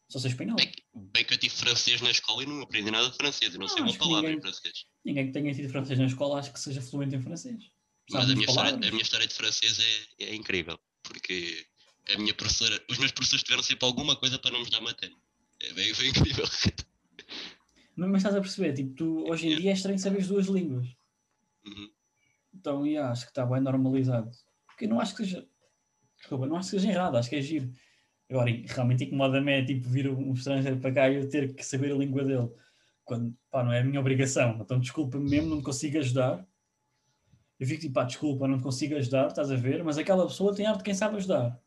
Só 0.09 0.19
sei 0.19 0.31
espanhol. 0.31 0.57
Bem, 0.57 0.71
bem 0.93 1.25
que 1.25 1.33
eu 1.33 1.37
tive 1.37 1.55
francês 1.55 2.01
na 2.01 2.11
escola 2.11 2.43
e 2.43 2.45
não 2.45 2.61
aprendi 2.61 2.91
nada 2.91 3.09
de 3.09 3.15
francês. 3.17 3.53
Eu 3.53 3.59
não 3.59 3.65
Ah, 3.67 3.69
sei 3.69 3.81
uma 3.81 3.89
acho 3.89 3.97
que 3.97 4.03
palavra 4.03 4.21
ninguém- 4.29 4.37
em 4.37 4.41
francês. 4.41 4.85
Ninguém 5.05 5.27
que 5.27 5.33
tenha 5.33 5.53
tido 5.53 5.69
francês 5.69 5.97
na 5.99 6.05
escola 6.05 6.39
acho 6.39 6.51
que 6.53 6.59
seja 6.59 6.81
fluente 6.81 7.15
em 7.15 7.21
francês. 7.21 7.71
Mas 8.11 8.29
a 8.29 8.33
minha, 8.33 8.45
história, 8.45 8.73
a 8.75 8.91
minha 8.91 9.01
história 9.01 9.27
de 9.27 9.33
francês 9.33 9.79
é, 10.19 10.25
é 10.25 10.35
incrível, 10.35 10.79
porque 11.03 11.65
a 12.13 12.17
minha 12.17 12.33
professora, 12.33 12.81
os 12.89 12.97
meus 12.97 13.11
professores 13.11 13.43
tiveram 13.43 13.63
sempre 13.63 13.85
alguma 13.85 14.15
coisa 14.15 14.39
para 14.39 14.51
não 14.51 14.59
nos 14.59 14.69
dar 14.69 14.79
matéria. 14.81 15.15
É 15.61 15.73
bem, 15.73 15.93
foi 15.93 16.07
incrível. 16.43 16.45
Mas, 17.95 18.09
mas 18.09 18.17
estás 18.17 18.35
a 18.35 18.41
perceber, 18.41 18.73
tipo, 18.73 18.93
tu 18.93 19.29
hoje 19.29 19.45
em 19.47 19.49
Yeah. 19.49 19.61
dia 19.61 19.71
é 19.71 19.73
estranho 19.73 19.99
saberes 19.99 20.27
duas 20.27 20.47
línguas. 20.47 20.87
Uhum. 21.65 21.91
Então, 22.53 22.85
yeah, 22.85 23.11
acho 23.11 23.23
que 23.25 23.31
está 23.31 23.45
bem 23.45 23.59
normalizado. 23.61 24.31
Porque 24.67 24.85
eu 24.85 24.89
não 24.89 24.99
acho 25.01 25.15
que 25.15 25.23
seja. 25.25 25.45
Desculpa, 26.17 26.47
não 26.47 26.57
acho 26.57 26.71
que 26.71 26.79
seja 26.79 26.91
errado, 26.91 27.17
acho 27.17 27.29
que 27.29 27.35
é 27.35 27.41
giro. 27.41 27.71
Agora, 28.29 28.51
realmente 28.65 29.05
incomoda-me 29.05 29.51
é 29.53 29.63
tipo 29.63 29.87
vir 29.87 30.09
um 30.09 30.33
estrangeiro 30.33 30.77
para 30.79 30.91
cá 30.91 31.09
e 31.09 31.15
eu 31.15 31.29
ter 31.29 31.53
que 31.53 31.63
saber 31.63 31.91
a 31.91 31.95
língua 31.95 32.23
dele. 32.23 32.49
Quando, 33.05 33.33
pá, 33.49 33.63
não 33.63 33.71
é 33.71 33.79
a 33.79 33.83
minha 33.83 33.99
obrigação. 33.99 34.59
Então, 34.59 34.79
desculpa-me 34.79 35.29
mesmo, 35.29 35.49
não 35.49 35.59
te 35.59 35.63
consigo 35.63 35.97
ajudar. 35.99 36.45
Eu 37.59 37.65
fico 37.65 37.81
tipo, 37.81 37.93
pá, 37.93 38.03
desculpa, 38.03 38.47
não 38.47 38.57
te 38.57 38.63
consigo 38.63 38.95
ajudar, 38.95 39.27
estás 39.27 39.49
a 39.49 39.55
ver? 39.55 39.83
Mas 39.83 39.97
aquela 39.97 40.27
pessoa 40.27 40.53
tem 40.53 40.65
arte 40.65 40.79
de 40.79 40.83
quem 40.83 40.93
sabe 40.93 41.17
ajudar. 41.17 41.57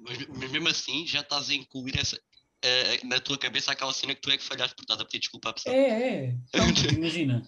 Mas, 0.00 0.26
mas 0.26 0.50
mesmo 0.50 0.68
assim, 0.68 1.06
já 1.06 1.20
estás 1.20 1.48
a 1.48 1.54
incluir 1.54 1.98
essa, 1.98 2.20
eh, 2.62 3.00
na 3.04 3.20
tua 3.20 3.38
cabeça 3.38 3.72
aquela 3.72 3.92
cena 3.92 4.14
que 4.14 4.20
tu 4.20 4.30
é 4.30 4.36
que 4.36 4.42
falhaste 4.42 4.74
por 4.74 4.82
estás 4.82 5.00
a 5.00 5.04
pedir 5.04 5.20
desculpa 5.20 5.50
à 5.50 5.52
pessoa. 5.52 5.74
É, 5.74 6.24
é. 6.24 6.36
Então, 6.52 6.92
imagina, 6.92 7.42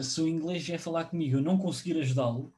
se 0.00 0.20
o 0.20 0.28
inglês 0.28 0.64
vier 0.64 0.78
falar 0.78 1.06
comigo 1.06 1.36
eu 1.38 1.42
não 1.42 1.58
conseguir 1.58 1.98
ajudá-lo, 1.98 2.54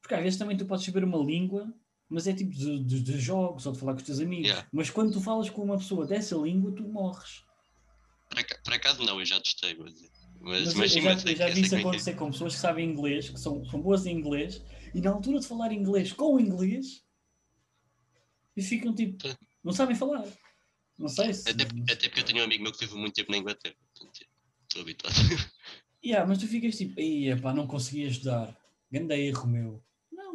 porque 0.00 0.14
às 0.14 0.22
vezes 0.22 0.38
também 0.38 0.56
tu 0.56 0.66
podes 0.66 0.84
saber 0.84 1.04
uma 1.04 1.18
língua, 1.18 1.72
mas 2.10 2.26
é 2.26 2.34
tipo 2.34 2.50
de, 2.50 2.82
de- 2.84 3.00
de 3.00 3.18
jogos 3.18 3.64
ou 3.66 3.72
de 3.72 3.78
falar 3.78 3.92
com 3.92 3.98
os 3.98 4.04
teus 4.04 4.18
amigos. 4.20 4.48
Yeah. 4.48 4.68
Mas 4.72 4.90
quando 4.90 5.12
tu 5.12 5.20
falas 5.20 5.48
com 5.48 5.62
uma 5.62 5.78
pessoa 5.78 6.06
dessa 6.06 6.34
língua, 6.36 6.72
tu 6.74 6.82
morres. 6.82 7.42
Por, 8.28 8.44
por 8.64 8.72
acaso 8.74 9.02
não, 9.04 9.18
eu 9.20 9.24
já 9.26 9.40
testei, 9.40 9.74
mas, 9.76 9.94
mas, 10.40 10.74
Mas, 10.74 10.92
sim, 10.92 10.98
eu 10.98 11.04
já, 11.04 11.14
mas 11.14 11.24
eu 11.24 11.36
já 11.36 11.46
vi 11.48 11.52
sei 11.54 11.62
isso 11.62 11.70
como 11.70 11.76
é 11.76 11.82
é. 11.82 11.88
acontecer 11.88 12.14
com 12.14 12.30
pessoas 12.30 12.54
que 12.54 12.60
sabem 12.60 12.90
inglês, 12.90 13.28
que 13.30 13.38
são, 13.40 13.64
são 13.64 13.80
boas 13.80 14.06
em 14.06 14.16
inglês, 14.16 14.62
e 14.94 15.00
na 15.00 15.10
altura 15.10 15.38
de 15.40 15.46
falar 15.46 15.72
inglês 15.72 16.12
com 16.12 16.38
inglês, 16.40 17.02
e 18.56 18.62
ficam 18.62 18.94
tipo, 18.94 19.24
não 19.64 19.72
sabem 19.72 19.94
falar. 19.96 20.24
Não 20.98 21.08
sei 21.08 21.32
se. 21.32 21.48
Até, 21.48 21.64
até 21.92 22.08
porque 22.08 22.20
eu 22.20 22.24
tenho 22.24 22.40
um 22.40 22.44
amigo 22.44 22.62
meu 22.62 22.72
que 22.72 22.78
teve 22.78 22.94
muito 22.94 23.14
tempo 23.14 23.30
na 23.32 23.38
Inglaterra. 23.38 23.74
portanto, 23.94 24.20
Estou 24.68 24.82
habituado. 24.82 25.14
Yeah, 26.04 26.26
mas 26.26 26.38
tu 26.38 26.46
ficas 26.46 26.76
tipo, 26.76 26.98
ei, 26.98 27.34
pá, 27.36 27.52
não 27.52 27.66
consegui 27.66 28.06
ajudar. 28.06 28.56
Ganda 28.90 29.16
erro 29.16 29.46
meu. 29.46 29.82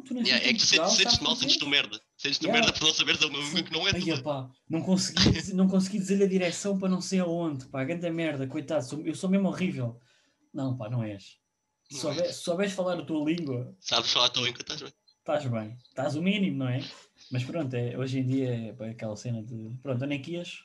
Tu 0.08 0.14
nasceste 0.14 0.34
Yeah, 0.36 0.50
é 0.50 0.54
que 0.54 0.60
Portugal, 0.60 0.90
sentes- 0.90 1.20
mal, 1.20 1.36
sentes-te 1.36 1.66
merda. 1.68 2.02
Sentes-te 2.18 2.46
Yeah. 2.46 2.60
merda 2.66 2.80
por 2.80 2.86
não 2.88 2.94
saberes 2.94 3.22
uma 3.22 3.40
língua 3.40 3.64
que 3.64 3.72
não 3.74 3.88
é 3.88 3.94
tua. 3.94 4.22
pá, 4.22 4.50
não 4.70 4.82
consegui, 4.82 5.54
não 5.54 5.68
consegui 5.68 5.98
dizer 6.00 6.24
a 6.24 6.28
direção 6.28 6.78
para 6.80 6.90
não 6.90 7.02
sei 7.02 7.20
aonde, 7.20 7.66
pá, 7.68 7.84
ganda 7.84 8.10
merda, 8.12 8.48
coitado, 8.48 8.86
sou- 8.86 9.02
eu 9.02 9.16
sou 9.16 9.30
mesmo 9.30 9.48
horrível. 9.48 10.00
Não, 10.54 10.78
pá, 10.78 10.90
não 10.90 11.04
és. 11.04 11.24
Se 11.90 11.94
Não 11.96 12.00
souber- 12.02 12.26
és. 12.26 12.36
se 12.36 12.42
souberes 12.44 12.74
falar 12.74 13.00
a 13.00 13.06
tua 13.06 13.24
língua, 13.30 13.76
Sabes 13.80 14.12
falar 14.12 14.28
a 14.28 14.30
tua 14.30 14.44
língua, 14.44 14.62
estás 14.62 14.82
bem. 14.82 14.94
estás 15.20 15.46
bem. 15.48 15.78
Estás 15.90 16.16
o 16.16 16.22
mínimo, 16.22 16.58
não 16.60 16.70
é? 16.70 16.84
Mas 17.32 17.44
pronto, 17.44 17.74
é, 17.74 17.98
hoje 17.98 18.20
em 18.20 18.26
dia 18.28 18.50
é 18.70 18.74
pá, 18.74 18.88
aquela 18.88 19.16
cena 19.16 19.44
de. 19.44 19.72
Pronto, 19.82 20.04
onde 20.06 20.16
é 20.16 20.20
que 20.20 20.32
ias? 20.34 20.60